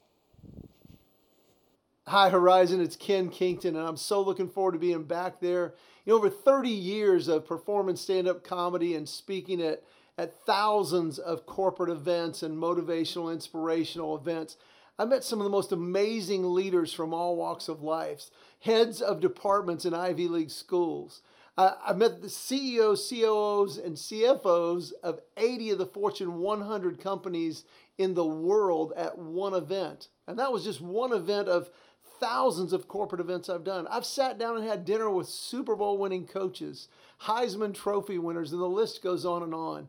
Hi, 2.07 2.29
Horizon. 2.29 2.81
It's 2.81 2.95
Ken 2.95 3.29
Kington, 3.29 3.75
and 3.75 3.85
I'm 3.85 3.97
so 3.97 4.21
looking 4.21 4.49
forward 4.49 4.71
to 4.71 4.79
being 4.79 5.03
back 5.03 5.39
there. 5.39 5.73
You 6.05 6.13
know, 6.13 6.17
over 6.17 6.29
30 6.29 6.69
years 6.69 7.27
of 7.27 7.45
performing 7.45 7.95
stand 7.95 8.27
up 8.27 8.43
comedy 8.43 8.95
and 8.95 9.07
speaking 9.07 9.61
at, 9.61 9.83
at 10.17 10.39
thousands 10.45 11.19
of 11.19 11.45
corporate 11.45 11.89
events 11.89 12.43
and 12.43 12.57
motivational, 12.57 13.31
inspirational 13.31 14.15
events. 14.15 14.57
I 14.97 15.05
met 15.05 15.23
some 15.23 15.39
of 15.39 15.43
the 15.43 15.49
most 15.49 15.71
amazing 15.71 16.53
leaders 16.53 16.91
from 16.91 17.13
all 17.13 17.35
walks 17.35 17.67
of 17.67 17.83
life, 17.83 18.31
heads 18.61 19.01
of 19.01 19.19
departments 19.19 19.85
in 19.85 19.93
Ivy 19.93 20.27
League 20.27 20.49
schools, 20.49 21.21
I 21.57 21.93
met 21.93 22.21
the 22.21 22.29
CEOs, 22.29 23.09
COOs, 23.09 23.77
and 23.77 23.95
CFOs 23.95 24.93
of 25.01 25.19
80 25.37 25.71
of 25.71 25.77
the 25.79 25.87
Fortune 25.87 26.37
100 26.37 27.01
companies 27.01 27.63
in 27.97 28.13
the 28.13 28.25
world 28.25 28.93
at 28.95 29.17
one 29.17 29.55
event. 29.55 30.09
And 30.27 30.37
that 30.37 30.51
was 30.51 30.63
just 30.63 30.81
one 30.81 31.13
event 31.13 31.47
of 31.47 31.71
thousands 32.19 32.73
of 32.73 32.87
corporate 32.87 33.21
events 33.21 33.49
I've 33.49 33.63
done. 33.63 33.87
I've 33.87 34.05
sat 34.05 34.37
down 34.37 34.55
and 34.55 34.67
had 34.67 34.85
dinner 34.85 35.09
with 35.09 35.27
Super 35.27 35.75
Bowl 35.75 35.97
winning 35.97 36.27
coaches, 36.27 36.89
Heisman 37.23 37.73
Trophy 37.73 38.19
winners, 38.19 38.51
and 38.51 38.61
the 38.61 38.67
list 38.67 39.01
goes 39.01 39.25
on 39.25 39.41
and 39.41 39.55
on. 39.55 39.87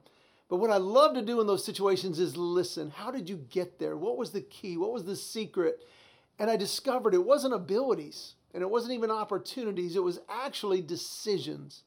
But 0.48 0.56
what 0.56 0.70
I 0.70 0.78
love 0.78 1.14
to 1.14 1.22
do 1.22 1.40
in 1.40 1.46
those 1.46 1.64
situations 1.64 2.18
is 2.18 2.36
listen. 2.36 2.90
How 2.90 3.10
did 3.10 3.28
you 3.28 3.36
get 3.50 3.78
there? 3.78 3.96
What 3.96 4.16
was 4.16 4.30
the 4.30 4.40
key? 4.40 4.76
What 4.76 4.92
was 4.92 5.04
the 5.04 5.16
secret? 5.16 5.84
And 6.38 6.50
I 6.50 6.56
discovered 6.56 7.14
it 7.14 7.24
wasn't 7.24 7.54
abilities. 7.54 8.34
And 8.54 8.62
it 8.62 8.70
wasn't 8.70 8.94
even 8.94 9.10
opportunities, 9.10 9.94
it 9.94 10.02
was 10.02 10.20
actually 10.28 10.80
decisions 10.80 11.82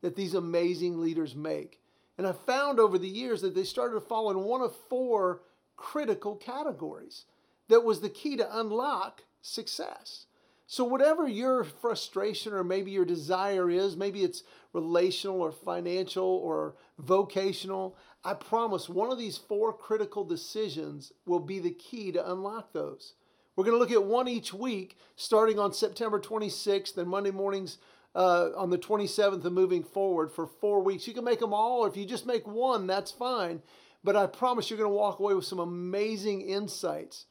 that 0.00 0.16
these 0.16 0.34
amazing 0.34 1.00
leaders 1.00 1.34
make. 1.34 1.80
And 2.18 2.26
I 2.26 2.32
found 2.32 2.80
over 2.80 2.98
the 2.98 3.08
years 3.08 3.42
that 3.42 3.54
they 3.54 3.64
started 3.64 3.94
to 3.94 4.00
fall 4.00 4.30
in 4.30 4.40
one 4.40 4.62
of 4.62 4.74
four 4.88 5.42
critical 5.76 6.36
categories 6.36 7.24
that 7.68 7.84
was 7.84 8.00
the 8.00 8.08
key 8.08 8.36
to 8.36 8.58
unlock 8.58 9.24
success. 9.42 10.25
So, 10.68 10.82
whatever 10.82 11.28
your 11.28 11.62
frustration 11.62 12.52
or 12.52 12.64
maybe 12.64 12.90
your 12.90 13.04
desire 13.04 13.70
is, 13.70 13.96
maybe 13.96 14.24
it's 14.24 14.42
relational 14.72 15.40
or 15.40 15.52
financial 15.52 16.24
or 16.24 16.74
vocational, 16.98 17.96
I 18.24 18.34
promise 18.34 18.88
one 18.88 19.12
of 19.12 19.18
these 19.18 19.38
four 19.38 19.72
critical 19.72 20.24
decisions 20.24 21.12
will 21.24 21.38
be 21.38 21.60
the 21.60 21.70
key 21.70 22.10
to 22.12 22.32
unlock 22.32 22.72
those. 22.72 23.14
We're 23.54 23.64
going 23.64 23.76
to 23.76 23.78
look 23.78 23.92
at 23.92 24.04
one 24.04 24.26
each 24.26 24.52
week, 24.52 24.98
starting 25.14 25.58
on 25.58 25.72
September 25.72 26.18
26th 26.18 26.98
and 26.98 27.08
Monday 27.08 27.30
mornings 27.30 27.78
uh, 28.16 28.48
on 28.56 28.70
the 28.70 28.78
27th 28.78 29.44
and 29.44 29.54
moving 29.54 29.84
forward 29.84 30.32
for 30.32 30.46
four 30.46 30.82
weeks. 30.82 31.06
You 31.06 31.14
can 31.14 31.24
make 31.24 31.38
them 31.38 31.54
all, 31.54 31.84
or 31.84 31.88
if 31.88 31.96
you 31.96 32.04
just 32.04 32.26
make 32.26 32.46
one, 32.46 32.88
that's 32.88 33.12
fine. 33.12 33.62
But 34.02 34.16
I 34.16 34.26
promise 34.26 34.68
you're 34.68 34.78
going 34.78 34.90
to 34.90 34.96
walk 34.96 35.20
away 35.20 35.34
with 35.34 35.44
some 35.44 35.58
amazing 35.60 36.40
insights. 36.40 37.26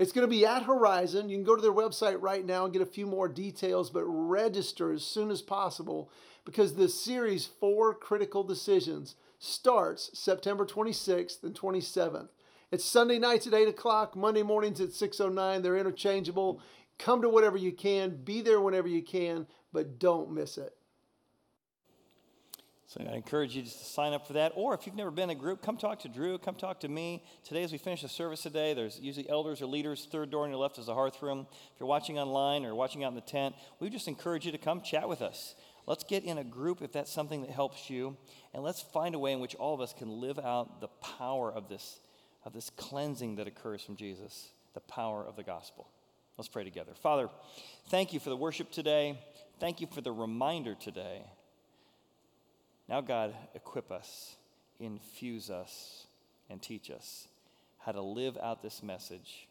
It's 0.00 0.12
going 0.12 0.26
to 0.26 0.34
be 0.34 0.46
at 0.46 0.62
Horizon. 0.62 1.28
You 1.28 1.36
can 1.36 1.44
go 1.44 1.54
to 1.54 1.60
their 1.60 1.70
website 1.74 2.22
right 2.22 2.42
now 2.42 2.64
and 2.64 2.72
get 2.72 2.80
a 2.80 2.86
few 2.86 3.06
more 3.06 3.28
details, 3.28 3.90
but 3.90 4.04
register 4.04 4.90
as 4.90 5.04
soon 5.04 5.30
as 5.30 5.42
possible 5.42 6.10
because 6.46 6.74
the 6.74 6.88
series, 6.88 7.44
Four 7.44 7.92
Critical 7.92 8.42
Decisions, 8.42 9.14
starts 9.38 10.18
September 10.18 10.64
26th 10.64 11.42
and 11.44 11.54
27th. 11.54 12.30
It's 12.70 12.82
Sunday 12.82 13.18
nights 13.18 13.46
at 13.46 13.52
8 13.52 13.68
o'clock, 13.68 14.16
Monday 14.16 14.42
mornings 14.42 14.80
at 14.80 14.88
6.09. 14.88 15.62
They're 15.62 15.76
interchangeable. 15.76 16.62
Come 16.98 17.20
to 17.20 17.28
whatever 17.28 17.58
you 17.58 17.72
can, 17.72 18.22
be 18.24 18.40
there 18.40 18.62
whenever 18.62 18.88
you 18.88 19.02
can, 19.02 19.46
but 19.70 19.98
don't 19.98 20.32
miss 20.32 20.56
it. 20.56 20.74
So 22.90 23.00
I 23.08 23.14
encourage 23.14 23.54
you 23.54 23.62
to 23.62 23.68
sign 23.68 24.14
up 24.14 24.26
for 24.26 24.32
that. 24.32 24.50
Or 24.56 24.74
if 24.74 24.84
you've 24.84 24.96
never 24.96 25.12
been 25.12 25.30
in 25.30 25.36
a 25.36 25.40
group, 25.40 25.62
come 25.62 25.76
talk 25.76 26.00
to 26.00 26.08
Drew, 26.08 26.38
come 26.38 26.56
talk 26.56 26.80
to 26.80 26.88
me. 26.88 27.22
Today, 27.44 27.62
as 27.62 27.70
we 27.70 27.78
finish 27.78 28.02
the 28.02 28.08
service 28.08 28.42
today, 28.42 28.74
there's 28.74 28.98
usually 28.98 29.30
elders 29.30 29.62
or 29.62 29.66
leaders. 29.66 30.08
Third 30.10 30.32
door 30.32 30.42
on 30.42 30.50
your 30.50 30.58
left 30.58 30.76
is 30.76 30.86
the 30.86 30.94
hearth 30.94 31.22
room. 31.22 31.46
If 31.52 31.78
you're 31.78 31.88
watching 31.88 32.18
online 32.18 32.64
or 32.64 32.74
watching 32.74 33.04
out 33.04 33.10
in 33.10 33.14
the 33.14 33.20
tent, 33.20 33.54
we 33.78 33.90
just 33.90 34.08
encourage 34.08 34.44
you 34.44 34.50
to 34.50 34.58
come 34.58 34.80
chat 34.80 35.08
with 35.08 35.22
us. 35.22 35.54
Let's 35.86 36.02
get 36.02 36.24
in 36.24 36.38
a 36.38 36.42
group 36.42 36.82
if 36.82 36.90
that's 36.90 37.12
something 37.12 37.42
that 37.42 37.50
helps 37.50 37.90
you. 37.90 38.16
And 38.52 38.64
let's 38.64 38.82
find 38.82 39.14
a 39.14 39.20
way 39.20 39.30
in 39.34 39.38
which 39.38 39.54
all 39.54 39.72
of 39.72 39.80
us 39.80 39.94
can 39.96 40.20
live 40.20 40.40
out 40.40 40.80
the 40.80 40.88
power 40.88 41.52
of 41.52 41.68
this 41.68 42.00
of 42.44 42.54
this 42.54 42.70
cleansing 42.70 43.36
that 43.36 43.46
occurs 43.46 43.82
from 43.82 43.94
Jesus, 43.94 44.48
the 44.74 44.80
power 44.80 45.24
of 45.24 45.36
the 45.36 45.44
gospel. 45.44 45.86
Let's 46.38 46.48
pray 46.48 46.64
together. 46.64 46.92
Father, 47.00 47.28
thank 47.88 48.12
you 48.12 48.18
for 48.18 48.30
the 48.30 48.36
worship 48.36 48.72
today. 48.72 49.20
Thank 49.60 49.80
you 49.80 49.86
for 49.86 50.00
the 50.00 50.10
reminder 50.10 50.74
today. 50.74 51.22
Now, 52.90 53.00
God, 53.00 53.34
equip 53.54 53.92
us, 53.92 54.34
infuse 54.80 55.48
us, 55.48 56.06
and 56.50 56.60
teach 56.60 56.90
us 56.90 57.28
how 57.78 57.92
to 57.92 58.02
live 58.02 58.36
out 58.42 58.62
this 58.62 58.82
message 58.82 59.46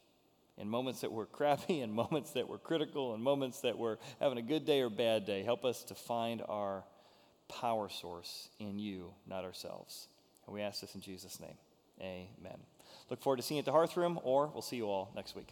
in 0.57 0.69
moments 0.69 0.99
that 1.01 1.11
were 1.13 1.25
crappy, 1.31 1.79
in 1.79 1.91
moments 1.91 2.31
that 2.31 2.49
were 2.49 2.57
critical, 2.57 3.15
in 3.15 3.21
moments 3.23 3.61
that 3.61 3.77
were 3.77 3.97
having 4.19 4.37
a 4.37 4.41
good 4.41 4.65
day 4.65 4.81
or 4.81 4.89
bad 4.89 5.25
day. 5.25 5.41
Help 5.41 5.63
us 5.63 5.83
to 5.85 5.95
find 5.95 6.43
our 6.49 6.83
power 7.47 7.87
source 7.87 8.49
in 8.59 8.77
you, 8.77 9.13
not 9.25 9.45
ourselves. 9.45 10.09
And 10.45 10.53
we 10.53 10.61
ask 10.61 10.81
this 10.81 10.93
in 10.93 11.01
Jesus' 11.01 11.39
name. 11.39 11.57
Amen. 12.01 12.59
Look 13.09 13.21
forward 13.21 13.37
to 13.37 13.41
seeing 13.41 13.55
you 13.55 13.61
at 13.61 13.65
the 13.65 13.71
Hearth 13.71 13.95
Room, 13.95 14.19
or 14.23 14.47
we'll 14.47 14.61
see 14.61 14.75
you 14.75 14.87
all 14.87 15.11
next 15.15 15.33
week. 15.35 15.47